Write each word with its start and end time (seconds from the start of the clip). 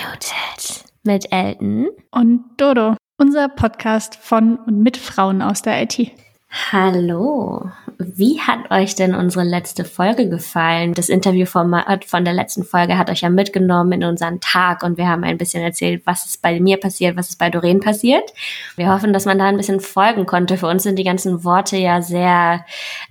Unmuted 0.00 0.84
mit 1.02 1.30
Elton 1.30 1.88
und 2.10 2.44
Dodo, 2.56 2.96
unser 3.18 3.48
Podcast 3.48 4.16
von 4.16 4.56
und 4.56 4.80
mit 4.80 4.96
Frauen 4.96 5.42
aus 5.42 5.62
der 5.62 5.82
IT. 5.82 6.10
Hallo, 6.52 7.70
wie 7.98 8.40
hat 8.40 8.72
euch 8.72 8.96
denn 8.96 9.14
unsere 9.14 9.44
letzte 9.44 9.84
Folge 9.84 10.28
gefallen? 10.28 10.94
Das 10.94 11.08
Interviewformat 11.08 12.04
von 12.04 12.24
der 12.24 12.34
letzten 12.34 12.64
Folge 12.64 12.98
hat 12.98 13.08
euch 13.08 13.20
ja 13.20 13.30
mitgenommen 13.30 13.92
in 13.92 14.04
unseren 14.04 14.40
Tag 14.40 14.82
und 14.82 14.98
wir 14.98 15.08
haben 15.08 15.22
ein 15.22 15.38
bisschen 15.38 15.62
erzählt, 15.62 16.02
was 16.06 16.26
ist 16.26 16.42
bei 16.42 16.58
mir 16.58 16.78
passiert, 16.78 17.16
was 17.16 17.28
ist 17.30 17.38
bei 17.38 17.50
Doreen 17.50 17.78
passiert. 17.78 18.32
Wir 18.74 18.92
hoffen, 18.92 19.12
dass 19.12 19.26
man 19.26 19.38
da 19.38 19.46
ein 19.46 19.58
bisschen 19.58 19.78
folgen 19.78 20.26
konnte. 20.26 20.56
Für 20.56 20.66
uns 20.66 20.82
sind 20.82 20.98
die 20.98 21.04
ganzen 21.04 21.44
Worte 21.44 21.76
ja 21.76 22.02
sehr 22.02 22.64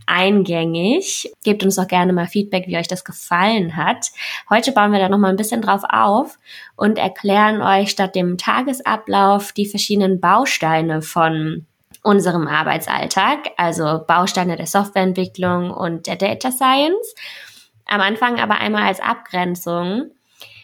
eingängig. 0.05 1.31
Gebt 1.45 1.63
uns 1.63 1.77
doch 1.77 1.87
gerne 1.87 2.11
mal 2.11 2.27
Feedback, 2.27 2.67
wie 2.67 2.77
euch 2.77 2.89
das 2.89 3.05
gefallen 3.05 3.77
hat. 3.77 4.07
Heute 4.49 4.73
bauen 4.73 4.91
wir 4.91 4.99
da 4.99 5.07
noch 5.07 5.17
mal 5.17 5.29
ein 5.29 5.37
bisschen 5.37 5.61
drauf 5.61 5.83
auf 5.87 6.37
und 6.75 6.97
erklären 6.97 7.61
euch 7.61 7.91
statt 7.91 8.15
dem 8.15 8.37
Tagesablauf 8.37 9.53
die 9.53 9.65
verschiedenen 9.65 10.19
Bausteine 10.19 11.01
von 11.01 11.67
unserem 12.01 12.47
Arbeitsalltag, 12.47 13.51
also 13.57 14.03
Bausteine 14.07 14.55
der 14.55 14.67
Softwareentwicklung 14.67 15.71
und 15.71 16.07
der 16.07 16.15
Data 16.15 16.51
Science. 16.51 17.15
Am 17.85 18.01
Anfang 18.01 18.39
aber 18.39 18.59
einmal 18.59 18.83
als 18.83 18.99
Abgrenzung. 18.99 20.11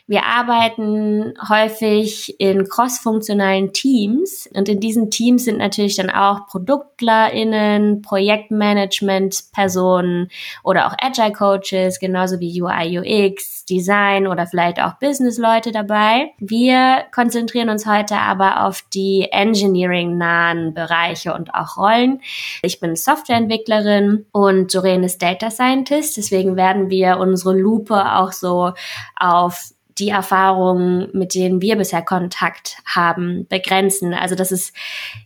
Wir 0.07 0.23
arbeiten 0.23 1.33
häufig 1.49 2.39
in 2.39 2.69
crossfunktionalen 2.69 3.73
Teams 3.73 4.47
und 4.53 4.69
in 4.69 4.79
diesen 4.79 5.09
Teams 5.09 5.45
sind 5.45 5.57
natürlich 5.57 5.95
dann 5.95 6.11
auch 6.11 6.45
ProduktlerInnen, 6.45 8.03
Projektmanagement-Personen 8.03 10.29
oder 10.63 10.85
auch 10.85 10.93
Agile 11.01 11.31
Coaches, 11.31 11.99
genauso 11.99 12.39
wie 12.39 12.61
UI, 12.61 12.99
UX, 12.99 13.65
Design 13.65 14.27
oder 14.27 14.45
vielleicht 14.45 14.79
auch 14.79 14.99
Business-Leute 14.99 15.71
dabei. 15.71 16.33
Wir 16.37 17.05
konzentrieren 17.11 17.69
uns 17.69 17.87
heute 17.87 18.17
aber 18.17 18.63
auf 18.63 18.83
die 18.93 19.29
Engineering-nahen 19.31 20.75
Bereiche 20.75 21.34
und 21.34 21.55
auch 21.55 21.77
Rollen. 21.77 22.21
Ich 22.62 22.79
bin 22.79 22.95
Softwareentwicklerin 22.95 24.27
und 24.31 24.75
Doreen 24.75 25.03
ist 25.03 25.23
Data 25.23 25.49
Scientist, 25.49 26.17
deswegen 26.17 26.55
werden 26.55 26.91
wir 26.91 27.17
unsere 27.17 27.57
Lupe 27.57 28.19
auch 28.19 28.31
so 28.31 28.73
auf 29.15 29.71
die 29.98 30.10
Erfahrungen, 30.10 31.10
mit 31.13 31.35
denen 31.35 31.62
wir 31.62 31.77
bisher 31.77 32.01
Kontakt 32.01 32.77
haben, 32.85 33.48
begrenzen. 33.48 34.13
Also 34.13 34.35
das 34.35 34.52
ist 34.52 34.76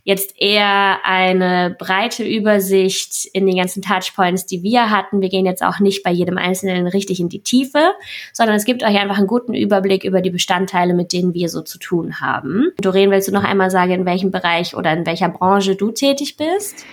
jetzt 0.04 0.40
eher 0.40 0.98
eine 1.04 1.74
breite 1.78 2.24
Übersicht 2.24 3.24
in 3.32 3.46
den 3.46 3.56
ganzen 3.56 3.82
Touchpoints, 3.82 4.46
die 4.46 4.62
wir 4.62 4.90
hatten. 4.90 5.20
Wir 5.20 5.28
gehen 5.28 5.46
jetzt 5.46 5.64
auch 5.64 5.80
nicht 5.80 6.04
bei 6.04 6.12
jedem 6.12 6.38
Einzelnen 6.38 6.86
richtig 6.86 7.18
in 7.18 7.28
die 7.28 7.42
Tiefe, 7.42 7.92
sondern 8.32 8.56
es 8.56 8.64
gibt 8.64 8.84
euch 8.84 8.98
einfach 8.98 9.18
einen 9.18 9.26
guten 9.26 9.54
Überblick 9.54 10.04
über 10.04 10.20
die 10.20 10.30
Bestandteile, 10.30 10.94
mit 10.94 11.12
denen 11.12 11.34
wir 11.34 11.48
so 11.48 11.62
zu 11.62 11.78
tun 11.78 12.20
haben. 12.20 12.70
Doreen, 12.80 13.10
willst 13.10 13.28
du 13.28 13.32
noch 13.32 13.44
einmal 13.44 13.70
sagen, 13.70 13.92
in 13.92 14.06
welchem 14.06 14.30
Bereich 14.30 14.76
oder 14.76 14.92
in 14.92 15.04
welcher 15.04 15.28
Branche 15.28 15.74
du 15.74 15.90
tätig 15.90 16.36
bist? 16.36 16.84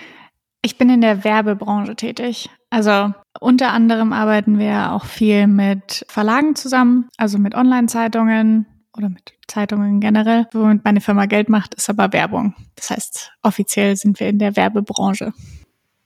Ich 0.62 0.76
bin 0.76 0.90
in 0.90 1.00
der 1.00 1.22
Werbebranche 1.22 1.94
tätig. 1.94 2.50
Also 2.70 3.12
unter 3.40 3.72
anderem 3.72 4.12
arbeiten 4.12 4.58
wir 4.58 4.92
auch 4.92 5.04
viel 5.04 5.46
mit 5.46 6.04
Verlagen 6.08 6.54
zusammen, 6.54 7.08
also 7.16 7.38
mit 7.38 7.54
Online-Zeitungen 7.54 8.66
oder 8.96 9.08
mit 9.08 9.34
Zeitungen 9.46 10.00
generell. 10.00 10.46
Womit 10.52 10.84
meine 10.84 11.00
Firma 11.00 11.26
Geld 11.26 11.48
macht, 11.48 11.74
ist 11.74 11.88
aber 11.88 12.12
Werbung. 12.12 12.54
Das 12.76 12.90
heißt, 12.90 13.32
offiziell 13.42 13.96
sind 13.96 14.20
wir 14.20 14.28
in 14.28 14.38
der 14.38 14.56
Werbebranche. 14.56 15.32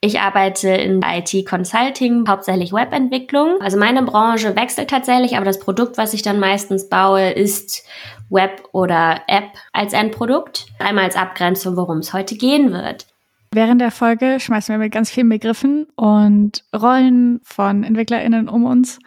Ich 0.05 0.18
arbeite 0.18 0.68
in 0.68 1.00
IT 1.02 1.48
Consulting, 1.48 2.27
hauptsächlich 2.28 2.72
Webentwicklung. 2.72 3.60
Also 3.60 3.78
meine 3.78 4.02
Branche 4.02 4.56
wechselt 4.56 4.90
tatsächlich, 4.90 5.36
aber 5.36 5.44
das 5.44 5.60
Produkt, 5.60 5.96
was 5.96 6.12
ich 6.12 6.22
dann 6.22 6.40
meistens 6.40 6.88
baue, 6.88 7.30
ist 7.30 7.84
Web 8.28 8.68
oder 8.72 9.20
App 9.28 9.50
als 9.72 9.92
Endprodukt. 9.92 10.66
Einmal 10.80 11.05
als 11.05 11.14
Abgrenzung, 11.14 11.77
worum 11.77 11.98
es 11.98 12.12
heute 12.12 12.34
gehen 12.36 12.72
wird. 12.72 13.06
Während 13.55 13.83
der 13.83 13.91
Folge 13.91 14.41
schmeißen 14.41 14.72
wir 14.72 14.78
mit 14.78 14.92
ganz 14.92 15.11
vielen 15.11 15.28
Begriffen 15.28 15.85
und 15.95 16.64
Rollen 16.74 17.40
von 17.45 17.85
EntwicklerInnen 17.85 18.48
um 18.48 18.64
uns. 18.64 18.98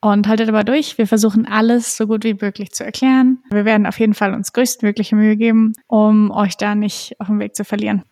Und 0.00 0.26
haltet 0.26 0.48
aber 0.48 0.64
durch. 0.64 0.98
Wir 0.98 1.06
versuchen 1.06 1.46
alles 1.46 1.96
so 1.96 2.08
gut 2.08 2.24
wie 2.24 2.34
möglich 2.34 2.72
zu 2.72 2.84
erklären. 2.84 3.38
Wir 3.50 3.64
werden 3.64 3.86
auf 3.86 4.00
jeden 4.00 4.14
Fall 4.14 4.34
uns 4.34 4.52
größtmögliche 4.52 5.14
Mühe 5.14 5.36
geben, 5.36 5.74
um 5.86 6.32
euch 6.32 6.56
da 6.56 6.74
nicht 6.74 7.14
auf 7.20 7.28
dem 7.28 7.38
Weg 7.38 7.54
zu 7.54 7.64
verlieren. 7.64 8.02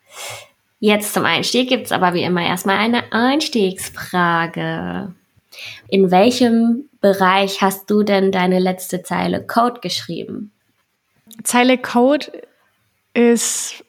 Jetzt 0.78 1.14
zum 1.14 1.24
Einstieg 1.24 1.68
gibt's 1.68 1.91
aber 1.91 2.14
wie 2.14 2.22
immer 2.22 2.42
erstmal 2.42 2.76
eine 2.76 3.12
Einstiegsfrage. 3.12 5.14
In 5.88 6.10
welchem 6.12 6.84
Bereich 7.00 7.60
hast 7.60 7.91
du 7.91 8.02
denn 8.02 8.30
deine 8.30 8.60
letzte 8.60 9.02
Zeile 9.02 9.44
Code 9.44 9.80
geschrieben? 9.80 10.52
Zeile 11.42 11.76
Code 11.76 12.30
ist 13.14 13.84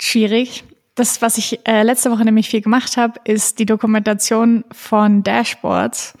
schwierig 0.00 0.64
das, 0.98 1.22
was 1.22 1.38
ich 1.38 1.60
äh, 1.66 1.82
letzte 1.82 2.10
Woche 2.10 2.24
nämlich 2.24 2.48
viel 2.48 2.60
gemacht 2.60 2.96
habe, 2.96 3.20
ist 3.24 3.58
die 3.58 3.66
Dokumentation 3.66 4.64
von 4.72 5.22
Dashboards. 5.22 6.14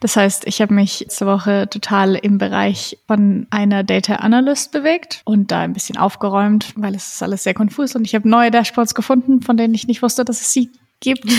Das 0.00 0.16
heißt, 0.16 0.46
ich 0.46 0.60
habe 0.60 0.74
mich 0.74 1.00
letzte 1.00 1.26
Woche 1.26 1.68
total 1.70 2.16
im 2.16 2.36
Bereich 2.36 2.98
von 3.06 3.46
einer 3.50 3.84
Data 3.84 4.16
Analyst 4.16 4.72
bewegt 4.72 5.22
und 5.24 5.52
da 5.52 5.60
ein 5.60 5.74
bisschen 5.74 5.96
aufgeräumt, 5.96 6.72
weil 6.74 6.96
es 6.96 7.14
ist 7.14 7.22
alles 7.22 7.44
sehr 7.44 7.54
konfus 7.54 7.94
und 7.94 8.04
ich 8.04 8.16
habe 8.16 8.28
neue 8.28 8.50
Dashboards 8.50 8.94
gefunden, 8.94 9.42
von 9.42 9.56
denen 9.56 9.74
ich 9.74 9.86
nicht 9.86 10.02
wusste, 10.02 10.24
dass 10.24 10.40
es 10.40 10.52
sie 10.52 10.70
gibt. 10.98 11.24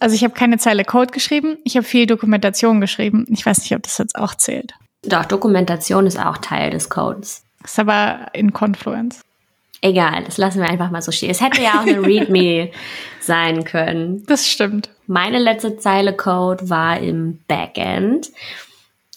also 0.00 0.16
ich 0.16 0.24
habe 0.24 0.32
keine 0.32 0.56
Zeile 0.56 0.86
Code 0.86 1.12
geschrieben, 1.12 1.58
ich 1.64 1.76
habe 1.76 1.86
viel 1.86 2.06
Dokumentation 2.06 2.80
geschrieben. 2.80 3.26
Ich 3.28 3.44
weiß 3.44 3.60
nicht, 3.60 3.74
ob 3.74 3.82
das 3.82 3.98
jetzt 3.98 4.16
auch 4.16 4.34
zählt. 4.34 4.72
Doch, 5.02 5.26
Dokumentation 5.26 6.06
ist 6.06 6.18
auch 6.18 6.38
Teil 6.38 6.70
des 6.70 6.88
Codes. 6.88 7.44
Ist 7.62 7.78
aber 7.78 8.28
in 8.32 8.54
Confluence. 8.54 9.25
Egal, 9.82 10.24
das 10.24 10.38
lassen 10.38 10.60
wir 10.60 10.68
einfach 10.68 10.90
mal 10.90 11.02
so 11.02 11.12
stehen. 11.12 11.30
Es 11.30 11.40
hätte 11.40 11.62
ja 11.62 11.80
auch 11.80 11.86
eine 11.86 12.02
README 12.06 12.70
sein 13.20 13.64
können. 13.64 14.24
Das 14.26 14.48
stimmt. 14.48 14.90
Meine 15.06 15.38
letzte 15.38 15.76
Zeile 15.76 16.14
Code 16.14 16.68
war 16.70 16.98
im 16.98 17.40
Backend. 17.46 18.30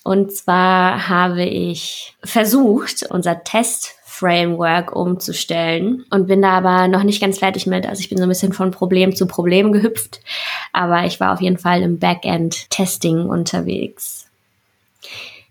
Und 0.04 0.34
zwar 0.36 1.08
habe 1.08 1.44
ich 1.44 2.16
versucht, 2.24 3.06
unser 3.10 3.44
Test-Framework 3.44 4.96
umzustellen 4.96 6.06
und 6.10 6.28
bin 6.28 6.42
da 6.42 6.52
aber 6.52 6.88
noch 6.88 7.04
nicht 7.04 7.22
ganz 7.22 7.40
fertig 7.40 7.68
mit. 7.68 7.86
Also 7.86 8.02
ich 8.02 8.10
bin 8.10 8.18
so 8.18 8.24
ein 8.24 8.30
bisschen 8.30 8.54
von 8.54 8.72
Problem 8.72 9.16
zu 9.16 9.28
Problem 9.28 9.72
gehüpft. 9.72 10.22
Aber 10.74 11.06
ich 11.06 11.20
war 11.20 11.34
auf 11.34 11.42
jeden 11.42 11.58
Fall 11.58 11.82
im 11.82 12.00
Backend-Testing 12.00 13.26
unterwegs. 13.26 14.29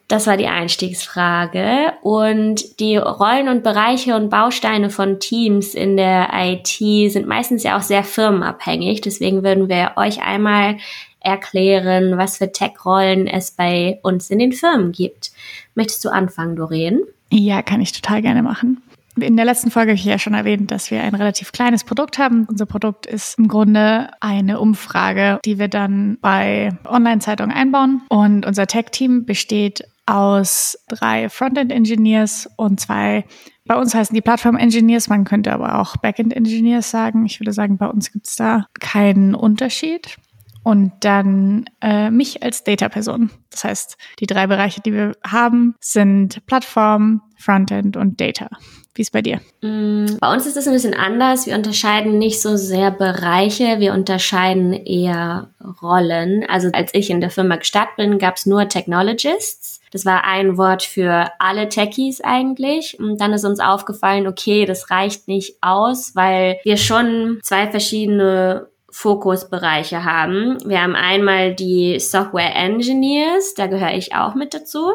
Das 0.09 0.27
war 0.27 0.39
die 0.39 0.47
Einstiegsfrage. 0.47 1.93
Und 2.01 2.81
die 2.81 2.97
Rollen 2.97 3.49
und 3.49 3.63
Bereiche 3.63 4.17
und 4.17 4.31
Bausteine 4.31 4.89
von 4.89 5.21
Teams 5.21 5.75
in 5.75 5.99
der 5.99 6.31
IT 6.33 7.13
sind 7.13 7.27
meistens 7.27 7.63
ja 7.63 7.77
auch 7.77 7.83
sehr 7.83 8.03
firmenabhängig. 8.03 9.03
Deswegen 9.03 9.45
würden 9.45 9.69
wir 9.69 9.93
euch 9.97 10.23
einmal 10.23 10.79
erklären, 11.21 12.17
was 12.17 12.39
für 12.39 12.51
Tech-Rollen 12.51 13.27
es 13.27 13.51
bei 13.51 13.99
uns 14.03 14.31
in 14.31 14.39
den 14.39 14.53
Firmen 14.53 14.93
gibt. 14.93 15.31
Möchtest 15.75 16.05
du 16.07 16.09
anfangen, 16.09 16.57
Doreen? 16.57 17.03
Ja, 17.31 17.61
kann 17.61 17.83
ich 17.83 17.93
total 17.93 18.23
gerne 18.23 18.43
machen. 18.43 18.81
In 19.21 19.37
der 19.37 19.45
letzten 19.45 19.71
Folge 19.71 19.91
habe 19.91 19.99
ich 19.99 20.05
ja 20.05 20.19
schon 20.19 20.35
erwähnt, 20.35 20.71
dass 20.71 20.91
wir 20.91 21.03
ein 21.03 21.15
relativ 21.15 21.53
kleines 21.53 21.85
Produkt 21.85 22.19
haben. 22.19 22.47
Unser 22.49 22.67
Produkt 22.67 23.05
ist 23.05 23.39
im 23.39 23.49
Grunde 23.49 24.11
eine 24.21 24.61
Umfrage, 24.61 25.41
die 25.45 25.59
wir 25.59 25.69
dann 25.69 26.19
bei 26.21 26.71
Online-Zeitungen 26.87 27.55
einbauen. 27.55 28.03
Und 28.09 28.47
unser 28.47 28.67
Tech-Team 28.67 29.25
besteht 29.25 29.85
aus 30.09 30.79
drei 30.89 31.29
Frontend-Engineers 31.29 32.49
und 32.57 32.81
zwei, 32.81 33.25
bei 33.67 33.77
uns 33.77 33.95
heißen 33.95 34.15
die 34.15 34.23
Plattform-Engineers, 34.23 35.09
man 35.09 35.25
könnte 35.25 35.53
aber 35.53 35.79
auch 35.79 35.97
Backend-Engineers 35.99 36.91
sagen. 36.91 37.27
Ich 37.27 37.39
würde 37.41 37.53
sagen, 37.53 37.77
bei 37.77 37.87
uns 37.87 38.11
gibt 38.11 38.27
es 38.27 38.37
da 38.37 38.67
keinen 38.81 39.35
Unterschied. 39.35 40.17
Und 40.65 40.93
dann 41.01 41.65
äh, 41.81 42.11
mich 42.11 42.43
als 42.43 42.65
Data-Person. 42.65 43.31
Das 43.51 43.65
heißt, 43.65 43.97
die 44.19 44.27
drei 44.27 44.47
Bereiche, 44.47 44.83
die 44.83 44.93
wir 44.93 45.13
haben, 45.27 45.75
sind 45.81 46.45
Plattform, 46.47 47.23
Frontend 47.39 47.97
und 47.97 48.21
Data. 48.21 48.49
Wie 48.95 49.03
ist 49.03 49.13
bei 49.13 49.23
dir? 49.23 49.41
Mm, 49.63 50.17
bei 50.21 50.33
uns 50.33 50.45
ist 50.45 50.57
es 50.57 50.67
ein 50.67 50.75
bisschen 50.75 50.93
anders. 50.93 51.47
Wir 51.47 51.55
unterscheiden 51.55 52.19
nicht 52.19 52.43
so 52.43 52.57
sehr 52.57 52.91
Bereiche, 52.91 53.79
wir 53.79 53.95
unterscheiden 53.95 54.73
eher 54.73 55.55
Rollen. 55.81 56.45
Also 56.49 56.69
als 56.73 56.93
ich 56.93 57.09
in 57.09 57.21
der 57.21 57.31
Firma 57.31 57.57
gestartet 57.57 57.97
bin, 57.97 58.19
gab 58.19 58.37
es 58.37 58.45
nur 58.45 58.69
Technologists. 58.69 59.78
Das 59.93 60.05
war 60.05 60.25
ein 60.25 60.59
Wort 60.59 60.83
für 60.83 61.31
alle 61.39 61.69
Techies 61.69 62.21
eigentlich. 62.21 62.99
Und 62.99 63.21
dann 63.21 63.33
ist 63.33 63.45
uns 63.45 63.61
aufgefallen, 63.61 64.27
okay, 64.27 64.65
das 64.65 64.91
reicht 64.91 65.29
nicht 65.29 65.57
aus, 65.61 66.15
weil 66.15 66.59
wir 66.65 66.77
schon 66.77 67.39
zwei 67.43 67.69
verschiedene 67.69 68.69
Fokusbereiche 68.91 70.05
haben. 70.05 70.59
Wir 70.65 70.83
haben 70.83 70.97
einmal 70.97 71.55
die 71.55 72.01
Software 72.01 72.55
Engineers, 72.55 73.55
da 73.55 73.67
gehöre 73.67 73.95
ich 73.95 74.15
auch 74.15 74.35
mit 74.35 74.55
dazu. 74.55 74.93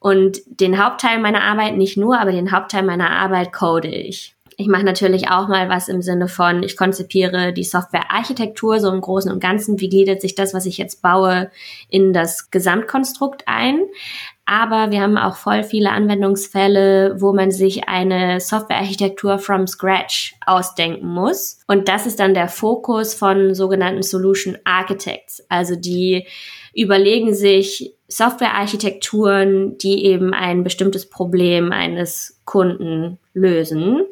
Und 0.00 0.38
den 0.46 0.82
Hauptteil 0.82 1.18
meiner 1.18 1.42
Arbeit, 1.42 1.76
nicht 1.76 1.96
nur, 1.96 2.20
aber 2.20 2.30
den 2.30 2.52
Hauptteil 2.52 2.84
meiner 2.84 3.10
Arbeit 3.10 3.52
code 3.52 3.88
ich. 3.88 4.36
Ich 4.60 4.66
mache 4.66 4.82
natürlich 4.82 5.30
auch 5.30 5.46
mal 5.46 5.68
was 5.68 5.88
im 5.88 6.02
Sinne 6.02 6.26
von, 6.26 6.64
ich 6.64 6.76
konzipiere 6.76 7.52
die 7.52 7.62
Softwarearchitektur 7.62 8.80
so 8.80 8.90
im 8.90 9.00
Großen 9.00 9.30
und 9.30 9.38
Ganzen. 9.38 9.78
Wie 9.78 9.88
gliedert 9.88 10.20
sich 10.20 10.34
das, 10.34 10.52
was 10.52 10.66
ich 10.66 10.78
jetzt 10.78 11.00
baue, 11.00 11.52
in 11.88 12.12
das 12.12 12.50
Gesamtkonstrukt 12.50 13.44
ein? 13.46 13.82
Aber 14.46 14.90
wir 14.90 15.00
haben 15.00 15.16
auch 15.16 15.36
voll 15.36 15.62
viele 15.62 15.92
Anwendungsfälle, 15.92 17.20
wo 17.20 17.32
man 17.32 17.52
sich 17.52 17.88
eine 17.88 18.40
Softwarearchitektur 18.40 19.38
from 19.38 19.68
scratch 19.68 20.34
ausdenken 20.44 21.06
muss. 21.06 21.60
Und 21.68 21.86
das 21.86 22.06
ist 22.06 22.18
dann 22.18 22.34
der 22.34 22.48
Fokus 22.48 23.14
von 23.14 23.54
sogenannten 23.54 24.02
Solution 24.02 24.58
Architects. 24.64 25.40
Also 25.48 25.76
die 25.76 26.26
überlegen 26.74 27.32
sich 27.32 27.94
Softwarearchitekturen, 28.08 29.78
die 29.78 30.04
eben 30.06 30.34
ein 30.34 30.64
bestimmtes 30.64 31.08
Problem 31.08 31.70
eines 31.70 32.40
Kunden 32.44 33.20
lösen 33.34 34.02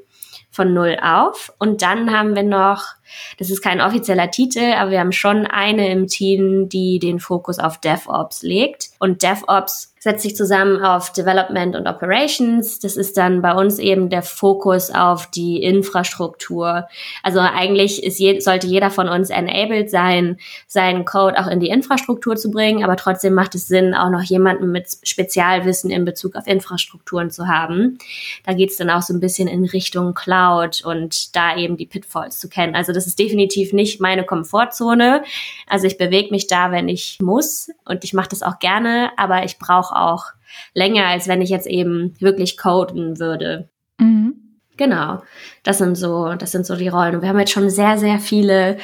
von 0.56 0.72
null 0.72 0.96
auf. 1.02 1.52
Und 1.58 1.82
dann 1.82 2.10
haben 2.10 2.34
wir 2.34 2.42
noch, 2.42 2.94
das 3.38 3.50
ist 3.50 3.62
kein 3.62 3.80
offizieller 3.80 4.30
Titel, 4.30 4.72
aber 4.76 4.90
wir 4.90 5.00
haben 5.00 5.12
schon 5.12 5.46
eine 5.46 5.90
im 5.90 6.06
Team, 6.06 6.68
die 6.68 6.98
den 6.98 7.20
Fokus 7.20 7.58
auf 7.58 7.78
DevOps 7.78 8.42
legt. 8.42 8.90
Und 8.98 9.22
DevOps 9.22 9.94
setzt 10.06 10.22
sich 10.22 10.36
zusammen 10.36 10.84
auf 10.84 11.12
Development 11.12 11.74
und 11.74 11.88
Operations. 11.88 12.78
Das 12.78 12.96
ist 12.96 13.16
dann 13.16 13.42
bei 13.42 13.52
uns 13.52 13.80
eben 13.80 14.08
der 14.08 14.22
Fokus 14.22 14.92
auf 14.92 15.28
die 15.32 15.60
Infrastruktur. 15.60 16.86
Also 17.24 17.40
eigentlich 17.40 18.04
ist 18.04 18.20
je, 18.20 18.38
sollte 18.38 18.68
jeder 18.68 18.90
von 18.90 19.08
uns 19.08 19.30
enabled 19.30 19.90
sein, 19.90 20.38
seinen 20.68 21.04
Code 21.04 21.40
auch 21.40 21.48
in 21.48 21.58
die 21.58 21.70
Infrastruktur 21.70 22.36
zu 22.36 22.52
bringen, 22.52 22.84
aber 22.84 22.94
trotzdem 22.94 23.34
macht 23.34 23.56
es 23.56 23.66
Sinn, 23.66 23.94
auch 23.94 24.10
noch 24.10 24.22
jemanden 24.22 24.70
mit 24.70 24.86
Spezialwissen 25.02 25.90
in 25.90 26.04
Bezug 26.04 26.36
auf 26.36 26.46
Infrastrukturen 26.46 27.32
zu 27.32 27.48
haben. 27.48 27.98
Da 28.44 28.52
geht 28.52 28.70
es 28.70 28.76
dann 28.76 28.90
auch 28.90 29.02
so 29.02 29.12
ein 29.12 29.18
bisschen 29.18 29.48
in 29.48 29.64
Richtung 29.64 30.14
Cloud 30.14 30.84
und 30.84 31.34
da 31.34 31.56
eben 31.56 31.76
die 31.76 31.86
Pitfalls 31.86 32.38
zu 32.38 32.48
kennen. 32.48 32.76
Also 32.76 32.92
das 32.96 33.06
ist 33.06 33.18
definitiv 33.18 33.72
nicht 33.72 34.00
meine 34.00 34.24
Komfortzone. 34.24 35.22
Also 35.66 35.86
ich 35.86 35.98
bewege 35.98 36.30
mich 36.30 36.46
da, 36.46 36.72
wenn 36.72 36.88
ich 36.88 37.18
muss 37.20 37.70
und 37.84 38.04
ich 38.04 38.12
mache 38.12 38.30
das 38.30 38.42
auch 38.42 38.58
gerne, 38.58 39.10
aber 39.16 39.44
ich 39.44 39.58
brauche 39.58 39.94
auch 39.94 40.24
länger, 40.74 41.06
als 41.06 41.28
wenn 41.28 41.42
ich 41.42 41.50
jetzt 41.50 41.66
eben 41.66 42.14
wirklich 42.20 42.56
coden 42.56 43.18
würde. 43.18 43.68
Mhm. 43.98 44.34
Genau. 44.76 45.22
Das 45.62 45.78
sind 45.78 45.96
so, 45.96 46.34
das 46.34 46.52
sind 46.52 46.66
so 46.66 46.76
die 46.76 46.88
Rollen. 46.88 47.16
Und 47.16 47.22
wir 47.22 47.28
haben 47.28 47.38
jetzt 47.38 47.52
schon 47.52 47.70
sehr, 47.70 47.98
sehr 47.98 48.18
viele 48.18 48.78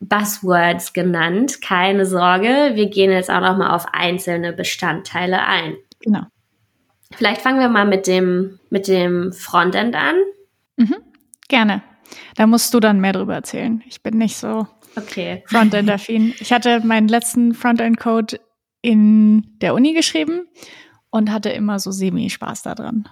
Buzzwords 0.00 0.92
genannt. 0.92 1.62
Keine 1.62 2.06
Sorge. 2.06 2.72
Wir 2.74 2.88
gehen 2.88 3.10
jetzt 3.10 3.30
auch 3.30 3.40
noch 3.40 3.56
mal 3.56 3.74
auf 3.74 3.86
einzelne 3.92 4.52
Bestandteile 4.52 5.44
ein. 5.46 5.76
Genau. 6.00 6.22
Vielleicht 7.14 7.40
fangen 7.40 7.60
wir 7.60 7.68
mal 7.68 7.86
mit 7.86 8.06
dem, 8.06 8.58
mit 8.68 8.88
dem 8.88 9.32
Frontend 9.32 9.94
an. 9.94 10.16
Mhm. 10.76 10.96
Gerne. 11.48 11.82
Da 12.36 12.46
musst 12.46 12.72
du 12.74 12.80
dann 12.80 13.00
mehr 13.00 13.12
drüber 13.12 13.34
erzählen. 13.34 13.82
Ich 13.86 14.02
bin 14.02 14.18
nicht 14.18 14.36
so 14.36 14.66
okay. 14.96 15.42
Frontend-affin. 15.46 16.34
Ich 16.38 16.52
hatte 16.52 16.80
meinen 16.80 17.08
letzten 17.08 17.54
Frontend-Code 17.54 18.40
in 18.82 19.58
der 19.60 19.74
Uni 19.74 19.94
geschrieben 19.94 20.48
und 21.10 21.32
hatte 21.32 21.50
immer 21.50 21.78
so 21.78 21.90
semi-Spaß 21.90 22.62
daran. 22.62 23.08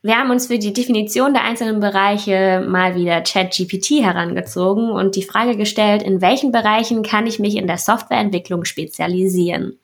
Wir 0.00 0.16
haben 0.16 0.30
uns 0.30 0.46
für 0.46 0.58
die 0.58 0.72
Definition 0.72 1.32
der 1.32 1.42
einzelnen 1.42 1.80
Bereiche 1.80 2.64
mal 2.66 2.94
wieder 2.94 3.20
ChatGPT 3.20 4.02
herangezogen 4.02 4.90
und 4.90 5.16
die 5.16 5.24
Frage 5.24 5.56
gestellt, 5.56 6.04
in 6.04 6.20
welchen 6.20 6.52
Bereichen 6.52 7.02
kann 7.02 7.26
ich 7.26 7.40
mich 7.40 7.56
in 7.56 7.66
der 7.66 7.78
Softwareentwicklung 7.78 8.64
spezialisieren? 8.64 9.78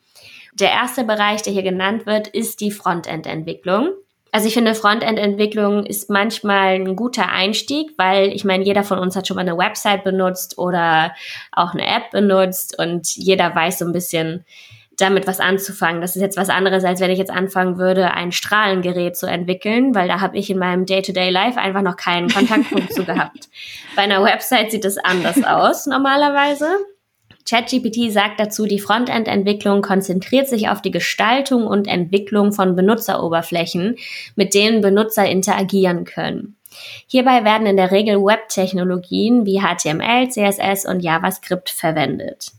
Der 0.53 0.71
erste 0.71 1.03
Bereich, 1.03 1.41
der 1.41 1.51
hier 1.51 1.63
genannt 1.63 2.05
wird, 2.05 2.29
ist 2.29 2.61
die 2.61 2.71
Frontend-Entwicklung. 2.71 3.89
Also 4.35 4.49
ich 4.49 4.53
finde, 4.53 4.75
Frontend-Entwicklung 4.75 5.85
ist 5.85 6.09
manchmal 6.09 6.73
ein 6.73 6.97
guter 6.97 7.29
Einstieg, 7.29 7.91
weil 7.95 8.33
ich 8.33 8.43
meine, 8.43 8.65
jeder 8.65 8.83
von 8.83 8.99
uns 8.99 9.15
hat 9.15 9.29
schon 9.29 9.35
mal 9.35 9.47
eine 9.47 9.57
Website 9.57 10.03
benutzt 10.03 10.57
oder 10.57 11.13
auch 11.53 11.73
eine 11.73 11.87
App 11.87 12.11
benutzt 12.11 12.77
und 12.77 13.15
jeder 13.15 13.55
weiß 13.55 13.79
so 13.79 13.85
ein 13.85 13.93
bisschen 13.93 14.43
damit 14.97 15.25
was 15.25 15.39
anzufangen. 15.39 16.01
Das 16.01 16.17
ist 16.17 16.21
jetzt 16.21 16.35
was 16.35 16.49
anderes, 16.49 16.83
als 16.83 16.99
wenn 16.99 17.11
ich 17.11 17.17
jetzt 17.17 17.31
anfangen 17.31 17.77
würde, 17.77 18.11
ein 18.11 18.33
Strahlengerät 18.33 19.15
zu 19.15 19.25
entwickeln, 19.25 19.95
weil 19.95 20.09
da 20.09 20.19
habe 20.19 20.37
ich 20.37 20.49
in 20.49 20.59
meinem 20.59 20.85
Day-to-Day-Life 20.85 21.57
einfach 21.57 21.81
noch 21.81 21.95
keinen 21.95 22.27
Kontaktpunkt 22.27 22.91
zu 22.91 23.05
gehabt. 23.05 23.47
Bei 23.95 24.01
einer 24.01 24.21
Website 24.21 24.69
sieht 24.69 24.83
es 24.83 24.97
anders 24.97 25.41
aus 25.45 25.85
normalerweise. 25.85 26.67
ChatGPT 27.47 28.11
sagt 28.11 28.39
dazu, 28.39 28.65
die 28.65 28.79
Frontend-Entwicklung 28.79 29.81
konzentriert 29.81 30.47
sich 30.47 30.69
auf 30.69 30.81
die 30.81 30.91
Gestaltung 30.91 31.67
und 31.67 31.87
Entwicklung 31.87 32.51
von 32.51 32.75
Benutzeroberflächen, 32.75 33.97
mit 34.35 34.53
denen 34.53 34.81
Benutzer 34.81 35.27
interagieren 35.27 36.05
können. 36.05 36.55
Hierbei 37.07 37.45
werden 37.45 37.67
in 37.67 37.77
der 37.77 37.91
Regel 37.91 38.17
Web-Technologien 38.17 39.45
wie 39.45 39.61
HTML, 39.61 40.29
CSS 40.29 40.85
und 40.85 41.01
JavaScript 41.01 41.69
verwendet. 41.69 42.51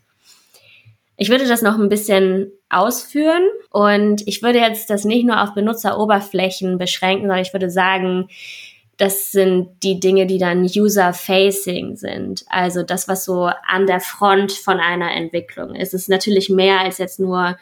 Ich 1.18 1.30
würde 1.30 1.48
das 1.48 1.62
noch 1.62 1.78
ein 1.78 1.88
bisschen 1.88 2.52
ausführen 2.68 3.42
und 3.70 4.26
ich 4.26 4.42
würde 4.42 4.58
jetzt 4.58 4.90
das 4.90 5.04
nicht 5.04 5.26
nur 5.26 5.42
auf 5.42 5.54
Benutzeroberflächen 5.54 6.78
beschränken, 6.78 7.22
sondern 7.22 7.42
ich 7.42 7.52
würde 7.52 7.70
sagen, 7.70 8.28
das 8.96 9.30
sind 9.30 9.68
die 9.82 10.00
Dinge, 10.00 10.26
die 10.26 10.38
dann 10.38 10.62
user-facing 10.62 11.96
sind. 11.96 12.44
Also 12.48 12.82
das, 12.82 13.08
was 13.08 13.24
so 13.24 13.50
an 13.66 13.86
der 13.86 14.00
Front 14.00 14.52
von 14.52 14.80
einer 14.80 15.12
Entwicklung 15.12 15.74
ist. 15.74 15.92
Es 15.92 16.02
ist 16.02 16.08
natürlich 16.08 16.48
mehr 16.48 16.80
als 16.80 16.98
jetzt 16.98 17.20
nur 17.20 17.58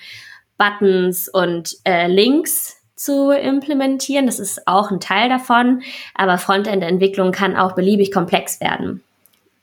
Buttons 0.58 1.28
und 1.28 1.76
äh, 1.84 2.06
Links 2.06 2.76
zu 2.94 3.30
implementieren. 3.32 4.26
Das 4.26 4.38
ist 4.38 4.68
auch 4.68 4.92
ein 4.92 5.00
Teil 5.00 5.28
davon. 5.28 5.82
Aber 6.14 6.38
Frontend-Entwicklung 6.38 7.32
kann 7.32 7.56
auch 7.56 7.74
beliebig 7.74 8.12
komplex 8.12 8.60
werden. 8.60 9.02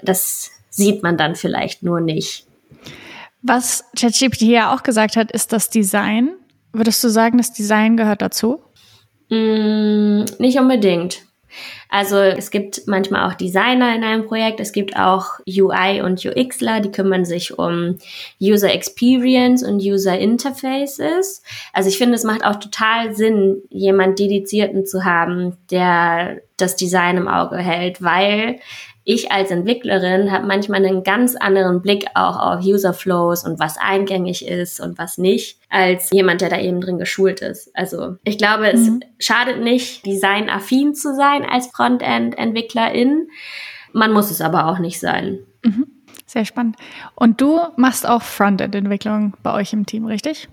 Das 0.02 0.52
sieht 0.70 1.04
man 1.04 1.18
dann 1.18 1.36
vielleicht 1.36 1.84
nur 1.84 2.02
nicht. 2.02 2.46
Was 3.42 3.86
ChatGPT 3.98 4.42
ja 4.42 4.76
auch 4.76 4.84
gesagt 4.84 5.16
hat, 5.16 5.32
ist 5.32 5.54
das 5.54 5.70
Design. 5.70 6.34
Würdest 6.74 7.04
du 7.04 7.10
sagen, 7.10 7.38
das 7.38 7.54
Design 7.54 7.98
gehört 7.98 8.22
dazu? 8.22 8.62
Mm, 9.30 10.26
nicht 10.38 10.60
unbedingt. 10.60 11.24
Also 11.90 12.18
es 12.18 12.52
gibt 12.52 12.88
manchmal 12.88 13.30
auch 13.30 13.36
Designer 13.36 13.96
in 13.96 14.04
einem 14.04 14.26
Projekt, 14.26 14.60
es 14.60 14.72
gibt 14.72 14.96
auch 14.96 15.40
UI 15.48 16.02
und 16.02 16.24
UXler, 16.26 16.80
die 16.80 16.92
kümmern 16.92 17.26
sich 17.26 17.58
um 17.58 17.98
User 18.42 18.74
Experience 18.74 19.64
und 19.64 19.82
User 19.82 20.18
Interfaces. 20.18 21.44
Also 21.74 21.90
ich 21.90 21.98
finde, 21.98 22.16
es 22.16 22.24
macht 22.24 22.46
auch 22.46 22.56
total 22.56 23.16
Sinn, 23.16 23.62
jemand 23.70 24.20
Dedizierten 24.20 24.86
zu 24.86 25.04
haben, 25.04 25.58
der 25.70 26.42
das 26.58 26.76
Design 26.76 27.18
im 27.18 27.28
Auge 27.28 27.58
hält, 27.58 28.02
weil 28.02 28.60
ich 29.04 29.32
als 29.32 29.50
Entwicklerin 29.52 30.32
habe 30.32 30.46
manchmal 30.46 30.86
einen 30.86 31.04
ganz 31.04 31.36
anderen 31.36 31.82
Blick 31.82 32.06
auch 32.14 32.38
auf 32.40 32.64
User 32.64 32.94
Flows 32.94 33.44
und 33.44 33.60
was 33.60 33.78
eingängig 33.78 34.48
ist 34.48 34.80
und 34.80 34.98
was 34.98 35.18
nicht, 35.18 35.60
als 35.70 36.12
jemand, 36.12 36.42
der 36.42 36.50
da 36.50 36.60
eben 36.60 36.82
drin 36.82 37.00
geschult 37.00 37.42
ist. 37.42 37.76
Also 37.76 38.18
ich 38.24 38.38
glaube, 38.38 38.72
es 38.72 38.90
mhm. 38.90 39.02
schadet 39.20 39.62
nicht, 39.62 40.06
designaffin 40.06 40.94
zu 40.94 41.16
sein 41.16 41.46
als 41.46 41.68
Frontend-Entwicklerin. 41.68 43.28
Man 43.94 44.14
muss 44.14 44.30
es 44.30 44.42
aber 44.42 44.68
auch 44.68 44.80
nicht 44.80 45.00
sein. 45.00 45.40
Mhm. 45.64 45.88
Sehr 46.26 46.46
spannend. 46.46 46.78
Und 47.16 47.42
du 47.42 47.60
machst 47.78 48.08
auch 48.08 48.22
Frontend-Entwicklung 48.22 49.36
bei 49.44 49.54
euch 49.54 49.74
im 49.74 49.86
Team, 49.86 50.06
richtig? 50.06 50.48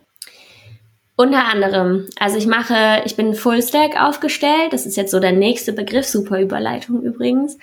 Unter 1.20 1.46
anderem, 1.46 2.06
also 2.20 2.38
ich 2.38 2.46
mache, 2.46 3.02
ich 3.04 3.16
bin 3.16 3.34
Fullstack 3.34 4.00
aufgestellt. 4.00 4.72
Das 4.72 4.86
ist 4.86 4.96
jetzt 4.96 5.10
so 5.10 5.18
der 5.18 5.32
nächste 5.32 5.72
Begriff, 5.72 6.06
super 6.06 6.40
Überleitung 6.40 7.02
übrigens. 7.02 7.58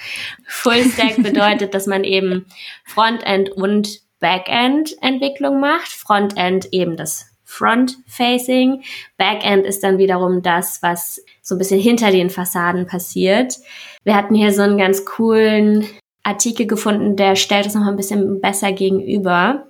Fullstack 0.45 1.15
bedeutet, 1.23 1.73
dass 1.73 1.87
man 1.87 2.03
eben 2.03 2.47
Frontend 2.83 3.51
und 3.51 4.01
Backend 4.19 5.01
Entwicklung 5.01 5.61
macht. 5.61 5.87
Frontend 5.87 6.73
eben 6.73 6.97
das 6.97 7.27
Front-Facing. 7.45 8.83
Backend 9.15 9.65
ist 9.65 9.83
dann 9.83 9.99
wiederum 9.99 10.41
das, 10.41 10.83
was 10.83 11.23
so 11.41 11.55
ein 11.55 11.57
bisschen 11.57 11.79
hinter 11.79 12.11
den 12.11 12.29
Fassaden 12.29 12.85
passiert. 12.85 13.55
Wir 14.03 14.17
hatten 14.17 14.35
hier 14.35 14.51
so 14.51 14.63
einen 14.63 14.77
ganz 14.77 15.05
coolen 15.05 15.87
Artikel 16.23 16.67
gefunden, 16.67 17.15
der 17.15 17.37
stellt 17.37 17.67
es 17.67 17.75
noch 17.75 17.87
ein 17.87 17.95
bisschen 17.95 18.41
besser 18.41 18.73
gegenüber 18.73 19.67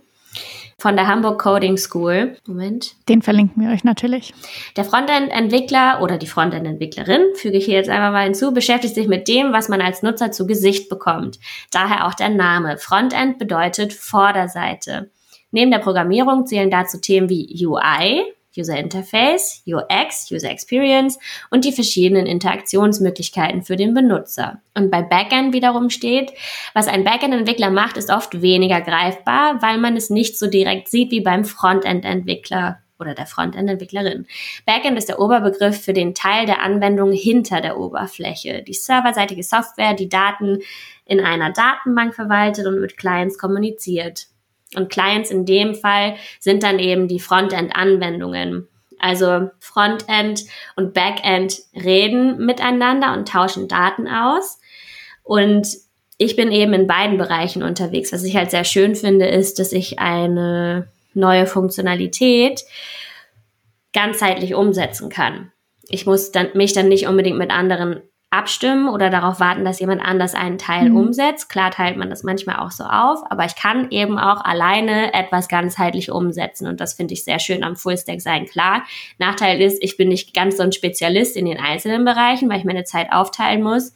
von 0.77 0.95
der 0.95 1.07
Hamburg 1.07 1.41
Coding 1.41 1.77
School. 1.77 2.37
Moment. 2.45 2.95
Den 3.07 3.21
verlinken 3.21 3.63
wir 3.63 3.71
euch 3.71 3.83
natürlich. 3.83 4.33
Der 4.75 4.83
Frontend-Entwickler 4.83 6.01
oder 6.01 6.17
die 6.17 6.27
Frontend-Entwicklerin, 6.27 7.21
füge 7.35 7.57
ich 7.57 7.65
hier 7.65 7.75
jetzt 7.75 7.89
einfach 7.89 8.11
mal 8.11 8.25
hinzu, 8.25 8.53
beschäftigt 8.53 8.95
sich 8.95 9.07
mit 9.07 9.27
dem, 9.27 9.53
was 9.53 9.69
man 9.69 9.81
als 9.81 10.03
Nutzer 10.03 10.31
zu 10.31 10.45
Gesicht 10.45 10.89
bekommt. 10.89 11.39
Daher 11.71 12.07
auch 12.07 12.13
der 12.13 12.29
Name. 12.29 12.77
Frontend 12.77 13.39
bedeutet 13.39 13.93
Vorderseite. 13.93 15.09
Neben 15.51 15.71
der 15.71 15.79
Programmierung 15.79 16.45
zählen 16.45 16.69
dazu 16.69 16.99
Themen 16.99 17.29
wie 17.29 17.65
UI, 17.65 18.25
User 18.57 18.77
Interface, 18.77 19.63
UX, 19.67 20.31
User 20.31 20.49
Experience 20.49 21.19
und 21.49 21.65
die 21.65 21.71
verschiedenen 21.71 22.25
Interaktionsmöglichkeiten 22.25 23.63
für 23.63 23.75
den 23.75 23.93
Benutzer. 23.93 24.61
Und 24.73 24.91
bei 24.91 25.01
Backend 25.01 25.53
wiederum 25.53 25.89
steht, 25.89 26.33
was 26.73 26.87
ein 26.87 27.03
Backend-Entwickler 27.03 27.69
macht, 27.69 27.97
ist 27.97 28.09
oft 28.09 28.41
weniger 28.41 28.81
greifbar, 28.81 29.61
weil 29.61 29.77
man 29.77 29.95
es 29.95 30.09
nicht 30.09 30.37
so 30.37 30.47
direkt 30.47 30.89
sieht 30.89 31.11
wie 31.11 31.21
beim 31.21 31.45
Frontend-Entwickler. 31.45 32.79
oder 32.97 33.13
der 33.13 33.25
Frontend-Entwicklerin. 33.25 34.25
Backend 34.65 34.97
ist 34.97 35.09
der 35.09 35.19
Oberbegriff 35.19 35.83
für 35.83 35.91
den 35.91 36.15
Teil 36.15 36.45
der 36.45 36.61
Anwendung 36.61 37.11
hinter 37.11 37.59
der 37.59 37.77
Oberfläche. 37.77 38.63
Die 38.63 38.73
serverseitige 38.73 39.43
Software, 39.43 39.95
die 39.95 40.07
Daten 40.07 40.59
in 41.05 41.19
einer 41.19 41.51
Datenbank 41.51 42.15
verwaltet 42.15 42.65
und 42.67 42.79
mit 42.79 42.95
Clients 42.95 43.37
kommuniziert. 43.37 44.27
Und 44.77 44.89
Clients 44.89 45.31
in 45.31 45.45
dem 45.45 45.75
Fall 45.75 46.15
sind 46.39 46.63
dann 46.63 46.79
eben 46.79 47.07
die 47.07 47.19
Frontend-Anwendungen. 47.19 48.67
Also 48.99 49.49
Frontend 49.59 50.45
und 50.75 50.93
Backend 50.93 51.59
reden 51.75 52.45
miteinander 52.45 53.13
und 53.13 53.27
tauschen 53.27 53.67
Daten 53.67 54.07
aus. 54.07 54.59
Und 55.23 55.67
ich 56.17 56.35
bin 56.35 56.51
eben 56.51 56.73
in 56.73 56.87
beiden 56.87 57.17
Bereichen 57.17 57.63
unterwegs. 57.63 58.13
Was 58.13 58.23
ich 58.23 58.35
halt 58.35 58.51
sehr 58.51 58.63
schön 58.63 58.95
finde, 58.95 59.27
ist, 59.27 59.59
dass 59.59 59.73
ich 59.73 59.99
eine 59.99 60.87
neue 61.13 61.45
Funktionalität 61.45 62.61
ganzheitlich 63.93 64.53
umsetzen 64.55 65.09
kann. 65.09 65.51
Ich 65.87 66.05
muss 66.05 66.31
dann, 66.31 66.49
mich 66.53 66.73
dann 66.73 66.87
nicht 66.87 67.07
unbedingt 67.07 67.37
mit 67.37 67.51
anderen 67.51 68.01
abstimmen 68.29 68.89
oder 68.89 69.09
darauf 69.09 69.39
warten, 69.39 69.63
dass 69.63 69.79
jemand 69.79 70.01
anders 70.01 70.35
einen 70.35 70.57
Teil 70.57 70.89
mhm. 70.89 70.97
umsetzt. 70.97 71.49
Klar 71.49 71.71
teilt 71.71 71.95
man 71.95 72.09
das 72.09 72.23
manchmal 72.23 72.57
auch 72.57 72.71
so 72.71 72.83
auf, 72.83 73.19
aber 73.29 73.45
ich 73.45 73.55
kann 73.55 73.89
eben 73.91 74.19
auch 74.19 74.43
alleine 74.43 75.13
etwas 75.13 75.47
ganzheitlich 75.47 76.11
umsetzen 76.11 76.67
und 76.67 76.81
das 76.81 76.93
finde 76.93 77.13
ich 77.13 77.23
sehr 77.23 77.39
schön 77.39 77.63
am 77.63 77.75
Fullstack 77.75 78.21
sein. 78.21 78.45
Klar, 78.45 78.83
Nachteil 79.19 79.61
ist, 79.61 79.81
ich 79.81 79.95
bin 79.95 80.09
nicht 80.09 80.33
ganz 80.33 80.57
so 80.57 80.63
ein 80.63 80.73
Spezialist 80.73 81.37
in 81.37 81.45
den 81.45 81.59
einzelnen 81.59 82.03
Bereichen, 82.03 82.49
weil 82.49 82.59
ich 82.59 82.65
meine 82.65 82.83
Zeit 82.83 83.11
aufteilen 83.11 83.63
muss, 83.63 83.93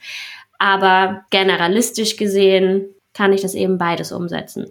aber 0.57 1.25
generalistisch 1.31 2.15
gesehen 2.15 2.85
kann 3.13 3.33
ich 3.33 3.41
das 3.41 3.55
eben 3.55 3.77
beides 3.77 4.11
umsetzen. 4.11 4.67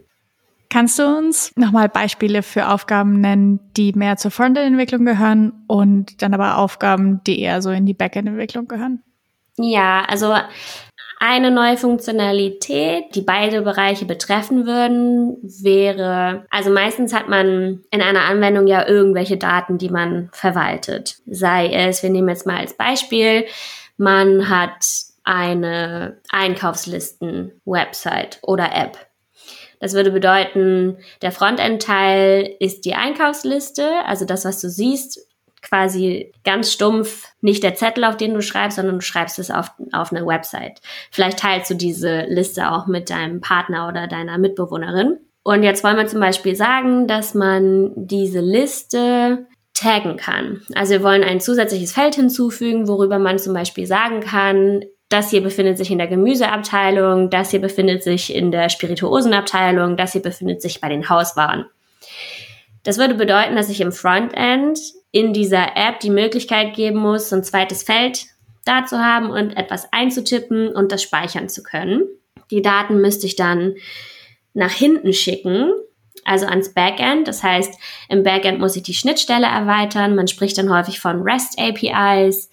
Kannst 0.70 0.98
du 0.98 1.04
uns 1.04 1.52
nochmal 1.56 1.88
Beispiele 1.88 2.42
für 2.42 2.68
Aufgaben 2.68 3.20
nennen, 3.20 3.58
die 3.76 3.92
mehr 3.94 4.18
zur 4.18 4.30
Frontend-Entwicklung 4.30 5.06
gehören 5.06 5.64
und 5.66 6.20
dann 6.20 6.34
aber 6.34 6.58
Aufgaben, 6.58 7.22
die 7.26 7.40
eher 7.40 7.62
so 7.62 7.70
in 7.70 7.86
die 7.86 7.94
Backend-Entwicklung 7.94 8.68
gehören? 8.68 9.02
Ja, 9.58 10.04
also 10.06 10.34
eine 11.20 11.50
neue 11.50 11.76
Funktionalität, 11.76 13.16
die 13.16 13.22
beide 13.22 13.62
Bereiche 13.62 14.04
betreffen 14.04 14.66
würden, 14.66 15.36
wäre, 15.42 16.46
also 16.48 16.70
meistens 16.70 17.12
hat 17.12 17.28
man 17.28 17.82
in 17.90 18.02
einer 18.02 18.26
Anwendung 18.26 18.68
ja 18.68 18.86
irgendwelche 18.86 19.36
Daten, 19.36 19.78
die 19.78 19.90
man 19.90 20.30
verwaltet. 20.32 21.16
Sei 21.26 21.72
es, 21.72 22.04
wir 22.04 22.10
nehmen 22.10 22.28
jetzt 22.28 22.46
mal 22.46 22.58
als 22.58 22.74
Beispiel, 22.74 23.46
man 23.96 24.48
hat 24.48 24.86
eine 25.24 26.18
Einkaufslisten-Website 26.30 28.38
oder 28.42 28.70
App. 28.72 28.96
Das 29.80 29.94
würde 29.94 30.12
bedeuten, 30.12 30.98
der 31.22 31.32
Frontend-Teil 31.32 32.54
ist 32.60 32.84
die 32.84 32.94
Einkaufsliste, 32.94 34.04
also 34.06 34.24
das, 34.24 34.44
was 34.44 34.60
du 34.60 34.68
siehst, 34.68 35.27
quasi 35.62 36.32
ganz 36.44 36.72
stumpf 36.72 37.26
nicht 37.40 37.62
der 37.62 37.74
Zettel, 37.74 38.04
auf 38.04 38.16
den 38.16 38.34
du 38.34 38.42
schreibst, 38.42 38.76
sondern 38.76 38.96
du 38.96 39.00
schreibst 39.00 39.38
es 39.38 39.50
auf, 39.50 39.70
auf 39.92 40.12
eine 40.12 40.26
Website. 40.26 40.80
Vielleicht 41.10 41.38
teilst 41.40 41.70
du 41.70 41.74
diese 41.74 42.22
Liste 42.22 42.70
auch 42.70 42.86
mit 42.86 43.10
deinem 43.10 43.40
Partner 43.40 43.88
oder 43.88 44.06
deiner 44.06 44.38
Mitbewohnerin. 44.38 45.18
Und 45.42 45.62
jetzt 45.62 45.82
wollen 45.82 45.96
wir 45.96 46.06
zum 46.06 46.20
Beispiel 46.20 46.56
sagen, 46.56 47.06
dass 47.06 47.34
man 47.34 47.92
diese 47.96 48.40
Liste 48.40 49.46
taggen 49.74 50.16
kann. 50.16 50.62
Also 50.74 50.92
wir 50.92 51.02
wollen 51.02 51.22
ein 51.22 51.40
zusätzliches 51.40 51.92
Feld 51.92 52.16
hinzufügen, 52.16 52.88
worüber 52.88 53.18
man 53.18 53.38
zum 53.38 53.54
Beispiel 53.54 53.86
sagen 53.86 54.20
kann, 54.20 54.84
das 55.08 55.30
hier 55.30 55.42
befindet 55.42 55.78
sich 55.78 55.90
in 55.90 55.98
der 55.98 56.06
Gemüseabteilung, 56.06 57.30
das 57.30 57.50
hier 57.50 57.60
befindet 57.60 58.02
sich 58.02 58.34
in 58.34 58.50
der 58.50 58.68
Spirituosenabteilung, 58.68 59.96
das 59.96 60.12
hier 60.12 60.22
befindet 60.22 60.60
sich 60.60 60.80
bei 60.80 60.88
den 60.88 61.08
Hauswaren. 61.08 61.64
Das 62.82 62.98
würde 62.98 63.14
bedeuten, 63.14 63.56
dass 63.56 63.70
ich 63.70 63.80
im 63.80 63.92
Frontend 63.92 64.78
in 65.10 65.32
dieser 65.32 65.76
App 65.76 66.00
die 66.00 66.10
Möglichkeit 66.10 66.74
geben 66.74 66.98
muss, 66.98 67.30
so 67.30 67.36
ein 67.36 67.44
zweites 67.44 67.82
Feld 67.82 68.26
da 68.64 68.84
zu 68.84 68.98
haben 68.98 69.30
und 69.30 69.56
etwas 69.56 69.92
einzutippen 69.92 70.68
und 70.68 70.92
das 70.92 71.02
speichern 71.02 71.48
zu 71.48 71.62
können. 71.62 72.02
Die 72.50 72.62
Daten 72.62 73.00
müsste 73.00 73.26
ich 73.26 73.36
dann 73.36 73.74
nach 74.54 74.72
hinten 74.72 75.12
schicken, 75.12 75.72
also 76.24 76.46
ans 76.46 76.74
Backend. 76.74 77.28
Das 77.28 77.42
heißt, 77.42 77.74
im 78.08 78.22
Backend 78.22 78.58
muss 78.58 78.76
ich 78.76 78.82
die 78.82 78.94
Schnittstelle 78.94 79.46
erweitern. 79.46 80.14
Man 80.14 80.28
spricht 80.28 80.58
dann 80.58 80.72
häufig 80.72 81.00
von 81.00 81.22
REST 81.22 81.58
APIs. 81.58 82.50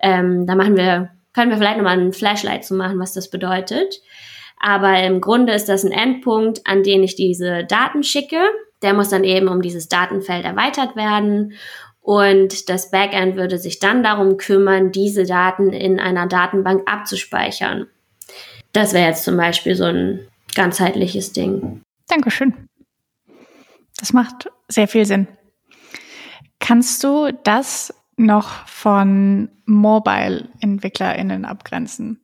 Ähm, 0.00 0.46
da 0.46 0.54
machen 0.54 0.76
wir, 0.76 1.10
können 1.32 1.50
wir 1.50 1.58
vielleicht 1.58 1.76
nochmal 1.76 1.98
ein 1.98 2.12
Flashlight 2.12 2.64
zu 2.64 2.74
machen, 2.74 2.98
was 2.98 3.12
das 3.12 3.30
bedeutet. 3.30 4.00
Aber 4.58 5.00
im 5.02 5.20
Grunde 5.20 5.52
ist 5.52 5.68
das 5.68 5.84
ein 5.84 5.92
Endpunkt, 5.92 6.66
an 6.66 6.82
den 6.82 7.02
ich 7.02 7.16
diese 7.16 7.64
Daten 7.64 8.02
schicke. 8.02 8.40
Der 8.84 8.94
muss 8.94 9.08
dann 9.08 9.24
eben 9.24 9.48
um 9.48 9.62
dieses 9.62 9.88
Datenfeld 9.88 10.44
erweitert 10.44 10.94
werden. 10.94 11.54
Und 12.00 12.68
das 12.68 12.90
Backend 12.90 13.34
würde 13.34 13.58
sich 13.58 13.80
dann 13.80 14.02
darum 14.02 14.36
kümmern, 14.36 14.92
diese 14.92 15.24
Daten 15.24 15.72
in 15.72 15.98
einer 15.98 16.26
Datenbank 16.26 16.82
abzuspeichern. 16.88 17.86
Das 18.72 18.92
wäre 18.92 19.08
jetzt 19.08 19.24
zum 19.24 19.36
Beispiel 19.36 19.74
so 19.74 19.84
ein 19.84 20.20
ganzheitliches 20.54 21.32
Ding. 21.32 21.80
Dankeschön. 22.08 22.68
Das 23.96 24.12
macht 24.12 24.50
sehr 24.68 24.86
viel 24.86 25.06
Sinn. 25.06 25.28
Kannst 26.60 27.02
du 27.04 27.30
das 27.44 27.94
noch 28.16 28.66
von 28.66 29.48
Mobile-EntwicklerInnen 29.64 31.44
abgrenzen? 31.44 32.20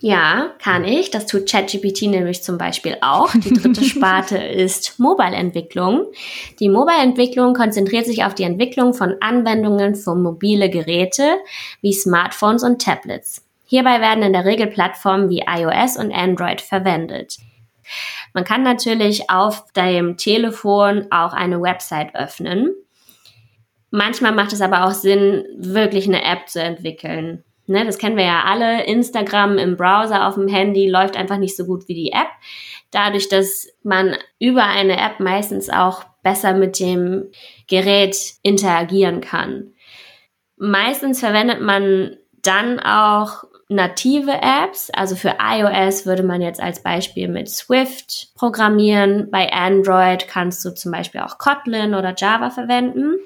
Ja, 0.00 0.54
kann 0.62 0.84
ich. 0.84 1.10
Das 1.10 1.26
tut 1.26 1.50
ChatGPT 1.50 2.02
nämlich 2.02 2.42
zum 2.42 2.58
Beispiel 2.58 2.96
auch. 3.00 3.32
Die 3.32 3.52
dritte 3.52 3.84
Sparte 3.84 4.38
ist 4.38 4.98
Mobile-Entwicklung. 4.98 6.06
Die 6.60 6.68
Mobile-Entwicklung 6.68 7.54
konzentriert 7.54 8.06
sich 8.06 8.24
auf 8.24 8.34
die 8.34 8.44
Entwicklung 8.44 8.94
von 8.94 9.16
Anwendungen 9.20 9.94
für 9.96 10.14
mobile 10.14 10.70
Geräte 10.70 11.38
wie 11.80 11.92
Smartphones 11.92 12.62
und 12.62 12.80
Tablets. 12.80 13.44
Hierbei 13.64 14.00
werden 14.00 14.22
in 14.22 14.32
der 14.32 14.44
Regel 14.44 14.68
Plattformen 14.68 15.28
wie 15.28 15.44
iOS 15.46 15.96
und 15.96 16.12
Android 16.12 16.60
verwendet. 16.60 17.36
Man 18.32 18.44
kann 18.44 18.62
natürlich 18.62 19.30
auf 19.30 19.64
dem 19.72 20.16
Telefon 20.16 21.06
auch 21.10 21.32
eine 21.32 21.60
Website 21.60 22.14
öffnen. 22.14 22.74
Manchmal 23.90 24.32
macht 24.32 24.52
es 24.52 24.60
aber 24.60 24.84
auch 24.84 24.92
Sinn, 24.92 25.44
wirklich 25.56 26.06
eine 26.06 26.22
App 26.22 26.48
zu 26.48 26.60
entwickeln. 26.62 27.44
Ne, 27.68 27.84
das 27.84 27.98
kennen 27.98 28.16
wir 28.16 28.24
ja 28.24 28.44
alle. 28.46 28.84
Instagram 28.84 29.58
im 29.58 29.76
Browser 29.76 30.26
auf 30.26 30.34
dem 30.34 30.48
Handy 30.48 30.88
läuft 30.88 31.18
einfach 31.18 31.36
nicht 31.36 31.54
so 31.54 31.66
gut 31.66 31.86
wie 31.86 31.94
die 31.94 32.12
App. 32.12 32.28
Dadurch, 32.90 33.28
dass 33.28 33.68
man 33.82 34.16
über 34.38 34.64
eine 34.64 34.98
App 34.98 35.20
meistens 35.20 35.68
auch 35.68 36.04
besser 36.22 36.54
mit 36.54 36.80
dem 36.80 37.26
Gerät 37.66 38.16
interagieren 38.42 39.20
kann. 39.20 39.74
Meistens 40.56 41.20
verwendet 41.20 41.60
man 41.60 42.16
dann 42.40 42.80
auch 42.80 43.44
native 43.68 44.32
Apps. 44.32 44.88
Also 44.90 45.14
für 45.14 45.36
iOS 45.38 46.06
würde 46.06 46.22
man 46.22 46.40
jetzt 46.40 46.62
als 46.62 46.82
Beispiel 46.82 47.28
mit 47.28 47.50
Swift 47.50 48.34
programmieren. 48.34 49.28
Bei 49.30 49.52
Android 49.52 50.26
kannst 50.26 50.64
du 50.64 50.74
zum 50.74 50.90
Beispiel 50.92 51.20
auch 51.20 51.36
Kotlin 51.36 51.94
oder 51.94 52.14
Java 52.16 52.48
verwenden. 52.48 53.16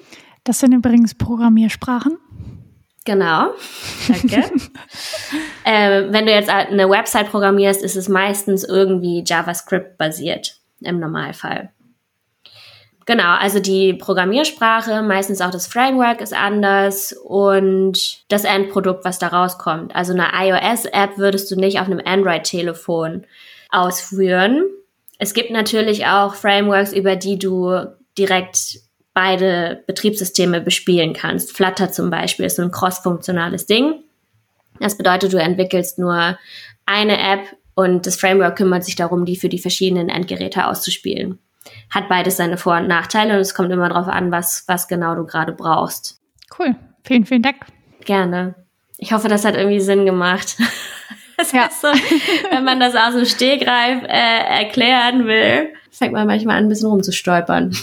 Das 0.43 0.59
sind 0.59 0.73
übrigens 0.73 1.15
Programmiersprachen. 1.15 2.19
Genau, 3.05 3.51
danke. 4.07 4.45
äh, 5.65 6.13
wenn 6.13 6.27
du 6.27 6.33
jetzt 6.33 6.49
eine 6.49 6.89
Website 6.89 7.31
programmierst, 7.31 7.83
ist 7.83 7.97
es 7.97 8.09
meistens 8.09 8.63
irgendwie 8.63 9.25
JavaScript 9.27 9.99
basiert 9.99 10.57
im 10.81 11.01
Normalfall. 11.01 11.71
Genau, 13.05 13.35
also 13.35 13.59
die 13.59 13.95
Programmiersprache, 13.95 15.03
meistens 15.03 15.41
auch 15.41 15.51
das 15.51 15.67
Framework 15.67 16.21
ist 16.21 16.33
anders 16.33 17.13
und 17.13 18.23
das 18.31 18.45
Endprodukt, 18.45 19.05
was 19.05 19.19
da 19.19 19.29
rauskommt. 19.29 19.95
Also 19.97 20.13
eine 20.13 20.29
iOS-App 20.33 21.19
würdest 21.19 21.51
du 21.51 21.57
nicht 21.57 21.81
auf 21.81 21.87
einem 21.87 22.01
Android-Telefon 22.05 23.25
ausführen. 23.71 24.67
Es 25.19 25.35
gibt 25.35 25.51
natürlich 25.51 26.07
auch 26.07 26.35
Frameworks, 26.35 26.93
über 26.93 27.17
die 27.17 27.39
du 27.39 27.87
direkt 28.17 28.79
beide 29.15 29.83
Betriebssysteme 29.87 30.61
bespielen 30.61 31.13
kannst. 31.13 31.55
Flutter 31.57 31.91
zum 31.91 32.11
Beispiel 32.11 32.47
ist 32.47 32.57
so 32.57 32.63
ein 32.63 32.71
cross-funktionales 32.71 33.67
Ding. 33.67 34.03
Das 34.81 34.97
bedeutet, 34.97 35.33
du 35.33 35.41
entwickelst 35.41 35.99
nur 35.99 36.39
eine 36.87 37.19
App 37.19 37.41
und 37.75 38.07
das 38.07 38.17
Framework 38.17 38.57
kümmert 38.57 38.85
sich 38.85 38.97
darum, 38.97 39.25
die 39.25 39.37
für 39.37 39.49
die 39.49 39.59
verschiedenen 39.59 40.09
Endgeräte 40.09 40.67
auszuspielen. 40.67 41.39
Hat 41.91 42.09
beides 42.09 42.37
seine 42.37 42.57
Vor- 42.59 42.79
und 42.79 42.89
Nachteile 42.89 43.35
und 43.35 43.41
es 43.41 43.55
kommt 43.55 43.71
immer 43.71 43.89
darauf 43.89 44.09
an, 44.09 44.33
was, 44.33 44.65
was 44.67 44.89
genau 44.89 45.15
du 45.15 45.25
gerade 45.25 45.53
brauchst. 45.53 46.21
Cool. 46.59 46.75
Vielen, 47.05 47.25
vielen 47.25 47.43
Dank. 47.43 47.57
Gerne. 48.05 48.55
Ich 48.99 49.13
hoffe, 49.13 49.29
das 49.29 49.45
hat 49.45 49.57
irgendwie 49.57 49.81
Sinn 49.81 50.07
gemacht. 50.07 50.57
Das 51.39 51.51
ja. 51.51 51.65
heißt 51.65 51.81
so, 51.81 51.89
wenn 52.51 52.63
man 52.63 52.79
das 52.79 52.95
aus 52.95 53.15
dem 53.15 53.25
Stegreif 53.25 54.05
äh, 54.05 54.61
erklären 54.61 55.27
will, 55.27 55.71
fängt 55.93 56.13
man 56.13 56.27
manchmal 56.27 56.57
an, 56.57 56.65
ein 56.65 56.69
bisschen 56.69 56.89
rumzustolpern. 56.89 57.77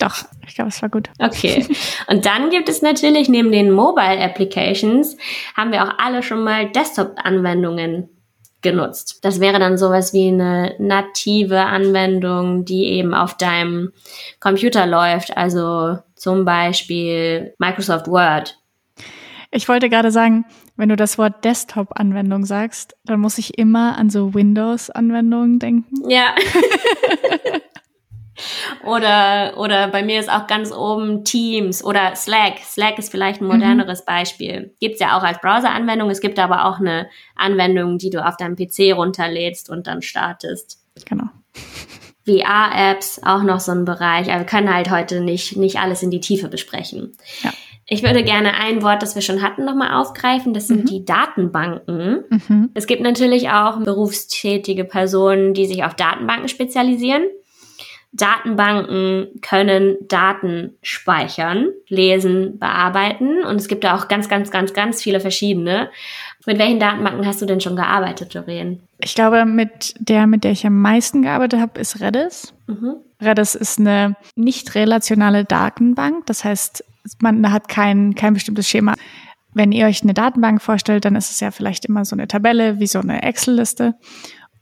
Doch, 0.00 0.24
ich 0.46 0.54
glaube, 0.54 0.70
es 0.70 0.82
war 0.82 0.88
gut. 0.88 1.10
Okay. 1.18 1.66
Und 2.08 2.26
dann 2.26 2.50
gibt 2.50 2.68
es 2.68 2.82
natürlich 2.82 3.28
neben 3.28 3.52
den 3.52 3.70
Mobile 3.70 4.20
Applications, 4.20 5.16
haben 5.56 5.72
wir 5.72 5.84
auch 5.84 5.98
alle 5.98 6.22
schon 6.22 6.42
mal 6.42 6.70
Desktop-Anwendungen 6.70 8.08
genutzt. 8.62 9.20
Das 9.22 9.38
wäre 9.38 9.58
dann 9.58 9.78
sowas 9.78 10.12
wie 10.12 10.28
eine 10.28 10.74
native 10.78 11.60
Anwendung, 11.60 12.64
die 12.64 12.86
eben 12.86 13.14
auf 13.14 13.36
deinem 13.36 13.92
Computer 14.40 14.86
läuft, 14.86 15.36
also 15.36 15.98
zum 16.16 16.44
Beispiel 16.44 17.54
Microsoft 17.58 18.08
Word. 18.08 18.58
Ich 19.50 19.68
wollte 19.68 19.88
gerade 19.88 20.10
sagen, 20.10 20.46
wenn 20.76 20.88
du 20.88 20.96
das 20.96 21.18
Wort 21.18 21.44
Desktop-Anwendung 21.44 22.44
sagst, 22.44 22.96
dann 23.04 23.20
muss 23.20 23.38
ich 23.38 23.58
immer 23.58 23.96
an 23.96 24.10
so 24.10 24.34
Windows-Anwendungen 24.34 25.58
denken. 25.58 26.08
Ja. 26.08 26.34
oder, 28.84 29.54
oder 29.58 29.88
bei 29.88 30.02
mir 30.02 30.20
ist 30.20 30.30
auch 30.30 30.46
ganz 30.46 30.72
oben 30.72 31.24
Teams 31.24 31.82
oder 31.82 32.14
Slack. 32.14 32.58
Slack 32.62 32.98
ist 32.98 33.10
vielleicht 33.10 33.40
ein 33.40 33.46
moderneres 33.46 34.00
mhm. 34.00 34.06
Beispiel. 34.06 34.74
Gibt's 34.80 35.00
ja 35.00 35.16
auch 35.16 35.22
als 35.22 35.40
Browser-Anwendung. 35.40 36.10
Es 36.10 36.20
gibt 36.20 36.38
aber 36.38 36.66
auch 36.66 36.78
eine 36.78 37.08
Anwendung, 37.34 37.98
die 37.98 38.10
du 38.10 38.26
auf 38.26 38.36
deinem 38.36 38.56
PC 38.56 38.94
runterlädst 38.94 39.70
und 39.70 39.86
dann 39.86 40.02
startest. 40.02 40.78
Genau. 41.08 41.26
VR-Apps, 42.26 43.20
auch 43.24 43.42
noch 43.42 43.60
so 43.60 43.72
ein 43.72 43.84
Bereich. 43.84 44.30
Aber 44.30 44.40
wir 44.40 44.46
können 44.46 44.72
halt 44.72 44.90
heute 44.90 45.20
nicht, 45.20 45.56
nicht 45.56 45.78
alles 45.78 46.02
in 46.02 46.10
die 46.10 46.20
Tiefe 46.20 46.48
besprechen. 46.48 47.16
Ja. 47.42 47.52
Ich 47.88 48.02
würde 48.02 48.24
gerne 48.24 48.54
ein 48.54 48.82
Wort, 48.82 49.02
das 49.02 49.14
wir 49.14 49.22
schon 49.22 49.42
hatten, 49.42 49.64
nochmal 49.64 49.94
aufgreifen. 49.94 50.52
Das 50.52 50.66
sind 50.66 50.84
mhm. 50.84 50.86
die 50.86 51.04
Datenbanken. 51.04 52.24
Mhm. 52.28 52.70
Es 52.74 52.88
gibt 52.88 53.00
natürlich 53.00 53.50
auch 53.50 53.78
berufstätige 53.78 54.84
Personen, 54.84 55.54
die 55.54 55.66
sich 55.66 55.84
auf 55.84 55.94
Datenbanken 55.94 56.48
spezialisieren. 56.48 57.22
Datenbanken 58.12 59.40
können 59.42 59.96
Daten 60.08 60.74
speichern, 60.82 61.68
lesen, 61.88 62.58
bearbeiten 62.58 63.44
und 63.44 63.56
es 63.56 63.68
gibt 63.68 63.84
da 63.84 63.94
auch 63.94 64.08
ganz, 64.08 64.28
ganz, 64.28 64.50
ganz, 64.50 64.72
ganz 64.72 65.02
viele 65.02 65.20
verschiedene. 65.20 65.90
Mit 66.46 66.58
welchen 66.58 66.80
Datenbanken 66.80 67.26
hast 67.26 67.42
du 67.42 67.46
denn 67.46 67.60
schon 67.60 67.76
gearbeitet, 67.76 68.34
Doreen? 68.34 68.80
Ich 69.00 69.14
glaube, 69.14 69.44
mit 69.44 69.94
der, 69.98 70.26
mit 70.26 70.44
der 70.44 70.52
ich 70.52 70.66
am 70.66 70.80
meisten 70.80 71.22
gearbeitet 71.22 71.60
habe, 71.60 71.78
ist 71.78 72.00
Redis. 72.00 72.54
Mhm. 72.66 72.96
Redis 73.20 73.54
ist 73.54 73.78
eine 73.78 74.16
nicht 74.34 74.74
relationale 74.74 75.44
Datenbank. 75.44 76.26
Das 76.26 76.44
heißt, 76.44 76.84
man 77.20 77.52
hat 77.52 77.68
kein, 77.68 78.14
kein 78.14 78.34
bestimmtes 78.34 78.68
Schema. 78.68 78.94
Wenn 79.54 79.72
ihr 79.72 79.86
euch 79.86 80.02
eine 80.02 80.14
Datenbank 80.14 80.60
vorstellt, 80.60 81.04
dann 81.04 81.16
ist 81.16 81.30
es 81.30 81.40
ja 81.40 81.50
vielleicht 81.50 81.86
immer 81.86 82.04
so 82.04 82.14
eine 82.14 82.28
Tabelle 82.28 82.78
wie 82.78 82.86
so 82.86 82.98
eine 82.98 83.22
Excel-Liste. 83.22 83.94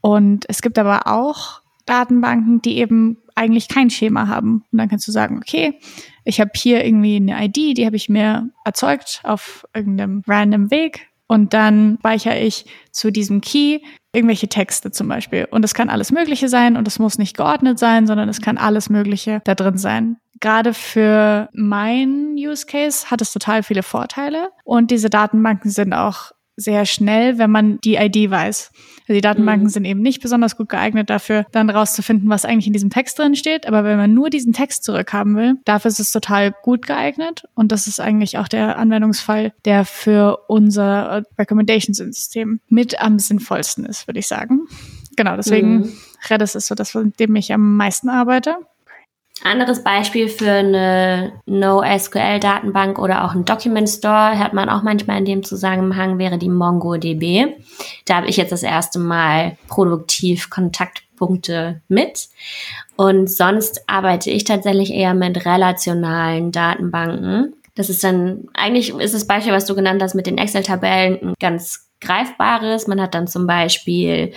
Und 0.00 0.44
es 0.48 0.62
gibt 0.62 0.78
aber 0.78 1.06
auch 1.06 1.60
Datenbanken, 1.86 2.62
die 2.62 2.78
eben 2.78 3.18
eigentlich 3.34 3.68
kein 3.68 3.90
Schema 3.90 4.28
haben. 4.28 4.64
Und 4.70 4.78
dann 4.78 4.88
kannst 4.88 5.08
du 5.08 5.12
sagen, 5.12 5.38
okay, 5.38 5.78
ich 6.24 6.40
habe 6.40 6.50
hier 6.54 6.84
irgendwie 6.84 7.16
eine 7.16 7.44
ID, 7.44 7.76
die 7.76 7.86
habe 7.86 7.96
ich 7.96 8.08
mir 8.08 8.50
erzeugt 8.64 9.20
auf 9.24 9.66
irgendeinem 9.74 10.22
random 10.26 10.70
Weg. 10.70 11.08
Und 11.26 11.54
dann 11.54 11.96
speichere 12.00 12.38
ich 12.38 12.66
zu 12.92 13.10
diesem 13.10 13.40
Key 13.40 13.80
irgendwelche 14.12 14.48
Texte 14.48 14.90
zum 14.90 15.08
Beispiel. 15.08 15.46
Und 15.50 15.64
es 15.64 15.74
kann 15.74 15.90
alles 15.90 16.12
Mögliche 16.12 16.48
sein 16.48 16.76
und 16.76 16.86
es 16.86 16.98
muss 16.98 17.18
nicht 17.18 17.36
geordnet 17.36 17.78
sein, 17.78 18.06
sondern 18.06 18.28
es 18.28 18.40
kann 18.40 18.58
alles 18.58 18.88
Mögliche 18.88 19.40
da 19.44 19.54
drin 19.54 19.78
sein. 19.78 20.16
Gerade 20.44 20.74
für 20.74 21.48
mein 21.54 22.34
Use 22.36 22.66
Case 22.66 23.10
hat 23.10 23.22
es 23.22 23.32
total 23.32 23.62
viele 23.62 23.82
Vorteile 23.82 24.50
und 24.62 24.90
diese 24.90 25.08
Datenbanken 25.08 25.70
sind 25.70 25.94
auch 25.94 26.32
sehr 26.54 26.84
schnell, 26.84 27.38
wenn 27.38 27.50
man 27.50 27.78
die 27.80 27.94
ID 27.94 28.30
weiß. 28.30 28.70
Also 28.74 29.14
die 29.14 29.22
Datenbanken 29.22 29.68
mhm. 29.68 29.70
sind 29.70 29.86
eben 29.86 30.02
nicht 30.02 30.20
besonders 30.20 30.58
gut 30.58 30.68
geeignet 30.68 31.08
dafür, 31.08 31.46
dann 31.52 31.70
rauszufinden, 31.70 32.28
was 32.28 32.44
eigentlich 32.44 32.66
in 32.66 32.74
diesem 32.74 32.90
Text 32.90 33.18
drin 33.18 33.36
steht. 33.36 33.66
Aber 33.66 33.84
wenn 33.84 33.96
man 33.96 34.12
nur 34.12 34.28
diesen 34.28 34.52
Text 34.52 34.84
zurückhaben 34.84 35.34
will, 35.34 35.54
dafür 35.64 35.88
ist 35.88 35.98
es 35.98 36.12
total 36.12 36.52
gut 36.62 36.86
geeignet. 36.86 37.44
Und 37.54 37.72
das 37.72 37.86
ist 37.86 37.98
eigentlich 37.98 38.36
auch 38.36 38.46
der 38.46 38.76
Anwendungsfall, 38.76 39.54
der 39.64 39.86
für 39.86 40.40
unser 40.48 41.22
Recommendations-System 41.38 42.60
mit 42.68 43.00
am 43.00 43.18
sinnvollsten 43.18 43.86
ist, 43.86 44.06
würde 44.06 44.20
ich 44.20 44.26
sagen. 44.26 44.66
Genau, 45.16 45.36
deswegen 45.36 45.76
mhm. 45.76 45.92
Redis 46.28 46.54
ist 46.54 46.66
so 46.66 46.74
das, 46.74 46.94
mit 46.94 47.18
dem 47.18 47.34
ich 47.34 47.50
am 47.50 47.76
meisten 47.76 48.10
arbeite. 48.10 48.56
Anderes 49.42 49.82
Beispiel 49.82 50.28
für 50.28 50.50
eine 50.50 51.32
NoSQL-Datenbank 51.46 52.98
oder 52.98 53.24
auch 53.24 53.34
ein 53.34 53.44
Document 53.44 53.88
Store 53.88 54.38
hört 54.38 54.52
man 54.52 54.68
auch 54.68 54.82
manchmal 54.82 55.18
in 55.18 55.24
dem 55.24 55.42
Zusammenhang 55.42 56.18
wäre 56.18 56.38
die 56.38 56.48
MongoDB. 56.48 57.54
Da 58.06 58.16
habe 58.16 58.28
ich 58.28 58.36
jetzt 58.36 58.52
das 58.52 58.62
erste 58.62 59.00
Mal 59.00 59.56
produktiv 59.66 60.50
Kontaktpunkte 60.50 61.82
mit. 61.88 62.28
Und 62.96 63.28
sonst 63.28 63.82
arbeite 63.88 64.30
ich 64.30 64.44
tatsächlich 64.44 64.92
eher 64.92 65.14
mit 65.14 65.44
relationalen 65.44 66.52
Datenbanken. 66.52 67.54
Das 67.74 67.90
ist 67.90 68.04
dann, 68.04 68.48
eigentlich 68.54 68.94
ist 68.94 69.14
das 69.14 69.26
Beispiel, 69.26 69.52
was 69.52 69.66
du 69.66 69.74
genannt 69.74 70.00
hast 70.00 70.14
mit 70.14 70.26
den 70.26 70.38
Excel-Tabellen, 70.38 71.18
ein 71.20 71.34
ganz 71.40 71.88
Greifbares. 72.00 72.86
Man 72.86 73.00
hat 73.00 73.14
dann 73.14 73.26
zum 73.26 73.46
Beispiel 73.46 74.32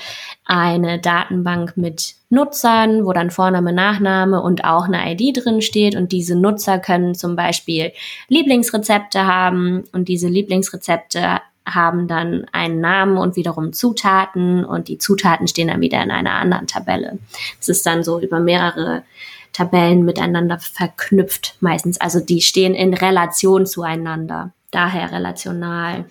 eine 0.46 1.00
Datenbank 1.00 1.76
mit 1.76 2.16
Nutzern, 2.30 3.06
wo 3.06 3.14
dann 3.14 3.32
Vorname, 3.32 3.74
Nachname 3.74 4.42
und 4.42 4.64
auch 4.64 4.86
eine 4.86 5.12
ID 5.14 5.44
drin 5.44 5.62
steht. 5.62 5.96
Und 5.96 6.12
diese 6.12 6.36
Nutzer 6.36 6.80
können 6.80 7.16
zum 7.16 7.36
Beispiel 7.36 7.92
Lieblingsrezepte 8.28 9.26
haben 9.26 9.84
und 9.92 10.08
diese 10.08 10.28
Lieblingsrezepte 10.28 11.42
haben 11.66 12.08
dann 12.08 12.46
einen 12.52 12.80
Namen 12.80 13.18
und 13.18 13.36
wiederum 13.36 13.74
Zutaten 13.74 14.64
und 14.64 14.88
die 14.88 14.98
Zutaten 14.98 15.48
stehen 15.48 15.68
dann 15.68 15.82
wieder 15.82 16.02
in 16.02 16.12
einer 16.12 16.32
anderen 16.32 16.68
Tabelle. 16.68 17.20
Es 17.60 17.68
ist 17.68 17.86
dann 17.86 18.04
so 18.04 18.20
über 18.22 18.40
mehrere 18.40 19.04
Tabellen 19.52 20.06
miteinander 20.06 20.60
verknüpft 20.60 21.56
meistens. 21.60 22.00
Also 22.00 22.20
die 22.20 22.42
stehen 22.42 22.74
in 22.74 22.94
Relation 22.94 23.66
zueinander, 23.66 24.52
daher 24.72 25.12
relational. 25.12 26.06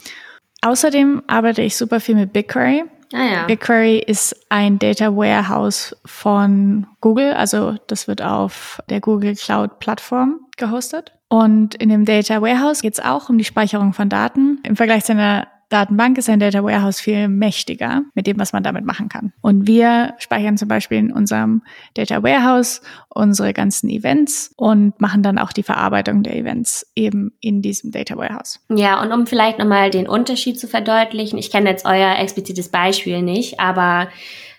Außerdem 0.63 1.23
arbeite 1.27 1.63
ich 1.63 1.77
super 1.77 2.01
viel 2.01 2.15
mit 2.15 2.33
BigQuery. 2.33 2.85
Ah, 3.13 3.25
ja. 3.25 3.47
BigQuery 3.47 3.99
ist 3.99 4.35
ein 4.49 4.79
Data 4.79 5.15
Warehouse 5.15 5.97
von 6.05 6.87
Google, 7.01 7.35
also 7.35 7.77
das 7.87 8.09
wird 8.09 8.23
auf 8.23 8.81
der 8.89 9.01
Google 9.01 9.37
Cloud 9.37 9.79
Plattform 9.79 10.41
gehostet. 10.57 11.13
Und 11.29 11.75
in 11.77 11.89
dem 11.89 12.05
Data 12.05 12.41
Warehouse 12.41 12.83
geht 12.83 12.95
es 12.95 13.05
auch 13.05 13.29
um 13.29 13.39
die 13.39 13.45
Speicherung 13.45 13.93
von 13.93 14.09
Daten. 14.09 14.61
Im 14.63 14.77
Vergleich 14.77 15.05
zu 15.05 15.13
einer 15.13 15.49
Datenbank 15.69 16.17
ist 16.19 16.31
ein 16.31 16.39
Data 16.39 16.63
Warehouse 16.63 17.01
viel 17.01 17.29
mächtiger 17.29 18.03
mit 18.15 18.27
dem, 18.27 18.39
was 18.39 18.53
man 18.53 18.63
damit 18.63 18.85
machen 18.85 19.09
kann. 19.09 19.33
Und 19.41 19.67
wir 19.67 20.15
speichern 20.19 20.57
zum 20.57 20.69
Beispiel 20.69 20.99
in 20.99 21.13
unserem 21.13 21.63
Data 21.95 22.23
Warehouse 22.23 22.83
unsere 23.09 23.53
ganzen 23.53 23.89
Events 23.89 24.53
und 24.57 25.01
machen 25.01 25.23
dann 25.23 25.39
auch 25.39 25.53
die 25.53 25.63
Verarbeitung 25.63 26.23
der 26.23 26.37
Events 26.37 26.87
eben 26.95 27.33
in 27.41 27.63
diesem 27.63 27.91
Data 27.91 28.17
Warehouse. 28.17 28.61
Ja, 28.69 29.03
und 29.03 29.13
um 29.13 29.27
vielleicht 29.27 29.59
nochmal 29.59 29.91
den 29.91 30.09
Unterschied 30.09 30.61
zu 30.61 30.69
verdeutlichen, 30.69 31.39
ich 31.39 31.51
kenne 31.51 31.71
jetzt 31.71 31.85
euer 31.85 32.17
explizites 32.19 32.69
Beispiel 32.69 33.23
nicht, 33.23 33.59
aber 33.59 34.09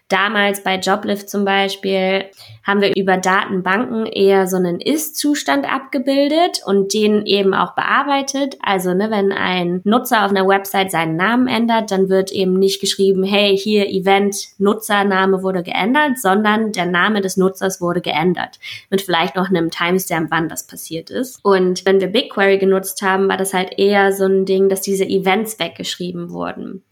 Damals 0.09 0.63
bei 0.63 0.77
Joblift 0.77 1.29
zum 1.29 1.43
Beispiel 1.43 2.25
haben 2.63 2.79
wir 2.81 2.95
über 2.95 3.17
Datenbanken 3.17 4.05
eher 4.05 4.47
so 4.47 4.55
einen 4.55 4.79
Ist-Zustand 4.79 5.69
abgebildet 5.69 6.61
und 6.65 6.93
den 6.93 7.25
eben 7.25 7.53
auch 7.53 7.75
bearbeitet. 7.75 8.55
Also 8.61 8.93
ne, 8.93 9.11
wenn 9.11 9.33
ein 9.33 9.81
Nutzer 9.83 10.23
auf 10.23 10.31
einer 10.31 10.47
Website 10.47 10.91
seinen 10.91 11.17
Namen 11.17 11.47
ändert, 11.47 11.91
dann 11.91 12.07
wird 12.07 12.31
eben 12.31 12.57
nicht 12.57 12.79
geschrieben, 12.79 13.23
hey, 13.23 13.57
hier 13.57 13.89
Event, 13.89 14.35
Nutzername 14.59 15.43
wurde 15.43 15.61
geändert, 15.61 16.17
sondern 16.19 16.71
der 16.71 16.85
Name 16.85 17.19
des 17.19 17.35
Nutzers 17.35 17.81
wurde 17.81 17.99
geändert. 17.99 18.59
Mit 18.89 19.01
vielleicht 19.01 19.35
noch 19.35 19.49
einem 19.49 19.71
Timestamp, 19.71 20.31
wann 20.31 20.47
das 20.47 20.67
passiert 20.67 21.09
ist. 21.09 21.43
Und 21.43 21.85
wenn 21.85 21.99
wir 21.99 22.07
BigQuery 22.07 22.59
genutzt 22.59 23.01
haben, 23.01 23.27
war 23.27 23.37
das 23.37 23.53
halt 23.53 23.77
eher 23.77 24.13
so 24.13 24.23
ein 24.25 24.45
Ding, 24.45 24.69
dass 24.69 24.79
diese 24.79 25.05
Events 25.05 25.59
weggeschrieben 25.59 26.31
wurden. 26.31 26.83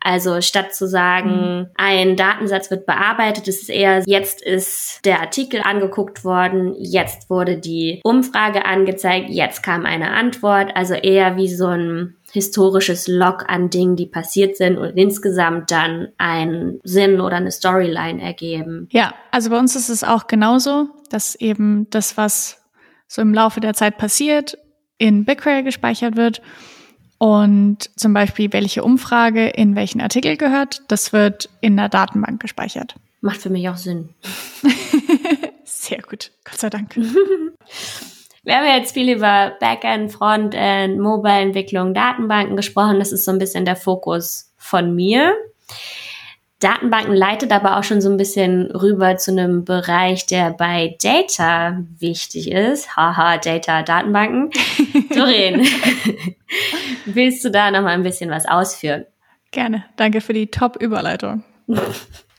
Also 0.00 0.40
statt 0.40 0.74
zu 0.74 0.88
sagen, 0.88 1.30
mhm. 1.30 1.66
ein 1.76 2.16
Datensatz 2.16 2.70
wird 2.70 2.86
bearbeitet, 2.86 3.48
ist 3.48 3.62
es 3.64 3.68
eher, 3.68 4.02
jetzt 4.06 4.42
ist 4.42 5.00
der 5.04 5.20
Artikel 5.20 5.60
angeguckt 5.62 6.24
worden, 6.24 6.74
jetzt 6.78 7.28
wurde 7.28 7.58
die 7.58 8.00
Umfrage 8.02 8.64
angezeigt, 8.64 9.28
jetzt 9.28 9.62
kam 9.62 9.84
eine 9.84 10.12
Antwort. 10.12 10.72
Also 10.74 10.94
eher 10.94 11.36
wie 11.36 11.48
so 11.48 11.66
ein 11.66 12.16
historisches 12.32 13.08
Log 13.08 13.44
an 13.48 13.70
Dingen, 13.70 13.96
die 13.96 14.06
passiert 14.06 14.56
sind 14.56 14.78
und 14.78 14.96
insgesamt 14.96 15.70
dann 15.70 16.08
einen 16.16 16.80
Sinn 16.84 17.20
oder 17.20 17.36
eine 17.36 17.50
Storyline 17.50 18.22
ergeben. 18.22 18.88
Ja, 18.92 19.14
also 19.30 19.50
bei 19.50 19.58
uns 19.58 19.76
ist 19.76 19.88
es 19.88 20.04
auch 20.04 20.26
genauso, 20.28 20.88
dass 21.10 21.34
eben 21.34 21.88
das, 21.90 22.16
was 22.16 22.62
so 23.08 23.20
im 23.20 23.34
Laufe 23.34 23.60
der 23.60 23.74
Zeit 23.74 23.98
passiert, 23.98 24.56
in 24.96 25.24
BigQuery 25.24 25.64
gespeichert 25.64 26.16
wird 26.16 26.40
und 27.20 27.90
zum 27.96 28.14
Beispiel, 28.14 28.50
welche 28.54 28.82
Umfrage 28.82 29.48
in 29.48 29.76
welchen 29.76 30.00
Artikel 30.00 30.38
gehört, 30.38 30.80
das 30.88 31.12
wird 31.12 31.50
in 31.60 31.76
der 31.76 31.90
Datenbank 31.90 32.40
gespeichert. 32.40 32.94
Macht 33.20 33.42
für 33.42 33.50
mich 33.50 33.68
auch 33.68 33.76
Sinn. 33.76 34.08
Sehr 35.64 36.00
gut, 36.00 36.30
Gott 36.46 36.58
sei 36.58 36.70
Dank. 36.70 36.96
Wir 38.42 38.56
haben 38.56 38.64
jetzt 38.74 38.94
viel 38.94 39.14
über 39.14 39.52
Backend, 39.60 40.10
Frontend, 40.12 40.98
Mobile-Entwicklung, 40.98 41.92
Datenbanken 41.92 42.56
gesprochen. 42.56 42.98
Das 42.98 43.12
ist 43.12 43.26
so 43.26 43.32
ein 43.32 43.38
bisschen 43.38 43.66
der 43.66 43.76
Fokus 43.76 44.54
von 44.56 44.94
mir. 44.94 45.34
Datenbanken 46.60 47.14
leitet 47.14 47.52
aber 47.52 47.78
auch 47.78 47.84
schon 47.84 48.02
so 48.02 48.10
ein 48.10 48.18
bisschen 48.18 48.70
rüber 48.70 49.16
zu 49.16 49.30
einem 49.30 49.64
Bereich, 49.64 50.26
der 50.26 50.50
bei 50.50 50.96
Data 51.02 51.82
wichtig 51.98 52.50
ist. 52.50 52.96
Haha, 52.96 53.38
Data, 53.38 53.82
Datenbanken. 53.82 54.50
Doreen, 55.14 55.66
willst 57.06 57.44
du 57.44 57.50
da 57.50 57.70
noch 57.70 57.80
mal 57.80 57.94
ein 57.94 58.02
bisschen 58.02 58.30
was 58.30 58.46
ausführen? 58.46 59.06
Gerne. 59.50 59.84
Danke 59.96 60.20
für 60.20 60.34
die 60.34 60.48
Top-Überleitung. 60.48 61.44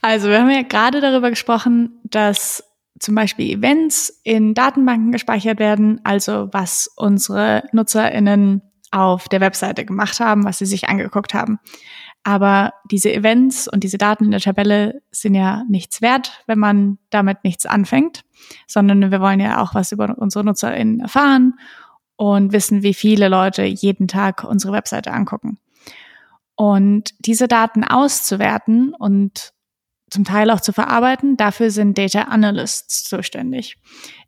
Also 0.00 0.28
wir 0.28 0.40
haben 0.40 0.50
ja 0.50 0.62
gerade 0.62 1.00
darüber 1.00 1.30
gesprochen, 1.30 2.00
dass 2.04 2.64
zum 3.00 3.16
Beispiel 3.16 3.58
Events 3.58 4.20
in 4.22 4.54
Datenbanken 4.54 5.10
gespeichert 5.10 5.58
werden, 5.58 6.00
also 6.04 6.48
was 6.52 6.88
unsere 6.96 7.64
NutzerInnen 7.72 8.62
auf 8.92 9.28
der 9.28 9.40
Webseite 9.40 9.84
gemacht 9.84 10.20
haben, 10.20 10.44
was 10.44 10.58
sie 10.58 10.66
sich 10.66 10.88
angeguckt 10.88 11.34
haben. 11.34 11.58
Aber 12.24 12.72
diese 12.90 13.12
Events 13.12 13.66
und 13.66 13.82
diese 13.82 13.98
Daten 13.98 14.26
in 14.26 14.30
der 14.30 14.40
Tabelle 14.40 15.02
sind 15.10 15.34
ja 15.34 15.64
nichts 15.68 16.02
wert, 16.02 16.42
wenn 16.46 16.58
man 16.58 16.98
damit 17.10 17.42
nichts 17.42 17.66
anfängt, 17.66 18.22
sondern 18.68 19.10
wir 19.10 19.20
wollen 19.20 19.40
ja 19.40 19.60
auch 19.60 19.74
was 19.74 19.92
über 19.92 20.16
unsere 20.18 20.44
NutzerInnen 20.44 21.00
erfahren 21.00 21.54
und 22.16 22.52
wissen, 22.52 22.82
wie 22.82 22.94
viele 22.94 23.28
Leute 23.28 23.64
jeden 23.64 24.06
Tag 24.06 24.44
unsere 24.44 24.72
Webseite 24.72 25.12
angucken. 25.12 25.58
Und 26.54 27.14
diese 27.18 27.48
Daten 27.48 27.82
auszuwerten 27.82 28.94
und 28.94 29.52
zum 30.10 30.24
Teil 30.24 30.50
auch 30.50 30.60
zu 30.60 30.72
verarbeiten, 30.72 31.36
dafür 31.36 31.70
sind 31.70 31.98
Data 31.98 32.22
Analysts 32.22 33.02
zuständig, 33.02 33.78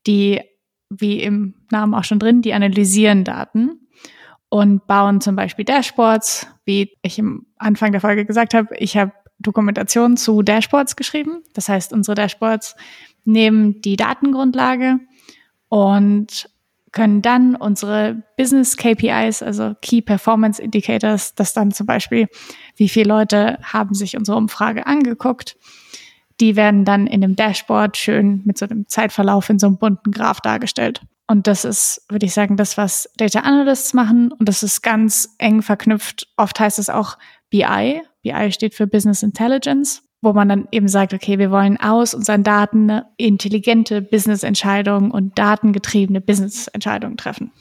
die, 0.07 0.41
wie 0.89 1.21
im 1.21 1.67
Namen 1.71 1.95
auch 1.95 2.05
schon 2.05 2.19
drin, 2.19 2.43
die 2.43 2.55
analysieren 2.55 3.23
Daten 3.23 3.84
und 4.55 4.87
bauen 4.87 5.21
zum 5.21 5.35
Beispiel 5.35 5.65
Dashboards, 5.65 6.47
wie 6.65 6.97
ich 7.03 7.19
im 7.19 7.45
Anfang 7.57 7.91
der 7.91 8.01
Folge 8.01 8.25
gesagt 8.25 8.55
habe, 8.55 8.69
ich 8.77 8.97
habe 8.97 9.11
Dokumentation 9.41 10.17
zu 10.17 10.43
Dashboards 10.43 10.95
geschrieben. 10.95 11.43
Das 11.55 11.69
heißt, 11.69 11.93
unsere 11.93 12.15
Dashboards 12.15 12.77
nehmen 13.25 13.81
die 13.81 13.97
Datengrundlage 13.97 15.01
und 15.71 16.49
können 16.93 17.21
dann 17.21 17.57
unsere 17.57 18.23
Business 18.37 18.77
KPIs, 18.77 19.43
also 19.43 19.75
Key 19.83 20.03
Performance 20.03 20.63
Indicators, 20.63 21.35
das 21.35 21.53
dann 21.53 21.73
zum 21.73 21.87
Beispiel, 21.87 22.29
wie 22.77 22.89
viele 22.89 23.09
Leute 23.09 23.59
haben 23.61 23.93
sich 23.93 24.17
unsere 24.17 24.39
Umfrage 24.39 24.87
angeguckt, 24.87 25.57
die 26.39 26.55
werden 26.55 26.85
dann 26.85 27.09
in 27.09 27.23
dem 27.23 27.35
Dashboard 27.35 27.97
schön 27.97 28.43
mit 28.45 28.57
so 28.57 28.67
einem 28.67 28.87
Zeitverlauf 28.87 29.51
in 29.51 29.59
so 29.59 29.67
einem 29.67 29.79
bunten 29.79 30.13
Graph 30.13 30.41
dargestellt. 30.41 31.01
Und 31.27 31.47
das 31.47 31.65
ist, 31.65 32.05
würde 32.09 32.27
ich 32.27 32.35
sagen, 32.35 32.57
das, 32.57 32.77
was 32.77 33.09
Data 33.17 33.41
Analysts 33.41 33.95
machen. 33.95 34.31
Und 34.33 34.49
das 34.49 34.63
ist 34.63 34.83
ganz 34.83 35.35
eng 35.39 35.63
verknüpft. 35.63 36.29
Oft 36.37 36.61
heißt 36.61 36.79
es 36.79 36.91
auch 36.91 37.17
BI. 37.51 38.03
BI 38.23 38.53
steht 38.53 38.75
für 38.75 38.87
Business 38.87 39.23
Intelligence, 39.23 40.03
wo 40.21 40.33
man 40.33 40.49
dann 40.49 40.69
eben 40.71 40.89
sagt, 40.89 41.15
okay, 41.15 41.39
wir 41.39 41.51
wollen 41.51 41.79
aus 41.81 42.15
unseren 42.15 42.43
Daten 42.43 43.03
intelligente 43.17 44.03
Business-Entscheidungen 44.03 45.11
und 45.11 45.39
datengetriebene 45.39 46.21
Business-Entscheidungen 46.21 47.17
treffen. 47.17 47.53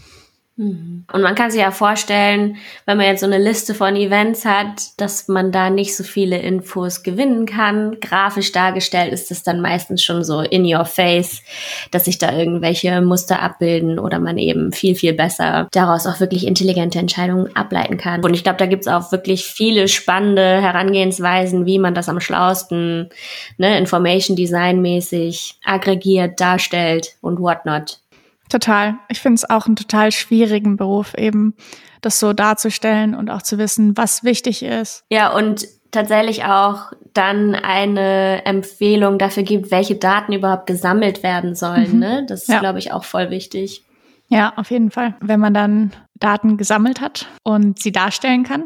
Mhm. 0.55 1.05
Und 1.11 1.21
man 1.21 1.33
kann 1.33 1.49
sich 1.49 1.61
ja 1.61 1.71
vorstellen, 1.71 2.57
wenn 2.85 2.97
man 2.97 3.07
jetzt 3.07 3.21
so 3.21 3.25
eine 3.25 3.39
Liste 3.39 3.73
von 3.73 3.95
Events 3.95 4.45
hat, 4.45 4.91
dass 4.97 5.27
man 5.27 5.51
da 5.51 5.71
nicht 5.71 5.95
so 5.95 6.03
viele 6.03 6.37
Infos 6.37 7.01
gewinnen 7.01 7.47
kann. 7.47 7.99
Grafisch 7.99 8.51
dargestellt 8.51 9.11
ist 9.11 9.31
es 9.31 9.41
dann 9.41 9.61
meistens 9.61 10.03
schon 10.03 10.23
so 10.23 10.41
in 10.41 10.63
your 10.63 10.85
face, 10.85 11.41
dass 11.89 12.05
sich 12.05 12.19
da 12.19 12.31
irgendwelche 12.37 13.01
Muster 13.01 13.41
abbilden 13.41 13.97
oder 13.97 14.19
man 14.19 14.37
eben 14.37 14.71
viel, 14.71 14.93
viel 14.93 15.13
besser 15.13 15.67
daraus 15.71 16.05
auch 16.05 16.19
wirklich 16.19 16.45
intelligente 16.45 16.99
Entscheidungen 16.99 17.55
ableiten 17.55 17.97
kann. 17.97 18.23
Und 18.23 18.35
ich 18.35 18.43
glaube, 18.43 18.59
da 18.59 18.67
gibt 18.67 18.83
es 18.83 18.87
auch 18.87 19.11
wirklich 19.11 19.45
viele 19.45 19.87
spannende 19.87 20.61
Herangehensweisen, 20.61 21.65
wie 21.65 21.79
man 21.79 21.95
das 21.95 22.09
am 22.09 22.19
schlausten, 22.19 23.09
ne, 23.57 23.79
Information 23.79 24.37
Design 24.37 24.81
mäßig 24.83 25.55
aggregiert, 25.63 26.39
darstellt 26.39 27.15
und 27.21 27.39
whatnot. 27.39 28.02
Total. 28.49 28.95
Ich 29.09 29.19
finde 29.19 29.35
es 29.35 29.49
auch 29.49 29.65
einen 29.65 29.75
total 29.75 30.11
schwierigen 30.11 30.77
Beruf, 30.77 31.13
eben 31.15 31.55
das 32.01 32.19
so 32.19 32.33
darzustellen 32.33 33.15
und 33.15 33.29
auch 33.29 33.41
zu 33.41 33.57
wissen, 33.57 33.97
was 33.97 34.23
wichtig 34.23 34.63
ist. 34.63 35.05
Ja, 35.09 35.33
und 35.33 35.65
tatsächlich 35.91 36.43
auch 36.43 36.91
dann 37.13 37.55
eine 37.55 38.45
Empfehlung 38.45 39.17
dafür 39.17 39.43
gibt, 39.43 39.71
welche 39.71 39.95
Daten 39.95 40.33
überhaupt 40.33 40.67
gesammelt 40.67 41.23
werden 41.23 41.55
sollen. 41.55 41.93
Mhm. 41.93 41.99
Ne? 41.99 42.25
Das 42.27 42.43
ist, 42.43 42.49
ja. 42.49 42.59
glaube 42.59 42.79
ich, 42.79 42.91
auch 42.91 43.05
voll 43.05 43.29
wichtig. 43.29 43.83
Ja, 44.27 44.53
auf 44.55 44.71
jeden 44.71 44.91
Fall. 44.91 45.15
Wenn 45.21 45.39
man 45.39 45.53
dann 45.53 45.91
Daten 46.15 46.57
gesammelt 46.57 47.01
hat 47.01 47.27
und 47.43 47.79
sie 47.79 47.91
darstellen 47.91 48.43
kann, 48.43 48.65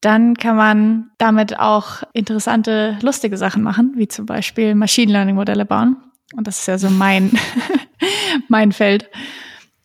dann 0.00 0.34
kann 0.34 0.56
man 0.56 1.10
damit 1.18 1.58
auch 1.58 2.02
interessante, 2.12 2.98
lustige 3.02 3.36
Sachen 3.36 3.62
machen, 3.62 3.92
wie 3.96 4.08
zum 4.08 4.26
Beispiel 4.26 4.74
Machine 4.74 5.12
Learning 5.12 5.34
Modelle 5.34 5.64
bauen. 5.64 5.96
Und 6.34 6.46
das 6.46 6.60
ist 6.60 6.66
ja 6.66 6.78
so 6.78 6.90
mein 6.90 7.32
mein 8.48 8.72
Feld, 8.72 9.10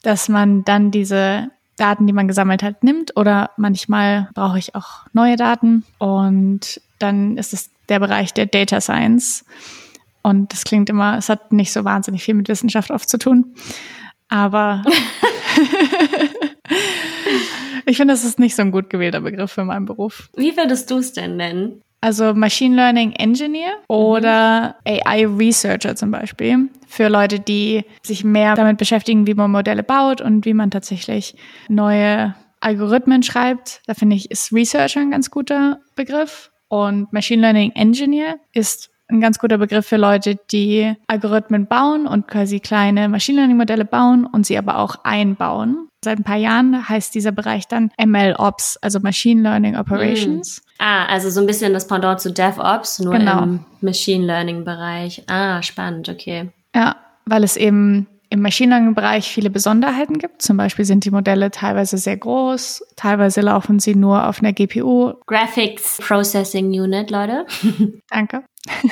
dass 0.01 0.29
man 0.29 0.63
dann 0.63 0.91
diese 0.91 1.49
Daten, 1.77 2.07
die 2.07 2.13
man 2.13 2.27
gesammelt 2.27 2.63
hat, 2.63 2.83
nimmt 2.83 3.17
oder 3.17 3.51
manchmal 3.57 4.29
brauche 4.33 4.59
ich 4.59 4.75
auch 4.75 5.05
neue 5.13 5.35
Daten 5.35 5.83
und 5.97 6.81
dann 6.99 7.37
ist 7.37 7.53
es 7.53 7.69
der 7.89 7.99
Bereich 7.99 8.33
der 8.33 8.45
Data 8.45 8.79
Science. 8.81 9.45
Und 10.21 10.53
das 10.53 10.63
klingt 10.63 10.89
immer, 10.89 11.17
es 11.17 11.29
hat 11.29 11.51
nicht 11.51 11.71
so 11.71 11.83
wahnsinnig 11.83 12.23
viel 12.23 12.33
mit 12.33 12.47
Wissenschaft 12.47 12.91
oft 12.91 13.07
zu 13.09 13.19
tun. 13.19 13.53
Aber 14.27 14.83
ich 17.85 17.97
finde, 17.97 18.13
das 18.13 18.23
ist 18.23 18.39
nicht 18.39 18.55
so 18.55 18.61
ein 18.61 18.71
gut 18.71 18.89
gewählter 18.89 19.21
Begriff 19.21 19.51
für 19.51 19.65
meinen 19.65 19.85
Beruf. 19.85 20.29
Wie 20.35 20.55
würdest 20.57 20.89
du 20.91 20.97
es 20.97 21.13
denn 21.13 21.37
nennen? 21.37 21.81
Also 22.05 22.35
Machine 22.35 22.75
Learning 22.75 23.13
Engineer 23.13 23.77
oder 23.87 24.75
AI 24.85 25.25
Researcher 25.25 25.95
zum 25.95 26.11
Beispiel. 26.11 26.69
Für 26.85 27.07
Leute, 27.07 27.39
die 27.39 27.83
sich 28.03 28.23
mehr 28.23 28.53
damit 28.53 28.77
beschäftigen, 28.77 29.25
wie 29.25 29.33
man 29.33 29.49
Modelle 29.49 29.81
baut 29.81 30.21
und 30.21 30.45
wie 30.45 30.53
man 30.53 30.69
tatsächlich 30.69 31.35
neue 31.67 32.35
Algorithmen 32.59 33.23
schreibt. 33.23 33.81
Da 33.87 33.95
finde 33.95 34.17
ich, 34.17 34.29
ist 34.29 34.53
Researcher 34.53 34.99
ein 34.99 35.09
ganz 35.09 35.31
guter 35.31 35.79
Begriff. 35.95 36.51
Und 36.67 37.11
Machine 37.11 37.41
Learning 37.41 37.71
Engineer 37.71 38.35
ist 38.53 38.91
ein 39.07 39.19
ganz 39.19 39.39
guter 39.39 39.57
Begriff 39.57 39.87
für 39.87 39.97
Leute, 39.97 40.37
die 40.51 40.93
Algorithmen 41.07 41.65
bauen 41.65 42.05
und 42.05 42.27
quasi 42.27 42.59
kleine 42.59 43.09
Machine 43.09 43.39
Learning 43.39 43.57
Modelle 43.57 43.85
bauen 43.85 44.27
und 44.27 44.45
sie 44.45 44.59
aber 44.59 44.77
auch 44.77 44.97
einbauen. 45.03 45.87
Seit 46.05 46.19
ein 46.19 46.23
paar 46.23 46.37
Jahren 46.37 46.87
heißt 46.87 47.15
dieser 47.15 47.31
Bereich 47.31 47.67
dann 47.67 47.89
ML 47.99 48.35
Ops, 48.37 48.77
also 48.77 48.99
Machine 48.99 49.41
Learning 49.41 49.75
Operations. 49.75 50.61
Mm. 50.61 50.83
Ah, 50.83 51.05
also 51.05 51.31
so 51.31 51.41
ein 51.41 51.47
bisschen 51.47 51.73
das 51.73 51.87
Pendant 51.87 52.19
zu 52.19 52.31
DevOps, 52.31 52.99
nur 52.99 53.13
genau. 53.13 53.41
im 53.41 53.65
Machine 53.81 54.23
Learning 54.23 54.63
Bereich. 54.63 55.23
Ah, 55.25 55.63
spannend, 55.63 56.07
okay. 56.07 56.51
Ja, 56.75 56.97
weil 57.25 57.43
es 57.43 57.57
eben 57.57 58.05
im 58.29 58.41
Machine 58.41 58.69
Learning-Bereich 58.69 59.31
viele 59.31 59.49
Besonderheiten 59.49 60.19
gibt. 60.19 60.43
Zum 60.43 60.57
Beispiel 60.57 60.85
sind 60.85 61.05
die 61.05 61.11
Modelle 61.11 61.49
teilweise 61.49 61.97
sehr 61.97 62.17
groß, 62.17 62.83
teilweise 62.95 63.41
laufen 63.41 63.79
sie 63.79 63.95
nur 63.95 64.27
auf 64.27 64.39
einer 64.39 64.53
GPU. 64.53 65.13
Graphics 65.25 65.97
Processing 66.05 66.67
Unit, 66.67 67.09
Leute. 67.09 67.47
Danke. 68.11 68.43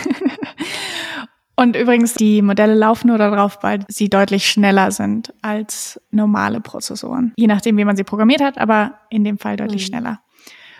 Und 1.55 1.75
übrigens, 1.75 2.15
die 2.15 2.41
Modelle 2.41 2.73
laufen 2.73 3.07
nur 3.07 3.17
darauf, 3.17 3.59
weil 3.61 3.85
sie 3.87 4.09
deutlich 4.09 4.49
schneller 4.49 4.91
sind 4.91 5.33
als 5.41 6.01
normale 6.11 6.61
Prozessoren. 6.61 7.33
Je 7.37 7.47
nachdem, 7.47 7.77
wie 7.77 7.85
man 7.85 7.95
sie 7.95 8.03
programmiert 8.03 8.41
hat, 8.41 8.57
aber 8.57 8.99
in 9.09 9.23
dem 9.23 9.37
Fall 9.37 9.55
deutlich 9.55 9.83
mhm. 9.83 9.87
schneller. 9.87 10.19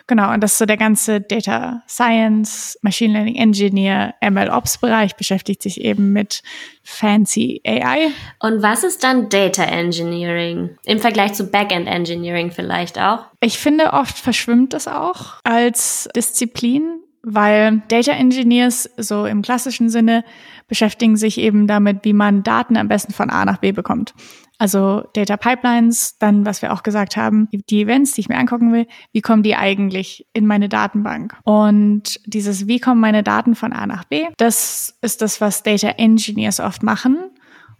Genau, 0.07 0.33
und 0.33 0.41
das 0.41 0.53
ist 0.53 0.57
so 0.57 0.65
der 0.65 0.77
ganze 0.77 1.21
Data 1.21 1.81
Science, 1.87 2.77
Machine 2.81 3.13
Learning 3.13 3.35
Engineer, 3.35 4.15
ML 4.21 4.49
Ops 4.49 4.77
Bereich 4.77 5.15
beschäftigt 5.15 5.61
sich 5.61 5.79
eben 5.79 6.11
mit 6.11 6.41
fancy 6.83 7.61
AI. 7.65 8.09
Und 8.39 8.61
was 8.61 8.83
ist 8.83 9.03
dann 9.03 9.29
Data 9.29 9.63
Engineering 9.63 10.77
im 10.85 10.99
Vergleich 10.99 11.33
zu 11.33 11.45
Backend 11.45 11.87
Engineering 11.87 12.51
vielleicht 12.51 12.99
auch? 12.99 13.27
Ich 13.39 13.57
finde, 13.57 13.93
oft 13.93 14.17
verschwimmt 14.17 14.73
das 14.73 14.89
auch 14.89 15.35
als 15.45 16.09
Disziplin, 16.15 16.99
weil 17.23 17.81
Data 17.87 18.11
Engineers 18.11 18.89
so 18.97 19.25
im 19.25 19.41
klassischen 19.41 19.89
Sinne 19.89 20.23
beschäftigen 20.67 21.15
sich 21.15 21.37
eben 21.37 21.67
damit, 21.67 21.99
wie 22.03 22.13
man 22.13 22.43
Daten 22.43 22.77
am 22.77 22.87
besten 22.87 23.13
von 23.13 23.29
A 23.29 23.45
nach 23.45 23.57
B 23.57 23.71
bekommt. 23.71 24.13
Also 24.59 25.03
Data 25.13 25.35
Pipelines, 25.35 26.17
dann, 26.19 26.45
was 26.45 26.61
wir 26.61 26.71
auch 26.71 26.83
gesagt 26.83 27.17
haben, 27.17 27.49
die 27.51 27.81
Events, 27.81 28.13
die 28.13 28.21
ich 28.21 28.29
mir 28.29 28.37
angucken 28.37 28.71
will, 28.71 28.87
wie 29.11 29.21
kommen 29.21 29.43
die 29.43 29.55
eigentlich 29.55 30.27
in 30.33 30.45
meine 30.45 30.69
Datenbank? 30.69 31.35
Und 31.43 32.19
dieses, 32.25 32.67
wie 32.67 32.79
kommen 32.79 33.01
meine 33.01 33.23
Daten 33.23 33.55
von 33.55 33.73
A 33.73 33.87
nach 33.87 34.03
B, 34.03 34.27
das 34.37 34.97
ist 35.01 35.21
das, 35.21 35.41
was 35.41 35.63
Data 35.63 35.89
Engineers 35.89 36.59
oft 36.59 36.83
machen 36.83 37.31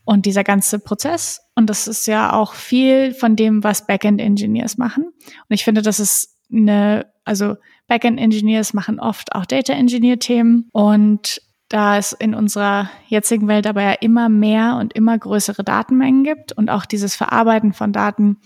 und 0.04 0.26
dieser 0.26 0.44
ganze 0.44 0.80
Prozess. 0.80 1.42
Und 1.56 1.70
das 1.70 1.88
ist 1.88 2.08
ja 2.08 2.34
auch 2.34 2.54
viel 2.54 3.14
von 3.14 3.36
dem, 3.36 3.64
was 3.64 3.86
Backend 3.86 4.20
Engineers 4.20 4.78
machen. 4.78 5.06
Und 5.06 5.50
ich 5.50 5.64
finde, 5.64 5.82
das 5.82 6.00
ist 6.00 6.38
eine, 6.52 7.06
also 7.26 7.56
Backend 7.88 8.20
Engineers 8.20 8.74
machen 8.74 9.00
oft 9.00 9.34
auch 9.36 9.46
Data 9.46 9.74
Engineer 9.74 10.20
Themen 10.20 10.70
und 10.72 11.42
da 11.70 11.98
es 11.98 12.14
in 12.14 12.36
unserer 12.36 12.90
jetzigen 13.08 13.48
Welt 13.48 13.66
aber 13.66 13.82
ja 13.82 13.94
immer 13.94 14.30
mehr 14.30 14.78
und 14.80 14.94
immer 14.94 15.18
größere 15.18 15.64
Datenmengen 15.64 16.24
gibt 16.24 16.52
und 16.52 16.70
auch 16.70 16.86
dieses 16.86 17.16
Verarbeiten 17.16 17.74
von 17.74 17.92
Daten 17.92 18.38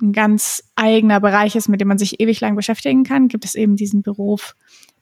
ein 0.00 0.12
ganz 0.12 0.62
eigener 0.76 1.20
Bereich 1.20 1.56
ist, 1.56 1.68
mit 1.68 1.80
dem 1.80 1.88
man 1.88 1.98
sich 1.98 2.20
ewig 2.20 2.40
lang 2.40 2.56
beschäftigen 2.56 3.04
kann, 3.04 3.28
gibt 3.28 3.44
es 3.44 3.54
eben 3.54 3.76
diesen 3.76 4.02
Beruf 4.02 4.54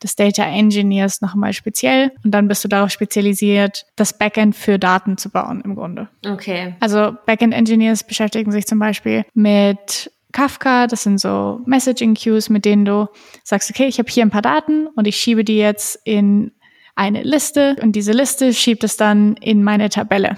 des 0.03 0.17
Data 0.17 0.45
Engineers 0.45 1.21
nochmal 1.21 1.53
speziell 1.53 2.13
und 2.25 2.33
dann 2.33 2.49
bist 2.49 2.65
du 2.65 2.69
darauf 2.69 2.91
spezialisiert, 2.91 3.87
das 3.97 4.17
Backend 4.17 4.57
für 4.57 4.79
Daten 4.79 5.17
zu 5.19 5.31
bauen 5.31 5.61
im 5.65 5.75
Grunde. 5.75 6.09
Okay. 6.27 6.75
Also 6.81 7.17
Backend 7.27 7.55
Engineers 7.55 8.05
beschäftigen 8.05 8.51
sich 8.51 8.67
zum 8.67 8.79
Beispiel 8.79 9.25
mit 9.35 10.11
Kafka, 10.33 10.87
das 10.87 11.03
sind 11.03 11.19
so 11.19 11.61
Messaging 11.67 12.15
Queues, 12.15 12.49
mit 12.51 12.65
denen 12.65 12.85
du 12.85 13.09
sagst, 13.45 13.71
okay, 13.71 13.87
ich 13.87 13.99
habe 13.99 14.11
hier 14.11 14.25
ein 14.25 14.31
paar 14.31 14.43
Daten 14.43 14.87
und 14.89 15.07
ich 15.07 15.17
schiebe 15.17 15.45
die 15.45 15.57
jetzt 15.57 15.99
in 16.05 16.53
eine 16.95 17.23
Liste 17.23 17.77
und 17.81 17.93
diese 17.93 18.13
Liste 18.13 18.53
schiebt 18.53 18.85
es 18.85 18.97
dann 18.97 19.37
in 19.37 19.63
meine 19.63 19.89
Tabelle. 19.89 20.37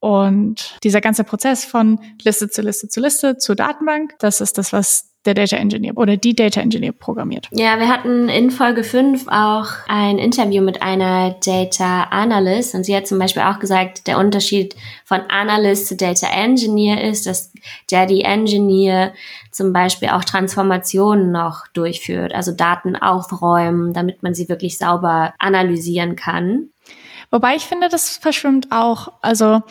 Und 0.00 0.76
dieser 0.84 1.00
ganze 1.00 1.24
Prozess 1.24 1.64
von 1.64 2.00
Liste 2.22 2.48
zu 2.48 2.62
Liste 2.62 2.88
zu 2.88 3.00
Liste 3.00 3.36
zur 3.36 3.56
Datenbank, 3.56 4.14
das 4.18 4.40
ist 4.40 4.58
das, 4.58 4.72
was 4.72 5.08
der 5.26 5.34
Data 5.34 5.56
Engineer 5.56 5.96
oder 5.96 6.16
die 6.16 6.34
Data 6.34 6.60
Engineer 6.60 6.92
programmiert. 6.92 7.48
Ja, 7.50 7.78
wir 7.78 7.88
hatten 7.88 8.28
in 8.28 8.50
Folge 8.50 8.84
5 8.84 9.26
auch 9.28 9.66
ein 9.88 10.18
Interview 10.18 10.62
mit 10.62 10.80
einer 10.80 11.36
Data 11.44 12.04
Analyst 12.04 12.74
und 12.74 12.84
sie 12.84 12.96
hat 12.96 13.06
zum 13.06 13.18
Beispiel 13.18 13.42
auch 13.42 13.58
gesagt, 13.58 14.06
der 14.06 14.18
Unterschied 14.18 14.76
von 15.04 15.20
Analyst 15.28 15.88
zu 15.88 15.96
Data 15.96 16.28
Engineer 16.28 17.02
ist, 17.04 17.26
dass 17.26 17.52
der 17.90 18.06
die 18.06 18.22
Engineer 18.22 19.12
zum 19.50 19.72
Beispiel 19.72 20.08
auch 20.08 20.24
Transformationen 20.24 21.32
noch 21.32 21.66
durchführt, 21.74 22.32
also 22.32 22.52
Daten 22.52 22.96
aufräumen, 22.96 23.92
damit 23.92 24.22
man 24.22 24.34
sie 24.34 24.48
wirklich 24.48 24.78
sauber 24.78 25.34
analysieren 25.38 26.16
kann. 26.16 26.70
Wobei 27.30 27.56
ich 27.56 27.66
finde, 27.66 27.88
das 27.88 28.16
verschwimmt 28.16 28.72
auch. 28.72 29.12
Also 29.20 29.62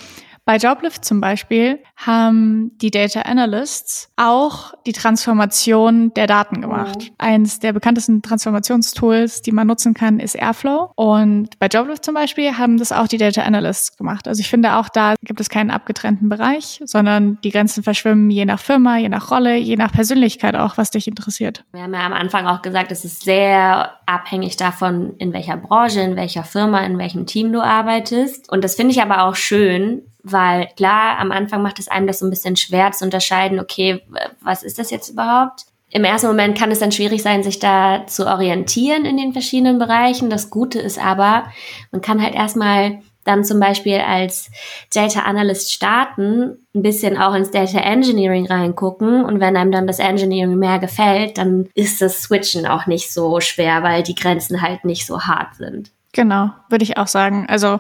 bei 0.48 0.56
Joblift 0.56 1.04
zum 1.04 1.20
Beispiel 1.20 1.80
haben 1.98 2.72
die 2.78 2.90
Data 2.90 3.24
Analysts 3.24 4.10
auch 4.16 4.74
die 4.86 4.94
Transformation 4.94 6.14
der 6.14 6.26
Daten 6.26 6.62
gemacht. 6.62 7.00
Mhm. 7.00 7.16
Eins 7.18 7.60
der 7.60 7.74
bekanntesten 7.74 8.22
Transformationstools, 8.22 9.42
die 9.42 9.52
man 9.52 9.68
nutzen 9.68 9.94
kann, 9.94 10.22
ist 10.22 10.36
Airflow. 10.36 10.94
Und 10.96 11.60
bei 11.60 11.68
Joblift 11.68 12.06
zum 12.06 12.14
Beispiel 12.14 12.58
haben 12.58 12.78
das 12.78 12.94
auch 12.94 13.10
die 13.10 13.18
Data 13.18 13.42
Analysts 13.42 13.98
gemacht. 13.98 14.26
Also 14.26 14.40
ich 14.40 14.48
finde 14.48 14.76
auch 14.76 14.88
da 14.88 15.16
gibt 15.22 15.42
es 15.42 15.50
keinen 15.50 15.70
abgetrennten 15.70 16.30
Bereich, 16.30 16.82
sondern 16.86 17.40
die 17.44 17.52
Grenzen 17.52 17.84
verschwimmen 17.84 18.32
je 18.32 18.46
nach 18.46 18.62
Firma, 18.62 18.98
je 18.98 19.10
nach 19.10 19.30
Rolle, 19.30 19.58
je 19.58 19.76
nach 19.76 19.92
Persönlichkeit 19.92 20.56
auch, 20.56 20.78
was 20.78 20.92
dich 20.92 21.10
interessiert. 21.10 21.66
Wir 21.74 21.84
haben 21.84 21.94
ja 21.94 22.06
am 22.06 22.14
Anfang 22.14 22.48
auch 22.48 22.62
gesagt, 22.62 22.94
es 22.94 23.04
ist 23.04 23.24
sehr 23.24 23.92
abhängig 24.06 24.56
davon, 24.56 25.14
in 25.18 25.34
welcher 25.34 25.58
Branche, 25.58 26.00
in 26.00 26.16
welcher 26.16 26.46
Firma, 26.46 26.86
in 26.86 26.98
welchem 26.98 27.26
Team 27.26 27.52
du 27.52 27.60
arbeitest. 27.60 28.50
Und 28.50 28.64
das 28.64 28.76
finde 28.76 28.94
ich 28.94 29.02
aber 29.02 29.24
auch 29.26 29.36
schön, 29.36 30.04
weil 30.32 30.68
klar, 30.76 31.18
am 31.20 31.32
Anfang 31.32 31.62
macht 31.62 31.80
es 31.80 31.88
einem 31.88 32.08
das 32.08 32.20
so 32.20 32.26
ein 32.26 32.30
bisschen 32.30 32.56
schwer 32.56 32.92
zu 32.92 33.06
unterscheiden, 33.06 33.60
okay, 33.60 34.04
was 34.42 34.64
ist 34.64 34.80
das 34.80 34.92
jetzt 34.92 35.10
überhaupt? 35.10 35.66
Im 35.90 36.04
ersten 36.04 36.28
Moment 36.28 36.58
kann 36.58 36.72
es 36.72 36.80
dann 36.80 36.92
schwierig 36.92 37.24
sein, 37.24 37.44
sich 37.44 37.60
da 37.60 38.06
zu 38.08 38.28
orientieren 38.28 39.06
in 39.06 39.18
den 39.18 39.32
verschiedenen 39.32 39.80
Bereichen. 39.80 40.30
Das 40.30 40.50
Gute 40.50 40.80
ist 40.80 41.00
aber, 41.00 41.46
man 41.92 42.02
kann 42.02 42.22
halt 42.22 42.36
erstmal 42.36 43.00
dann 43.28 43.44
zum 43.44 43.60
Beispiel 43.60 44.00
als 44.00 44.50
Data 44.94 45.22
Analyst 45.22 45.72
starten, 45.72 46.66
ein 46.74 46.82
bisschen 46.82 47.18
auch 47.18 47.34
ins 47.34 47.52
Data 47.52 47.80
Engineering 47.80 48.48
reingucken 48.48 49.24
und 49.26 49.40
wenn 49.40 49.58
einem 49.58 49.72
dann 49.72 49.88
das 49.88 50.00
Engineering 50.00 50.58
mehr 50.58 50.80
gefällt, 50.80 51.38
dann 51.38 51.70
ist 51.74 52.02
das 52.02 52.22
Switchen 52.22 52.66
auch 52.66 52.88
nicht 52.88 53.14
so 53.14 53.40
schwer, 53.42 53.84
weil 53.84 54.04
die 54.04 54.16
Grenzen 54.16 54.62
halt 54.62 54.86
nicht 54.86 55.06
so 55.06 55.22
hart 55.22 55.56
sind. 55.56 55.92
Genau, 56.14 56.50
würde 56.70 56.84
ich 56.84 56.98
auch 56.98 57.08
sagen. 57.08 57.46
Also 57.50 57.80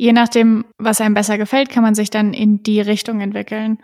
je 0.00 0.14
nachdem, 0.14 0.64
was 0.78 1.02
einem 1.02 1.12
besser 1.12 1.36
gefällt, 1.36 1.68
kann 1.68 1.82
man 1.82 1.94
sich 1.94 2.08
dann 2.08 2.32
in 2.32 2.62
die 2.62 2.80
Richtung 2.80 3.20
entwickeln. 3.20 3.82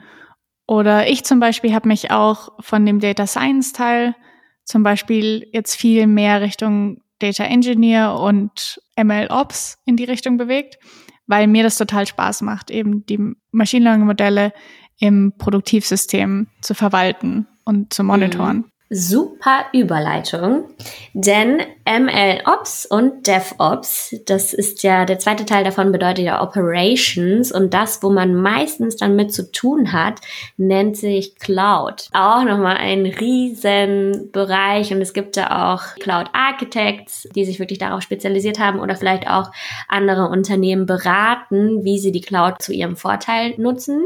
Oder 0.67 1.11
ich 1.11 1.25
zum 1.25 1.41
Beispiel 1.41 1.75
habe 1.75 1.89
mich 1.89 2.11
auch 2.11 2.53
von 2.61 2.87
dem 2.87 3.01
Data 3.01 3.27
Science 3.27 3.75
Teil 3.75 4.17
zum 4.65 4.83
Beispiel 4.83 5.47
jetzt 5.53 5.75
viel 5.77 6.07
mehr 6.07 6.41
Richtung 6.41 7.03
Data 7.19 7.45
Engineer 7.45 8.15
und 8.15 8.81
ML 8.97 9.27
Ops 9.29 9.77
in 9.85 9.97
die 9.97 10.05
Richtung 10.05 10.39
bewegt, 10.39 10.79
weil 11.27 11.49
mir 11.49 11.63
das 11.63 11.77
total 11.77 12.07
Spaß 12.07 12.41
macht, 12.41 12.71
eben 12.71 13.05
die 13.05 13.35
Machine 13.51 13.85
Learning 13.85 14.07
Modelle 14.07 14.55
im 14.99 15.35
Produktivsystem 15.37 16.47
zu 16.63 16.73
verwalten 16.73 17.47
und 17.67 17.93
zu 17.93 18.03
monitoren. 18.03 18.57
Mhm. 18.57 18.71
Super 18.88 19.66
Überleitung, 19.72 20.68
denn 21.12 21.61
MLOps 21.85 22.87
und 22.87 23.27
DevOps, 23.27 24.14
das 24.27 24.55
ist 24.55 24.85
ja 24.85 25.05
der 25.05 25.18
zweite 25.18 25.44
Teil 25.44 25.64
davon 25.64 25.90
bedeutet 25.90 26.25
ja 26.25 26.40
Operations 26.40 27.51
und 27.51 27.75
das, 27.75 28.01
wo 28.05 28.11
man 28.11 28.37
meistens 28.37 28.94
dann 28.94 29.16
mit 29.16 29.33
zu 29.33 29.51
tun 29.51 29.92
hat, 29.92 30.20
nennt 30.57 30.96
sich 30.96 31.35
Cloud. 31.35 32.09
Auch 32.12 32.44
nochmal 32.44 32.77
ein 32.77 33.07
riesen 33.07 34.31
Bereich 34.31 34.92
und 34.92 35.03
es 35.03 35.12
gibt 35.12 35.37
da 35.37 35.75
auch 35.75 35.96
Cloud 35.96 36.27
Architects, 36.33 37.29
die 37.35 37.44
sich 37.44 37.59
wirklich 37.59 37.81
darauf 37.81 38.03
spezialisiert 38.03 38.61
haben 38.61 38.79
oder 38.79 38.94
vielleicht 38.94 39.29
auch 39.29 39.51
andere 39.88 40.29
Unternehmen 40.29 40.87
beraten, 40.87 41.83
wie 41.83 41.99
sie 41.99 42.12
die 42.12 42.20
Cloud 42.20 42.62
zu 42.62 42.72
ihrem 42.72 42.96
Vorteil 42.96 43.55
nutzen. 43.59 44.05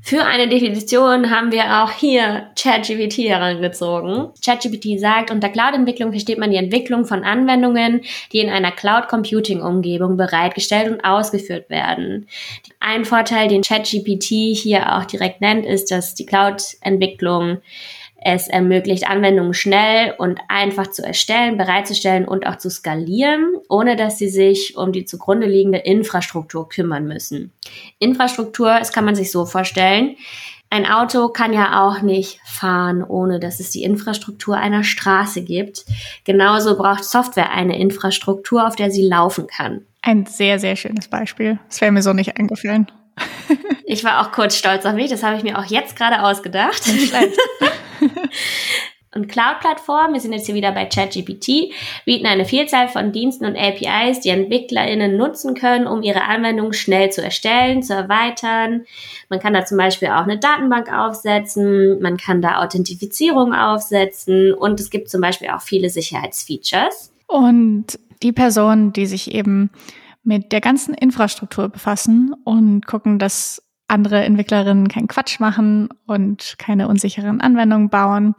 Für 0.00 0.24
eine 0.24 0.48
Definition 0.48 1.30
haben 1.30 1.50
wir 1.50 1.82
auch 1.82 1.90
hier 1.90 2.50
ChatGPT 2.58 3.18
herangezogen. 3.18 4.28
ChatGPT 4.44 5.00
sagt, 5.00 5.30
unter 5.30 5.48
Cloud-Entwicklung 5.48 6.10
versteht 6.10 6.38
man 6.38 6.50
die 6.50 6.58
Entwicklung 6.58 7.06
von 7.06 7.24
Anwendungen, 7.24 8.02
die 8.30 8.40
in 8.40 8.50
einer 8.50 8.70
Cloud-Computing-Umgebung 8.70 10.18
bereitgestellt 10.18 10.92
und 10.92 11.04
ausgeführt 11.04 11.70
werden. 11.70 12.28
Ein 12.80 13.06
Vorteil, 13.06 13.48
den 13.48 13.62
ChatGPT 13.62 14.54
hier 14.54 14.94
auch 14.94 15.06
direkt 15.06 15.40
nennt, 15.40 15.64
ist, 15.64 15.90
dass 15.90 16.14
die 16.14 16.26
Cloud-Entwicklung 16.26 17.62
es 18.24 18.48
ermöglicht, 18.48 19.06
Anwendungen 19.08 19.54
schnell 19.54 20.14
und 20.16 20.40
einfach 20.48 20.88
zu 20.88 21.02
erstellen, 21.04 21.58
bereitzustellen 21.58 22.26
und 22.26 22.46
auch 22.46 22.56
zu 22.56 22.70
skalieren, 22.70 23.54
ohne 23.68 23.96
dass 23.96 24.18
sie 24.18 24.28
sich 24.28 24.76
um 24.76 24.92
die 24.92 25.04
zugrunde 25.04 25.46
liegende 25.46 25.78
Infrastruktur 25.78 26.68
kümmern 26.68 27.06
müssen. 27.06 27.52
Infrastruktur, 27.98 28.78
das 28.78 28.92
kann 28.92 29.04
man 29.04 29.14
sich 29.14 29.30
so 29.30 29.44
vorstellen. 29.44 30.16
Ein 30.70 30.86
Auto 30.86 31.28
kann 31.28 31.52
ja 31.52 31.84
auch 31.86 32.02
nicht 32.02 32.40
fahren, 32.44 33.04
ohne 33.04 33.38
dass 33.38 33.60
es 33.60 33.70
die 33.70 33.84
Infrastruktur 33.84 34.56
einer 34.56 34.82
Straße 34.82 35.42
gibt. 35.42 35.84
Genauso 36.24 36.76
braucht 36.76 37.04
Software 37.04 37.52
eine 37.52 37.78
Infrastruktur, 37.78 38.66
auf 38.66 38.74
der 38.74 38.90
sie 38.90 39.06
laufen 39.06 39.46
kann. 39.46 39.82
Ein 40.02 40.26
sehr, 40.26 40.58
sehr 40.58 40.76
schönes 40.76 41.08
Beispiel. 41.08 41.58
Das 41.68 41.80
wäre 41.80 41.92
mir 41.92 42.02
so 42.02 42.12
nicht 42.12 42.36
eingefallen. 42.38 42.90
Ich 43.84 44.04
war 44.04 44.20
auch 44.20 44.32
kurz 44.32 44.56
stolz 44.56 44.84
auf 44.86 44.94
mich. 44.94 45.10
Das 45.10 45.22
habe 45.22 45.36
ich 45.36 45.42
mir 45.42 45.58
auch 45.58 45.64
jetzt 45.64 45.96
gerade 45.96 46.22
ausgedacht. 46.22 46.82
Und 49.14 49.28
Cloud-Plattformen, 49.28 50.12
wir 50.12 50.20
sind 50.20 50.32
jetzt 50.32 50.46
hier 50.46 50.56
wieder 50.56 50.72
bei 50.72 50.86
ChatGPT, 50.86 51.72
bieten 52.04 52.26
eine 52.26 52.44
Vielzahl 52.44 52.88
von 52.88 53.12
Diensten 53.12 53.44
und 53.46 53.56
APIs, 53.56 54.20
die 54.20 54.30
EntwicklerInnen 54.30 55.16
nutzen 55.16 55.54
können, 55.54 55.86
um 55.86 56.02
ihre 56.02 56.24
Anwendungen 56.24 56.72
schnell 56.72 57.10
zu 57.10 57.22
erstellen, 57.22 57.84
zu 57.84 57.94
erweitern. 57.94 58.86
Man 59.28 59.38
kann 59.38 59.54
da 59.54 59.64
zum 59.64 59.78
Beispiel 59.78 60.08
auch 60.08 60.24
eine 60.24 60.38
Datenbank 60.38 60.92
aufsetzen, 60.92 62.02
man 62.02 62.16
kann 62.16 62.42
da 62.42 62.64
Authentifizierung 62.64 63.54
aufsetzen 63.54 64.52
und 64.52 64.80
es 64.80 64.90
gibt 64.90 65.08
zum 65.08 65.20
Beispiel 65.20 65.50
auch 65.50 65.62
viele 65.62 65.90
Sicherheitsfeatures. 65.90 67.12
Und 67.28 67.98
die 68.22 68.32
Personen, 68.32 68.92
die 68.92 69.06
sich 69.06 69.32
eben 69.32 69.70
mit 70.24 70.52
der 70.52 70.60
ganzen 70.60 70.94
Infrastruktur 70.94 71.68
befassen 71.68 72.34
und 72.44 72.86
gucken, 72.86 73.18
dass 73.18 73.62
andere 73.86 74.24
Entwicklerinnen 74.24 74.88
keinen 74.88 75.08
Quatsch 75.08 75.38
machen 75.40 75.88
und 76.06 76.54
keine 76.58 76.88
unsicheren 76.88 77.40
Anwendungen 77.40 77.90
bauen, 77.90 78.34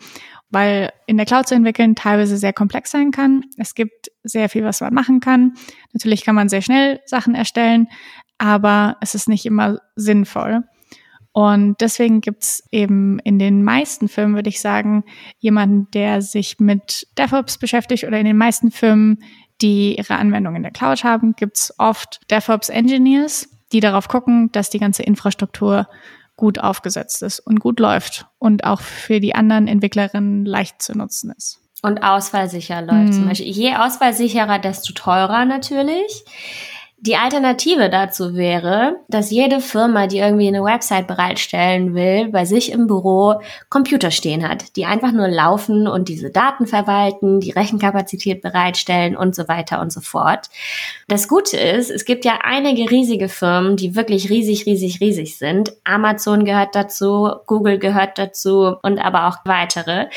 weil 0.49 0.91
in 1.05 1.17
der 1.17 1.25
Cloud 1.25 1.47
zu 1.47 1.55
entwickeln 1.55 1.95
teilweise 1.95 2.37
sehr 2.37 2.53
komplex 2.53 2.91
sein 2.91 3.11
kann. 3.11 3.43
Es 3.57 3.75
gibt 3.75 4.11
sehr 4.23 4.49
viel, 4.49 4.63
was 4.63 4.81
man 4.81 4.93
machen 4.93 5.19
kann. 5.19 5.53
Natürlich 5.93 6.25
kann 6.25 6.35
man 6.35 6.49
sehr 6.49 6.61
schnell 6.61 6.99
Sachen 7.05 7.35
erstellen, 7.35 7.87
aber 8.37 8.97
es 9.01 9.15
ist 9.15 9.29
nicht 9.29 9.45
immer 9.45 9.79
sinnvoll. 9.95 10.63
Und 11.31 11.81
deswegen 11.81 12.21
gibt's 12.21 12.63
eben 12.71 13.19
in 13.19 13.39
den 13.39 13.61
meisten 13.61 14.07
Firmen, 14.07 14.35
würde 14.35 14.49
ich 14.49 14.61
sagen, 14.61 15.03
jemanden, 15.37 15.91
der 15.91 16.21
sich 16.21 16.61
mit 16.61 17.07
DevOps 17.17 17.57
beschäftigt 17.57 18.05
oder 18.05 18.17
in 18.17 18.25
den 18.25 18.37
meisten 18.37 18.71
Firmen, 18.71 19.21
die 19.61 19.97
ihre 19.97 20.15
Anwendungen 20.15 20.57
in 20.57 20.63
der 20.63 20.71
Cloud 20.71 21.03
haben, 21.03 21.35
gibt's 21.35 21.73
oft 21.77 22.19
DevOps 22.29 22.69
Engineers, 22.69 23.49
die 23.71 23.79
darauf 23.79 24.07
gucken, 24.07 24.51
dass 24.51 24.69
die 24.69 24.79
ganze 24.79 25.03
Infrastruktur 25.03 25.87
gut 26.35 26.59
aufgesetzt 26.59 27.23
ist 27.23 27.39
und 27.39 27.59
gut 27.59 27.79
läuft 27.79 28.27
und 28.39 28.65
auch 28.65 28.81
für 28.81 29.19
die 29.19 29.35
anderen 29.35 29.67
Entwicklerinnen 29.67 30.45
leicht 30.45 30.81
zu 30.81 30.97
nutzen 30.97 31.33
ist. 31.35 31.61
Und 31.81 31.99
ausfallsicher 31.99 32.81
läuft 32.81 33.09
mm. 33.09 33.11
zum 33.11 33.27
Beispiel. 33.27 33.47
Je 33.47 33.75
ausfallsicherer, 33.75 34.59
desto 34.59 34.93
teurer 34.93 35.45
natürlich. 35.45 36.25
Die 37.05 37.17
Alternative 37.17 37.91
dazu 37.91 38.33
wäre, 38.33 38.95
dass 39.09 39.29
jede 39.29 39.59
Firma, 39.59 40.07
die 40.07 40.17
irgendwie 40.17 40.47
eine 40.47 40.63
Website 40.63 41.05
bereitstellen 41.05 41.93
will, 41.93 42.29
bei 42.29 42.45
sich 42.45 42.71
im 42.71 42.87
Büro 42.87 43.35
Computer 43.69 44.09
stehen 44.09 44.47
hat, 44.47 44.75
die 44.75 44.85
einfach 44.85 45.11
nur 45.11 45.27
laufen 45.27 45.87
und 45.87 46.09
diese 46.09 46.31
Daten 46.31 46.65
verwalten, 46.65 47.41
die 47.41 47.51
Rechenkapazität 47.51 48.41
bereitstellen 48.41 49.15
und 49.15 49.35
so 49.35 49.47
weiter 49.47 49.81
und 49.81 49.93
so 49.93 50.01
fort. 50.01 50.49
Das 51.07 51.27
Gute 51.27 51.57
ist, 51.57 51.91
es 51.91 52.05
gibt 52.05 52.25
ja 52.25 52.39
einige 52.43 52.89
riesige 52.89 53.29
Firmen, 53.29 53.77
die 53.77 53.95
wirklich 53.95 54.31
riesig, 54.31 54.65
riesig, 54.65 54.99
riesig 54.99 55.37
sind. 55.37 55.73
Amazon 55.83 56.43
gehört 56.43 56.73
dazu, 56.73 57.29
Google 57.45 57.77
gehört 57.77 58.17
dazu 58.17 58.77
und 58.81 58.97
aber 58.97 59.27
auch 59.27 59.37
weitere, 59.45 60.07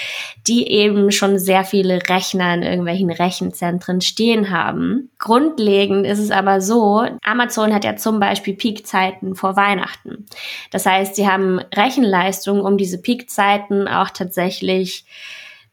die 0.47 0.67
eben 0.69 1.13
schon 1.13 1.39
sehr 1.39 1.65
viele 1.65 2.09
Rechner 2.09 2.55
in 2.55 2.63
irgendwelchen 2.63 3.11
Rechenzentren 3.11 4.01
stehen 4.01 4.49
haben. 4.51 5.11
Grundlegend 5.19 6.07
ist 6.07 6.19
es 6.19 6.31
aber 6.31 6.63
so, 6.63 6.78
Amazon 7.23 7.75
hat 7.75 7.85
ja 7.85 7.97
zum 7.97 8.21
Beispiel 8.21 8.55
Peakzeiten 8.55 9.35
vor 9.35 9.57
Weihnachten. 9.57 10.27
Das 10.71 10.87
heißt, 10.87 11.17
sie 11.17 11.29
haben 11.29 11.61
Rechenleistung, 11.75 12.61
um 12.61 12.77
diese 12.77 13.01
Peakzeiten 13.01 13.89
auch 13.89 14.11
tatsächlich 14.11 15.05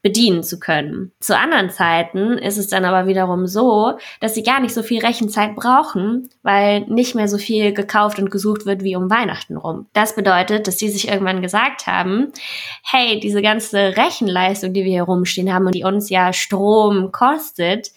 bedienen 0.06 0.44
zu 0.44 0.60
können. 0.60 1.10
Zu 1.18 1.36
anderen 1.36 1.68
Zeiten 1.68 2.38
ist 2.38 2.58
es 2.58 2.68
dann 2.68 2.84
aber 2.84 3.08
wiederum 3.08 3.48
so, 3.48 3.98
dass 4.20 4.34
sie 4.34 4.44
gar 4.44 4.60
nicht 4.60 4.72
so 4.72 4.84
viel 4.84 5.04
Rechenzeit 5.04 5.56
brauchen, 5.56 6.30
weil 6.44 6.82
nicht 6.82 7.16
mehr 7.16 7.26
so 7.26 7.38
viel 7.38 7.72
gekauft 7.72 8.20
und 8.20 8.30
gesucht 8.30 8.66
wird 8.66 8.84
wie 8.84 8.94
um 8.94 9.10
Weihnachten 9.10 9.56
rum. 9.56 9.86
Das 9.94 10.14
bedeutet, 10.14 10.68
dass 10.68 10.78
sie 10.78 10.90
sich 10.90 11.08
irgendwann 11.08 11.42
gesagt 11.42 11.88
haben, 11.88 12.32
hey, 12.84 13.18
diese 13.18 13.42
ganze 13.42 13.96
Rechenleistung, 13.96 14.72
die 14.72 14.84
wir 14.84 14.92
hier 14.92 15.02
rumstehen 15.02 15.52
haben 15.52 15.66
und 15.66 15.74
die 15.74 15.82
uns 15.82 16.08
ja 16.08 16.32
Strom 16.32 17.10
kostet, 17.10 17.90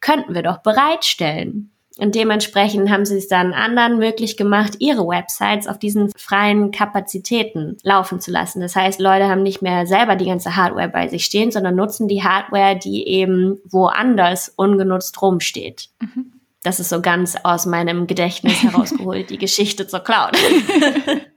könnten 0.00 0.34
wir 0.34 0.44
doch 0.44 0.58
bereitstellen. 0.58 1.72
Und 1.98 2.14
dementsprechend 2.14 2.90
haben 2.90 3.06
sie 3.06 3.16
es 3.16 3.28
dann 3.28 3.54
anderen 3.54 3.98
möglich 3.98 4.36
gemacht, 4.36 4.74
ihre 4.80 5.06
Websites 5.06 5.66
auf 5.66 5.78
diesen 5.78 6.10
freien 6.16 6.70
Kapazitäten 6.70 7.78
laufen 7.82 8.20
zu 8.20 8.30
lassen. 8.30 8.60
Das 8.60 8.76
heißt, 8.76 9.00
Leute 9.00 9.28
haben 9.28 9.42
nicht 9.42 9.62
mehr 9.62 9.86
selber 9.86 10.16
die 10.16 10.26
ganze 10.26 10.56
Hardware 10.56 10.88
bei 10.88 11.08
sich 11.08 11.24
stehen, 11.24 11.50
sondern 11.50 11.74
nutzen 11.74 12.06
die 12.06 12.22
Hardware, 12.22 12.78
die 12.78 13.06
eben 13.08 13.58
woanders 13.64 14.52
ungenutzt 14.56 15.20
rumsteht. 15.22 15.88
Mhm. 16.00 16.32
Das 16.62 16.80
ist 16.80 16.88
so 16.88 17.00
ganz 17.00 17.36
aus 17.44 17.64
meinem 17.64 18.06
Gedächtnis 18.06 18.62
herausgeholt, 18.62 19.30
die 19.30 19.38
Geschichte 19.38 19.86
zur 19.86 20.00
Cloud. 20.00 20.36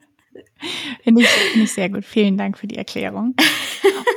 Finde 1.03 1.21
ich, 1.21 1.27
find 1.27 1.63
ich 1.63 1.73
sehr 1.73 1.89
gut. 1.89 2.05
Vielen 2.05 2.37
Dank 2.37 2.57
für 2.57 2.67
die 2.67 2.77
Erklärung. 2.77 3.35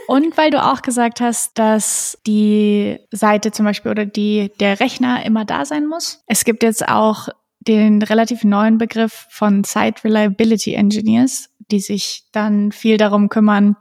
Und 0.07 0.37
weil 0.37 0.50
du 0.50 0.62
auch 0.62 0.83
gesagt 0.83 1.20
hast, 1.20 1.59
dass 1.59 2.18
die 2.26 2.98
Seite 3.11 3.52
zum 3.52 3.64
Beispiel 3.64 3.90
oder 3.90 4.05
die, 4.05 4.52
der 4.61 4.81
Rechner 4.81 5.24
immer 5.24 5.44
da 5.44 5.64
sein 5.64 5.87
muss. 5.87 6.22
Es 6.26 6.44
gibt 6.44 6.62
jetzt 6.62 6.87
auch 6.88 7.28
den 7.61 8.02
relativ 8.02 8.44
neuen 8.44 8.78
Begriff 8.78 9.26
von 9.31 9.64
Site 9.64 10.05
Reliability 10.05 10.74
Engineers, 10.74 11.48
die 11.70 11.81
sich 11.81 12.24
dann 12.33 12.72
viel 12.72 12.96
darum 12.96 13.28
kümmern, 13.28 13.76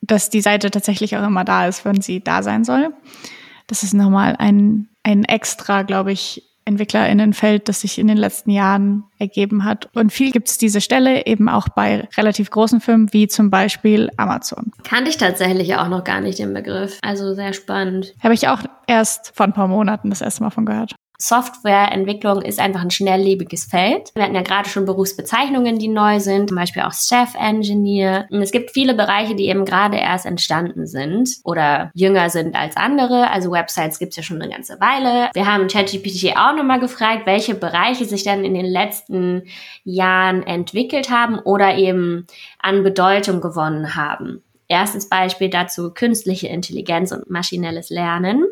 dass 0.00 0.30
die 0.30 0.40
Seite 0.40 0.70
tatsächlich 0.70 1.16
auch 1.16 1.26
immer 1.26 1.44
da 1.44 1.66
ist, 1.66 1.84
wenn 1.84 2.00
sie 2.00 2.20
da 2.20 2.42
sein 2.42 2.64
soll. 2.64 2.92
Das 3.66 3.82
ist 3.82 3.94
nochmal 3.94 4.36
ein, 4.38 4.88
ein 5.02 5.24
extra, 5.24 5.82
glaube 5.82 6.12
ich, 6.12 6.42
EntwicklerInnenfeld, 6.64 7.68
das 7.68 7.82
sich 7.82 7.98
in 7.98 8.08
den 8.08 8.16
letzten 8.16 8.50
Jahren 8.50 9.04
ergeben 9.18 9.64
hat. 9.64 9.88
Und 9.94 10.12
viel 10.12 10.30
gibt 10.30 10.48
es 10.48 10.58
diese 10.58 10.80
Stelle 10.80 11.26
eben 11.26 11.48
auch 11.48 11.68
bei 11.68 12.08
relativ 12.16 12.50
großen 12.50 12.80
Firmen 12.80 13.12
wie 13.12 13.28
zum 13.28 13.50
Beispiel 13.50 14.10
Amazon. 14.16 14.72
Kannte 14.82 15.10
ich 15.10 15.16
tatsächlich 15.16 15.74
auch 15.76 15.88
noch 15.88 16.04
gar 16.04 16.20
nicht 16.20 16.38
den 16.38 16.54
Begriff. 16.54 16.98
Also 17.02 17.34
sehr 17.34 17.52
spannend. 17.52 18.14
Habe 18.22 18.34
ich 18.34 18.48
auch 18.48 18.60
erst 18.86 19.32
vor 19.34 19.46
ein 19.46 19.52
paar 19.52 19.68
Monaten 19.68 20.10
das 20.10 20.20
erste 20.20 20.42
Mal 20.42 20.50
von 20.50 20.66
gehört. 20.66 20.94
Softwareentwicklung 21.18 22.42
ist 22.42 22.58
einfach 22.58 22.82
ein 22.82 22.90
schnelllebiges 22.90 23.64
Feld. 23.64 24.10
Wir 24.14 24.24
hatten 24.24 24.34
ja 24.34 24.42
gerade 24.42 24.68
schon 24.68 24.84
Berufsbezeichnungen, 24.84 25.78
die 25.78 25.88
neu 25.88 26.20
sind, 26.20 26.48
zum 26.48 26.56
Beispiel 26.56 26.82
auch 26.82 26.92
Staff 26.92 27.34
Engineer. 27.34 28.26
Und 28.30 28.42
es 28.42 28.50
gibt 28.50 28.72
viele 28.72 28.94
Bereiche, 28.94 29.34
die 29.34 29.48
eben 29.48 29.64
gerade 29.64 29.96
erst 29.96 30.26
entstanden 30.26 30.86
sind 30.86 31.30
oder 31.44 31.90
jünger 31.94 32.30
sind 32.30 32.56
als 32.56 32.76
andere. 32.76 33.30
Also 33.30 33.50
Websites 33.50 33.98
gibt 33.98 34.10
es 34.10 34.16
ja 34.16 34.22
schon 34.22 34.42
eine 34.42 34.52
ganze 34.52 34.80
Weile. 34.80 35.30
Wir 35.34 35.46
haben 35.46 35.68
ChatGPT 35.68 36.36
auch 36.36 36.54
nochmal 36.56 36.80
gefragt, 36.80 37.26
welche 37.26 37.54
Bereiche 37.54 38.04
sich 38.04 38.24
dann 38.24 38.44
in 38.44 38.54
den 38.54 38.66
letzten 38.66 39.44
Jahren 39.84 40.42
entwickelt 40.42 41.10
haben 41.10 41.38
oder 41.38 41.76
eben 41.76 42.26
an 42.58 42.82
Bedeutung 42.82 43.40
gewonnen 43.40 43.94
haben. 43.94 44.42
Erstes 44.68 45.08
Beispiel 45.08 45.50
dazu 45.50 45.92
künstliche 45.92 46.48
Intelligenz 46.48 47.12
und 47.12 47.28
maschinelles 47.30 47.90
Lernen. 47.90 48.44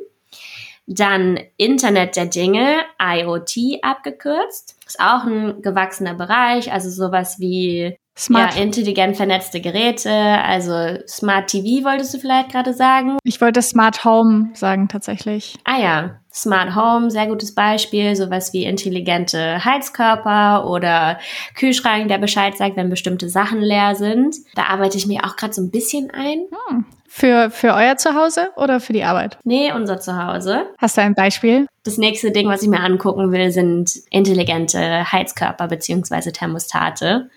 Dann 0.95 1.39
Internet 1.57 2.17
der 2.17 2.27
Dinge, 2.27 2.81
IoT 3.01 3.83
abgekürzt. 3.83 4.77
Ist 4.87 5.01
auch 5.01 5.25
ein 5.25 5.63
gewachsener 5.63 6.15
Bereich, 6.15 6.73
also 6.73 6.91
sowas 6.91 7.39
wie 7.39 7.97
Smart. 8.17 8.55
Ja, 8.55 8.63
intelligent 8.63 9.17
vernetzte 9.17 9.61
Geräte, 9.61 10.11
also 10.11 10.99
Smart 11.09 11.49
TV 11.49 11.85
wolltest 11.85 12.13
du 12.13 12.19
vielleicht 12.19 12.53
gerade 12.53 12.75
sagen? 12.75 13.17
Ich 13.25 13.41
wollte 13.41 13.63
Smart 13.63 14.05
Home 14.05 14.51
sagen 14.55 14.89
tatsächlich. 14.89 15.57
Ah 15.65 15.81
ja, 15.81 16.21
Smart 16.33 16.77
Home, 16.77 17.11
sehr 17.11 17.27
gutes 17.27 17.55
Beispiel, 17.55 18.15
sowas 18.15 18.53
wie 18.53 18.65
intelligente 18.65 19.65
Heizkörper 19.65 20.69
oder 20.69 21.19
Kühlschrank, 21.57 22.09
der 22.09 22.19
Bescheid 22.19 22.57
sagt, 22.57 22.77
wenn 22.77 22.91
bestimmte 22.91 23.31
Sachen 23.31 23.61
leer 23.61 23.95
sind. 23.95 24.37
Da 24.55 24.65
arbeite 24.65 24.99
ich 24.99 25.07
mir 25.07 25.25
auch 25.25 25.37
gerade 25.37 25.55
so 25.55 25.63
ein 25.63 25.71
bisschen 25.71 26.11
ein. 26.11 26.47
Hm. 26.69 26.85
Für, 27.07 27.51
für 27.51 27.75
euer 27.75 27.97
Zuhause 27.99 28.49
oder 28.57 28.81
für 28.81 28.95
die 28.95 29.05
Arbeit? 29.05 29.39
Nee, 29.45 29.71
unser 29.73 30.01
Zuhause. 30.01 30.65
Hast 30.79 30.97
du 30.97 31.03
ein 31.03 31.15
Beispiel? 31.15 31.67
Das 31.85 31.99
nächste 31.99 32.31
Ding, 32.31 32.49
was 32.49 32.63
ich 32.63 32.69
mir 32.69 32.81
angucken 32.81 33.33
will, 33.33 33.51
sind 33.51 33.91
intelligente 34.11 35.13
Heizkörper 35.13 35.69
beziehungsweise 35.69 36.33
Thermostate. 36.33 37.29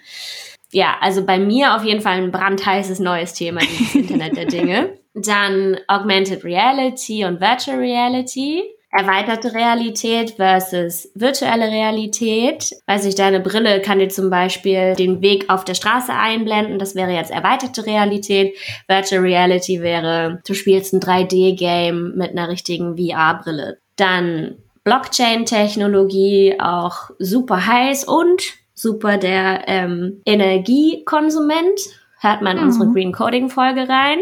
Ja, 0.76 0.98
also 1.00 1.26
bei 1.26 1.40
mir 1.40 1.74
auf 1.74 1.86
jeden 1.86 2.02
Fall 2.02 2.18
ein 2.18 2.32
brandheißes 2.32 3.00
neues 3.00 3.34
Thema, 3.34 3.62
dieses 3.62 3.96
Internet 3.96 4.36
der 4.36 4.46
Dinge. 4.46 5.00
Dann 5.14 5.78
Augmented 5.88 6.44
Reality 6.44 7.24
und 7.24 7.40
Virtual 7.40 7.78
Reality 7.78 8.62
erweiterte 8.92 9.54
Realität 9.54 10.32
versus 10.32 11.10
virtuelle 11.16 11.72
Realität. 11.72 12.72
Weiß 12.88 13.06
ich, 13.06 13.16
deine 13.16 13.40
Brille 13.40 13.80
kann 13.80 14.00
dir 14.00 14.10
zum 14.10 14.30
Beispiel 14.30 14.96
den 14.96 15.22
Weg 15.22 15.50
auf 15.50 15.64
der 15.64 15.76
Straße 15.76 16.12
einblenden. 16.12 16.78
Das 16.78 16.94
wäre 16.94 17.12
jetzt 17.12 17.32
erweiterte 17.32 17.86
Realität. 17.86 18.58
Virtual 18.90 19.22
Reality 19.22 19.80
wäre, 19.80 20.42
du 20.46 20.54
spielst 20.54 20.94
ein 20.94 21.00
3D-Game 21.00 22.16
mit 22.18 22.32
einer 22.32 22.50
richtigen 22.50 22.98
VR-Brille. 22.98 23.78
Dann 23.96 24.58
Blockchain-Technologie, 24.84 26.58
auch 26.60 27.12
super 27.18 27.66
heiß 27.66 28.04
und 28.04 28.65
super 28.76 29.18
der 29.18 29.64
ähm, 29.68 30.22
Energiekonsument. 30.26 31.80
Hört 32.20 32.42
man 32.42 32.58
in 32.58 32.64
mhm. 32.64 32.70
unsere 32.70 32.92
Green 32.92 33.12
Coding 33.12 33.50
Folge 33.50 33.90
rein. 33.90 34.20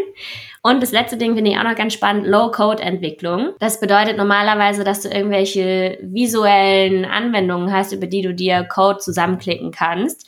Und 0.62 0.82
das 0.82 0.92
letzte 0.92 1.18
Ding 1.18 1.34
finde 1.34 1.50
ich 1.50 1.58
auch 1.58 1.64
noch 1.64 1.74
ganz 1.74 1.92
spannend, 1.92 2.26
Low-Code-Entwicklung. 2.26 3.52
Das 3.60 3.80
bedeutet 3.80 4.16
normalerweise, 4.16 4.82
dass 4.82 5.02
du 5.02 5.10
irgendwelche 5.10 5.98
visuellen 6.00 7.04
Anwendungen 7.04 7.70
hast, 7.70 7.92
über 7.92 8.06
die 8.06 8.22
du 8.22 8.32
dir 8.32 8.64
Code 8.64 8.98
zusammenklicken 8.98 9.72
kannst. 9.72 10.26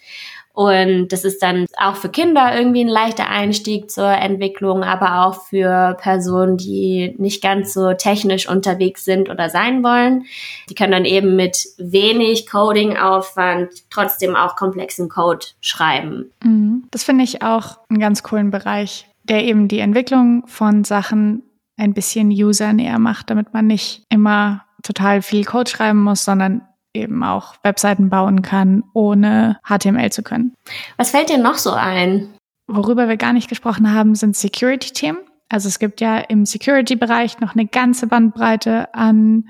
Und 0.56 1.08
das 1.08 1.24
ist 1.24 1.42
dann 1.42 1.66
auch 1.76 1.96
für 1.96 2.08
Kinder 2.08 2.56
irgendwie 2.56 2.80
ein 2.80 2.88
leichter 2.88 3.28
Einstieg 3.28 3.90
zur 3.90 4.08
Entwicklung, 4.08 4.82
aber 4.82 5.26
auch 5.26 5.44
für 5.44 5.96
Personen, 6.00 6.56
die 6.56 7.14
nicht 7.18 7.42
ganz 7.42 7.74
so 7.74 7.92
technisch 7.92 8.48
unterwegs 8.48 9.04
sind 9.04 9.28
oder 9.28 9.50
sein 9.50 9.84
wollen. 9.84 10.24
Die 10.70 10.74
können 10.74 10.92
dann 10.92 11.04
eben 11.04 11.36
mit 11.36 11.58
wenig 11.76 12.50
Coding-Aufwand 12.50 13.90
trotzdem 13.90 14.34
auch 14.34 14.56
komplexen 14.56 15.08
Code 15.08 15.46
schreiben. 15.60 16.32
Mhm. 16.42 16.84
Das 16.90 17.04
finde 17.04 17.24
ich 17.24 17.42
auch 17.42 17.78
einen 17.88 18.00
ganz 18.00 18.22
coolen 18.22 18.50
Bereich 18.50 19.06
der 19.28 19.44
eben 19.44 19.68
die 19.68 19.80
Entwicklung 19.80 20.46
von 20.46 20.84
Sachen 20.84 21.42
ein 21.76 21.94
bisschen 21.94 22.30
usernäher 22.30 22.98
macht, 22.98 23.30
damit 23.30 23.52
man 23.52 23.66
nicht 23.66 24.04
immer 24.08 24.64
total 24.82 25.22
viel 25.22 25.44
Code 25.44 25.70
schreiben 25.70 26.02
muss, 26.02 26.24
sondern 26.24 26.62
eben 26.96 27.22
auch 27.22 27.54
Webseiten 27.62 28.10
bauen 28.10 28.42
kann, 28.42 28.82
ohne 28.92 29.58
HTML 29.64 30.10
zu 30.10 30.22
können. 30.22 30.54
Was 30.96 31.10
fällt 31.10 31.28
dir 31.28 31.38
noch 31.38 31.56
so 31.56 31.72
ein? 31.72 32.28
Worüber 32.66 33.08
wir 33.08 33.16
gar 33.16 33.32
nicht 33.32 33.48
gesprochen 33.48 33.92
haben, 33.92 34.14
sind 34.14 34.36
Security-Themen. 34.36 35.18
Also 35.48 35.68
es 35.68 35.78
gibt 35.78 36.00
ja 36.00 36.18
im 36.18 36.44
Security-Bereich 36.44 37.38
noch 37.40 37.54
eine 37.54 37.66
ganze 37.66 38.08
Bandbreite 38.08 38.92
an 38.94 39.48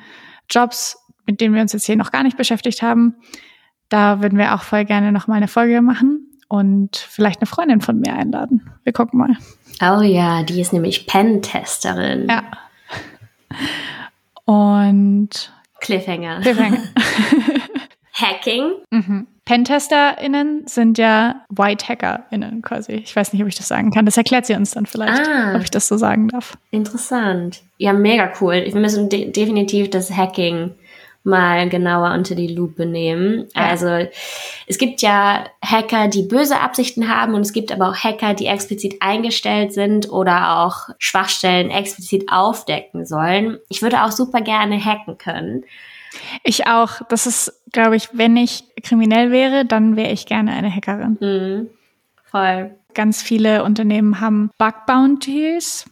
Jobs, 0.51 0.99
mit 1.25 1.41
denen 1.41 1.55
wir 1.55 1.63
uns 1.63 1.73
jetzt 1.73 1.87
hier 1.87 1.97
noch 1.97 2.13
gar 2.13 2.23
nicht 2.23 2.37
beschäftigt 2.37 2.83
haben. 2.83 3.17
Da 3.89 4.21
würden 4.21 4.39
wir 4.39 4.55
auch 4.55 4.63
voll 4.63 4.85
gerne 4.85 5.13
noch 5.13 5.27
mal 5.27 5.37
eine 5.37 5.49
Folge 5.49 5.81
machen 5.81 6.31
und 6.49 6.97
vielleicht 6.97 7.41
eine 7.41 7.47
Freundin 7.47 7.81
von 7.81 7.99
mir 7.99 8.15
einladen. 8.15 8.71
Wir 8.85 8.93
gucken 8.93 9.19
mal. 9.19 9.37
Oh 9.81 10.03
ja, 10.03 10.43
die 10.43 10.61
ist 10.61 10.73
nämlich 10.73 11.07
Pen-Testerin. 11.07 12.29
Ja. 12.29 12.43
Und 14.45 15.53
Cliffhanger. 15.81 16.41
Cliffhanger. 16.41 16.83
Hacking. 18.13 18.73
Mhm. 18.91 19.27
PentesterInnen 19.45 20.67
sind 20.67 20.99
ja 20.99 21.45
White 21.49 21.87
HackerInnen 21.87 22.63
quasi. 22.63 22.93
Ich 22.95 23.15
weiß 23.15 23.33
nicht, 23.33 23.43
ob 23.43 23.49
ich 23.49 23.55
das 23.55 23.69
sagen 23.69 23.93
kann. 23.93 24.05
Das 24.05 24.17
erklärt 24.17 24.45
sie 24.47 24.55
uns 24.55 24.73
dann 24.73 24.87
vielleicht, 24.87 25.29
ah, 25.29 25.55
ob 25.55 25.63
ich 25.63 25.71
das 25.71 25.87
so 25.87 25.97
sagen 25.97 26.29
darf. 26.29 26.59
Interessant. 26.73 27.63
Ja, 27.79 27.93
mega 27.93 28.33
cool. 28.41 28.65
Wir 28.67 28.81
müssen 28.81 29.09
de 29.09 29.31
definitiv 29.31 29.91
das 29.91 30.11
Hacking 30.11 30.75
mal 31.27 31.69
genauer 31.69 32.13
unter 32.15 32.35
die 32.35 32.55
Lupe 32.55 32.87
nehmen. 32.87 33.49
Ja. 33.55 33.67
Also 33.67 34.09
es 34.67 34.79
gibt 34.79 35.03
ja 35.03 35.45
Hacker, 35.63 36.09
die 36.09 36.23
böse 36.23 36.61
Absichten 36.61 37.09
haben 37.09 37.35
und 37.35 37.43
es 37.43 37.53
gibt 37.53 37.73
aber 37.73 37.91
auch 37.91 37.97
Hacker, 37.97 38.33
die 38.35 38.47
explizit 38.47 38.97
eingestellt 39.01 39.73
sind 39.73 40.11
oder 40.11 40.61
auch 40.61 40.89
Schwachstellen 40.99 41.71
explizit 41.71 42.27
aufdecken 42.31 43.05
sollen. 43.05 43.59
Ich 43.69 43.83
würde 43.83 44.03
auch 44.05 44.13
super 44.13 44.41
gerne 44.41 44.83
hacken 44.83 45.19
können. 45.19 45.65
Ich 46.45 46.67
auch. 46.67 47.03
Das 47.09 47.27
ist, 47.27 47.53
glaube 47.73 47.97
ich, 47.97 48.09
wenn 48.13 48.37
ich 48.37 48.65
kriminell 48.83 49.31
wäre, 49.31 49.65
dann 49.65 49.97
wäre 49.97 50.13
ich 50.13 50.27
gerne 50.27 50.53
eine 50.53 50.75
Hackerin. 50.75 51.19
Mhm. 51.21 51.71
Voll. 52.25 52.75
Ganz 52.95 53.21
viele 53.21 53.65
Unternehmen 53.65 54.21
haben 54.21 54.51
Bug 54.59 54.87
Bounties. 54.87 55.85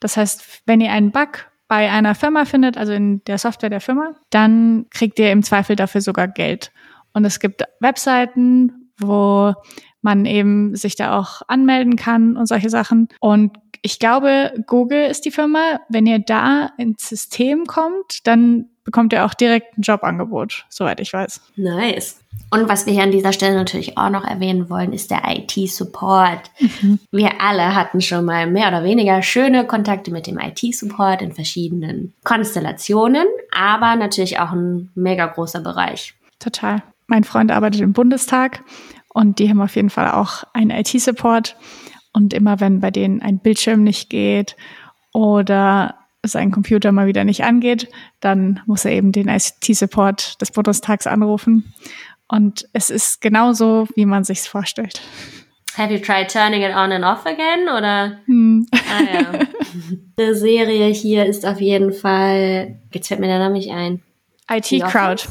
Das 0.00 0.16
heißt, 0.16 0.62
wenn 0.66 0.80
ihr 0.80 0.92
einen 0.92 1.10
Bug 1.10 1.46
bei 1.72 1.90
einer 1.90 2.14
Firma 2.14 2.44
findet, 2.44 2.76
also 2.76 2.92
in 2.92 3.24
der 3.24 3.38
Software 3.38 3.70
der 3.70 3.80
Firma, 3.80 4.12
dann 4.28 4.84
kriegt 4.90 5.18
ihr 5.18 5.32
im 5.32 5.42
Zweifel 5.42 5.74
dafür 5.74 6.02
sogar 6.02 6.28
Geld. 6.28 6.70
Und 7.14 7.24
es 7.24 7.40
gibt 7.40 7.64
Webseiten, 7.80 8.90
wo 8.98 9.54
man 10.02 10.26
eben 10.26 10.76
sich 10.76 10.96
da 10.96 11.18
auch 11.18 11.40
anmelden 11.48 11.96
kann 11.96 12.36
und 12.36 12.44
solche 12.44 12.68
Sachen. 12.68 13.08
Und 13.20 13.56
ich 13.80 13.98
glaube, 13.98 14.52
Google 14.66 15.06
ist 15.06 15.24
die 15.24 15.30
Firma. 15.30 15.80
Wenn 15.88 16.04
ihr 16.04 16.18
da 16.18 16.72
ins 16.76 17.08
System 17.08 17.64
kommt, 17.64 18.26
dann 18.26 18.66
bekommt 18.84 19.12
ihr 19.12 19.24
auch 19.24 19.34
direkt 19.34 19.78
ein 19.78 19.82
Jobangebot, 19.82 20.66
soweit 20.68 21.00
ich 21.00 21.12
weiß. 21.12 21.40
Nice. 21.56 22.18
Und 22.50 22.68
was 22.68 22.86
wir 22.86 22.92
hier 22.92 23.02
an 23.02 23.10
dieser 23.10 23.32
Stelle 23.32 23.54
natürlich 23.54 23.96
auch 23.96 24.10
noch 24.10 24.24
erwähnen 24.24 24.68
wollen, 24.68 24.92
ist 24.92 25.10
der 25.10 25.22
IT-Support. 25.26 26.50
Mhm. 26.60 26.98
Wir 27.10 27.40
alle 27.40 27.74
hatten 27.74 28.00
schon 28.00 28.24
mal 28.24 28.46
mehr 28.46 28.68
oder 28.68 28.84
weniger 28.84 29.22
schöne 29.22 29.66
Kontakte 29.66 30.10
mit 30.10 30.26
dem 30.26 30.38
IT-Support 30.38 31.22
in 31.22 31.32
verschiedenen 31.32 32.12
Konstellationen, 32.24 33.26
aber 33.56 33.96
natürlich 33.96 34.38
auch 34.38 34.52
ein 34.52 34.90
mega 34.94 35.26
großer 35.26 35.60
Bereich. 35.60 36.14
Total. 36.38 36.82
Mein 37.06 37.24
Freund 37.24 37.50
arbeitet 37.50 37.80
im 37.80 37.92
Bundestag 37.92 38.62
und 39.12 39.38
die 39.38 39.48
haben 39.48 39.60
auf 39.60 39.76
jeden 39.76 39.90
Fall 39.90 40.10
auch 40.10 40.44
einen 40.52 40.70
IT-Support. 40.70 41.56
Und 42.12 42.34
immer 42.34 42.60
wenn 42.60 42.80
bei 42.80 42.90
denen 42.90 43.22
ein 43.22 43.38
Bildschirm 43.38 43.82
nicht 43.82 44.10
geht 44.10 44.56
oder 45.12 45.94
sein 46.24 46.50
Computer 46.50 46.92
mal 46.92 47.06
wieder 47.06 47.24
nicht 47.24 47.44
angeht, 47.44 47.88
dann 48.20 48.60
muss 48.66 48.84
er 48.84 48.92
eben 48.92 49.12
den 49.12 49.28
IT-Support 49.28 50.40
des 50.40 50.52
Bundestags 50.52 51.06
anrufen. 51.06 51.72
Und 52.28 52.66
es 52.72 52.90
ist 52.90 53.20
genauso, 53.20 53.86
wie 53.94 54.06
man 54.06 54.24
sich's 54.24 54.46
vorstellt. 54.46 55.00
Have 55.76 55.92
you 55.92 55.98
tried 55.98 56.30
turning 56.30 56.62
it 56.62 56.74
on 56.74 56.92
and 56.92 57.04
off 57.04 57.26
again? 57.26 57.68
Oder? 57.68 58.18
Hm. 58.26 58.66
Ah, 58.72 59.14
ja. 59.14 59.40
Die 60.18 60.34
Serie 60.34 60.88
hier 60.88 61.26
ist 61.26 61.46
auf 61.46 61.60
jeden 61.60 61.92
Fall, 61.92 62.80
jetzt 62.92 63.08
fällt 63.08 63.20
mir 63.20 63.26
der 63.26 63.38
Name 63.38 63.54
nicht 63.54 63.70
ein. 63.70 64.02
IT 64.50 64.68
Crowd. 64.84 65.24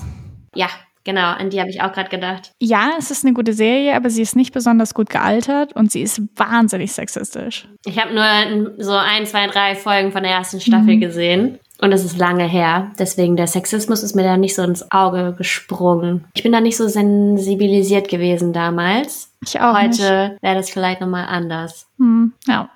Ja, 0.56 0.68
Genau, 1.04 1.32
an 1.32 1.50
die 1.50 1.60
habe 1.60 1.70
ich 1.70 1.82
auch 1.82 1.94
gerade 1.94 2.10
gedacht. 2.10 2.52
Ja, 2.60 2.92
es 2.98 3.10
ist 3.10 3.26
eine 3.26 3.34
gute 3.34 3.54
Serie, 3.54 3.96
aber 3.96 4.10
sie 4.10 4.22
ist 4.22 4.36
nicht 4.36 4.54
besonders 4.54 4.94
gut 4.94 5.10
gealtert 5.10 5.74
und 5.74 5.92
sie 5.92 6.02
ist 6.02 6.22
wahnsinnig 6.36 6.94
sexistisch. 6.94 7.68
Ich 7.86 8.00
habe 8.00 8.14
nur 8.14 8.76
so 8.78 8.94
ein, 8.94 9.26
zwei, 9.26 9.48
drei 9.48 9.76
Folgen 9.76 10.12
von 10.12 10.24
der 10.24 10.32
ersten 10.34 10.62
Staffel 10.62 10.96
mhm. 10.96 11.02
gesehen. 11.02 11.60
Und 11.82 11.92
es 11.94 12.06
ist 12.06 12.20
lange 12.20 12.48
her. 12.48 12.92
Deswegen 13.00 13.36
der 13.36 13.48
Sexismus 13.48 14.04
ist 14.04 14.16
mir 14.16 14.22
da 14.22 14.38
nicht 14.38 14.54
so 14.54 14.62
ins 14.62 14.92
Auge 14.92 15.34
gesprungen. 15.36 16.26
Ich 16.36 16.44
bin 16.44 16.52
da 16.52 16.62
nicht 16.62 16.78
so 16.78 16.88
sensibilisiert 16.88 18.08
gewesen 18.08 18.54
damals. 18.54 19.32
Ich 19.44 19.60
auch. 19.60 19.76
Heute 19.76 20.38
wäre 20.42 20.56
das 20.56 20.70
vielleicht 20.70 21.02
nochmal 21.02 21.26
anders. 21.26 21.88
Hm, 21.98 22.34
ja. 22.46 22.70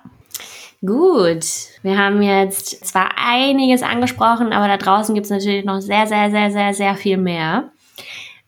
Gut, 0.84 1.44
wir 1.82 1.96
haben 1.96 2.20
jetzt 2.20 2.84
zwar 2.84 3.10
einiges 3.16 3.82
angesprochen, 3.82 4.52
aber 4.52 4.66
da 4.66 4.76
draußen 4.76 5.14
gibt 5.14 5.26
es 5.26 5.30
natürlich 5.30 5.64
noch 5.64 5.80
sehr, 5.80 6.06
sehr, 6.06 6.30
sehr, 6.30 6.50
sehr, 6.50 6.74
sehr 6.74 6.94
viel 6.96 7.16
mehr. 7.16 7.70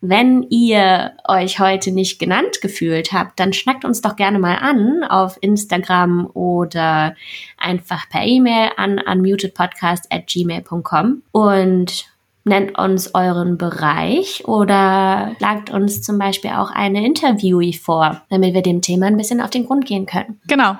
Wenn 0.01 0.44
ihr 0.44 1.12
euch 1.26 1.59
heute 1.59 1.90
nicht 1.90 2.20
genannt 2.20 2.61
gefühlt 2.62 3.12
habt, 3.12 3.40
dann 3.40 3.53
schnackt 3.53 3.84
uns 3.84 4.01
doch 4.01 4.14
gerne 4.14 4.38
mal 4.38 4.57
an 4.57 5.03
auf 5.03 5.38
Instagram 5.40 6.30
oder 6.34 7.16
einfach 7.57 8.09
per 8.09 8.22
E-Mail 8.22 8.70
an 8.76 9.01
unmutedpodcast 9.01 10.12
at 10.12 10.28
gmail.com 10.28 11.22
und 11.32 12.07
nennt 12.44 12.78
uns 12.78 13.14
euren 13.14 13.59
Bereich 13.59 14.46
oder 14.46 15.32
schlagt 15.38 15.70
uns 15.70 16.03
zum 16.03 16.18
Beispiel 16.18 16.51
auch 16.51 16.70
eine 16.70 17.05
Interviewee 17.05 17.72
vor, 17.72 18.22
damit 18.30 18.55
wir 18.55 18.62
dem 18.62 18.82
Thema 18.82 19.07
ein 19.07 19.16
bisschen 19.16 19.40
auf 19.40 19.51
den 19.51 19.66
Grund 19.66 19.84
gehen 19.84 20.07
können. 20.07 20.40
Genau. 20.46 20.76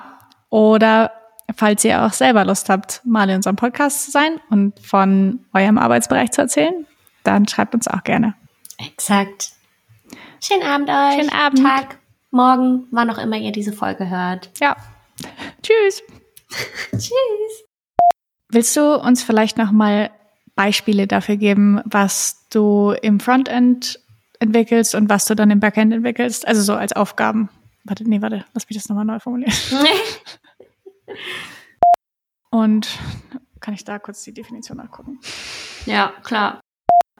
Oder 0.49 1.11
falls 1.55 1.83
ihr 1.83 2.05
auch 2.05 2.13
selber 2.13 2.45
Lust 2.45 2.69
habt, 2.69 3.01
mal 3.05 3.29
in 3.29 3.37
unserem 3.37 3.55
Podcast 3.55 4.05
zu 4.05 4.11
sein 4.11 4.39
und 4.49 4.79
von 4.79 5.39
eurem 5.53 5.77
Arbeitsbereich 5.77 6.31
zu 6.31 6.41
erzählen, 6.41 6.85
dann 7.23 7.47
schreibt 7.47 7.75
uns 7.75 7.87
auch 7.87 8.03
gerne. 8.03 8.35
Exakt. 8.79 9.51
Schönen 10.41 10.63
Abend 10.63 10.89
euch. 10.89 11.15
Schönen 11.15 11.33
Abend. 11.33 11.63
Tag, 11.63 11.99
morgen, 12.31 12.87
wann 12.91 13.09
auch 13.09 13.17
immer 13.17 13.37
ihr 13.37 13.51
diese 13.51 13.73
Folge 13.73 14.09
hört. 14.09 14.49
Ja. 14.59 14.77
Tschüss. 15.61 16.01
Tschüss. 16.91 17.65
Willst 18.49 18.75
du 18.77 18.95
uns 18.95 19.21
vielleicht 19.21 19.57
noch 19.57 19.71
mal 19.71 20.09
Beispiele 20.55 21.07
dafür 21.07 21.35
geben, 21.35 21.81
was 21.83 22.47
du 22.49 22.95
im 23.01 23.19
Frontend 23.19 23.99
entwickelst 24.39 24.95
und 24.95 25.09
was 25.09 25.25
du 25.25 25.35
dann 25.35 25.51
im 25.51 25.59
Backend 25.59 25.93
entwickelst? 25.93 26.47
Also 26.47 26.61
so 26.61 26.73
als 26.73 26.93
Aufgaben. 26.93 27.49
Warte, 27.83 28.05
nee, 28.09 28.21
warte, 28.21 28.45
lass 28.53 28.67
mich 28.69 28.77
das 28.77 28.87
nochmal 28.87 29.05
neu 29.05 29.19
formulieren. 29.19 29.53
und 32.49 32.87
kann 33.59 33.73
ich 33.73 33.83
da 33.83 33.99
kurz 33.99 34.23
die 34.23 34.33
Definition 34.33 34.77
nachgucken? 34.77 35.19
Ja, 35.85 36.13
klar 36.23 36.61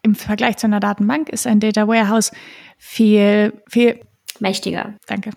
im 0.03 0.15
Vergleich 0.15 0.57
zu 0.57 0.67
einer 0.67 0.79
Datenbank 0.79 1.29
ist 1.29 1.47
ein 1.47 1.59
Data 1.59 1.87
Warehouse 1.87 2.31
viel, 2.77 3.61
viel 3.69 3.99
mächtiger. 4.39 4.95
Danke. 5.07 5.31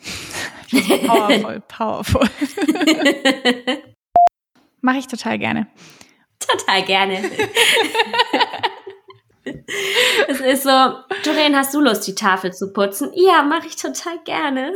Powerful, 1.07 1.61
powerful. 1.69 2.29
Mache 4.81 4.99
ich 4.99 5.07
total 5.07 5.39
gerne. 5.39 5.67
Total 6.39 6.83
gerne. 6.83 7.31
es 10.29 10.41
ist 10.41 10.63
so, 10.63 10.71
Doreen, 11.25 11.55
hast 11.55 11.75
du 11.75 11.81
Lust, 11.81 12.07
die 12.07 12.15
Tafel 12.15 12.53
zu 12.53 12.73
putzen? 12.73 13.11
Ja, 13.15 13.43
mache 13.43 13.67
ich 13.67 13.77
total 13.77 14.19
gerne. 14.25 14.73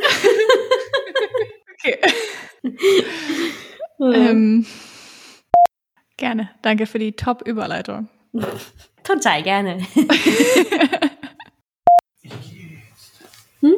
okay. 1.73 1.99
ähm, 4.01 4.67
gerne. 6.17 6.51
Danke 6.63 6.87
für 6.87 6.99
die 6.99 7.13
Top-Überleitung. 7.13 8.09
Total 9.07 9.43
gerne. 9.43 9.87
hm? 13.61 13.75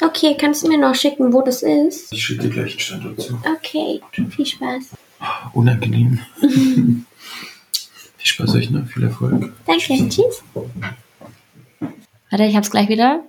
Okay, 0.00 0.36
kannst 0.38 0.62
du 0.62 0.68
mir 0.68 0.76
noch 0.78 0.94
schicken, 0.94 1.32
wo 1.32 1.40
das 1.40 1.62
ist? 1.62 2.12
Ich 2.12 2.24
schicke 2.24 2.42
dir 2.42 2.50
gleich 2.50 2.72
einen 2.72 2.80
Standort 2.80 3.20
zu. 3.20 3.40
Okay, 3.56 4.02
viel 4.30 4.44
Spaß. 4.46 4.90
Unangenehm. 5.54 6.20
viel 6.40 7.04
Spaß 8.18 8.54
euch, 8.54 8.70
ne? 8.70 8.86
Viel 8.86 9.04
Erfolg. 9.04 9.52
Danke, 9.66 10.08
tschüss. 10.08 10.42
Warte, 12.30 12.44
ich 12.44 12.54
hab's 12.54 12.70
gleich 12.70 12.88
wieder. 12.88 13.24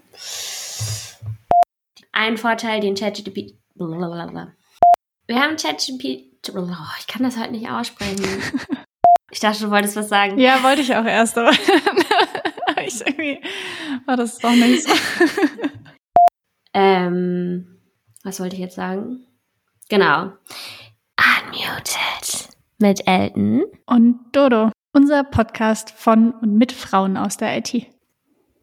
Ein 2.12 2.38
Vorteil, 2.38 2.82
den 2.82 2.96
ChatGPT. 2.96 3.56
Wir 3.76 5.40
haben 5.42 5.56
ChatGPT. 5.56 6.26
Ich 7.00 7.08
kann 7.08 7.24
das 7.24 7.38
heute 7.38 7.52
nicht 7.52 7.70
aussprechen. 7.70 8.26
Ich 9.40 9.42
dachte, 9.42 9.64
du 9.64 9.72
wolltest 9.72 9.96
was 9.96 10.10
sagen. 10.10 10.38
Ja, 10.38 10.62
wollte 10.64 10.82
ich 10.82 10.94
auch 10.94 11.06
erst, 11.06 11.38
aber 11.38 11.52
ich 12.86 13.00
irgendwie 13.00 13.40
war 14.06 14.18
das 14.18 14.38
doch 14.38 14.52
nicht 14.52 14.84
so. 14.84 14.94
ähm, 16.74 17.80
was 18.22 18.42
wollte 18.42 18.58
ich 18.58 18.62
jetzt 18.62 18.76
sagen? 18.76 19.26
Genau. 19.88 20.34
Unmuted 21.16 22.50
mit 22.80 23.08
Elton 23.08 23.64
und 23.86 24.20
Dodo. 24.34 24.74
Unser 24.92 25.24
Podcast 25.24 25.92
von 25.92 26.32
und 26.32 26.58
mit 26.58 26.74
Frauen 26.74 27.16
aus 27.16 27.38
der 27.38 27.60
IT. 27.60 27.88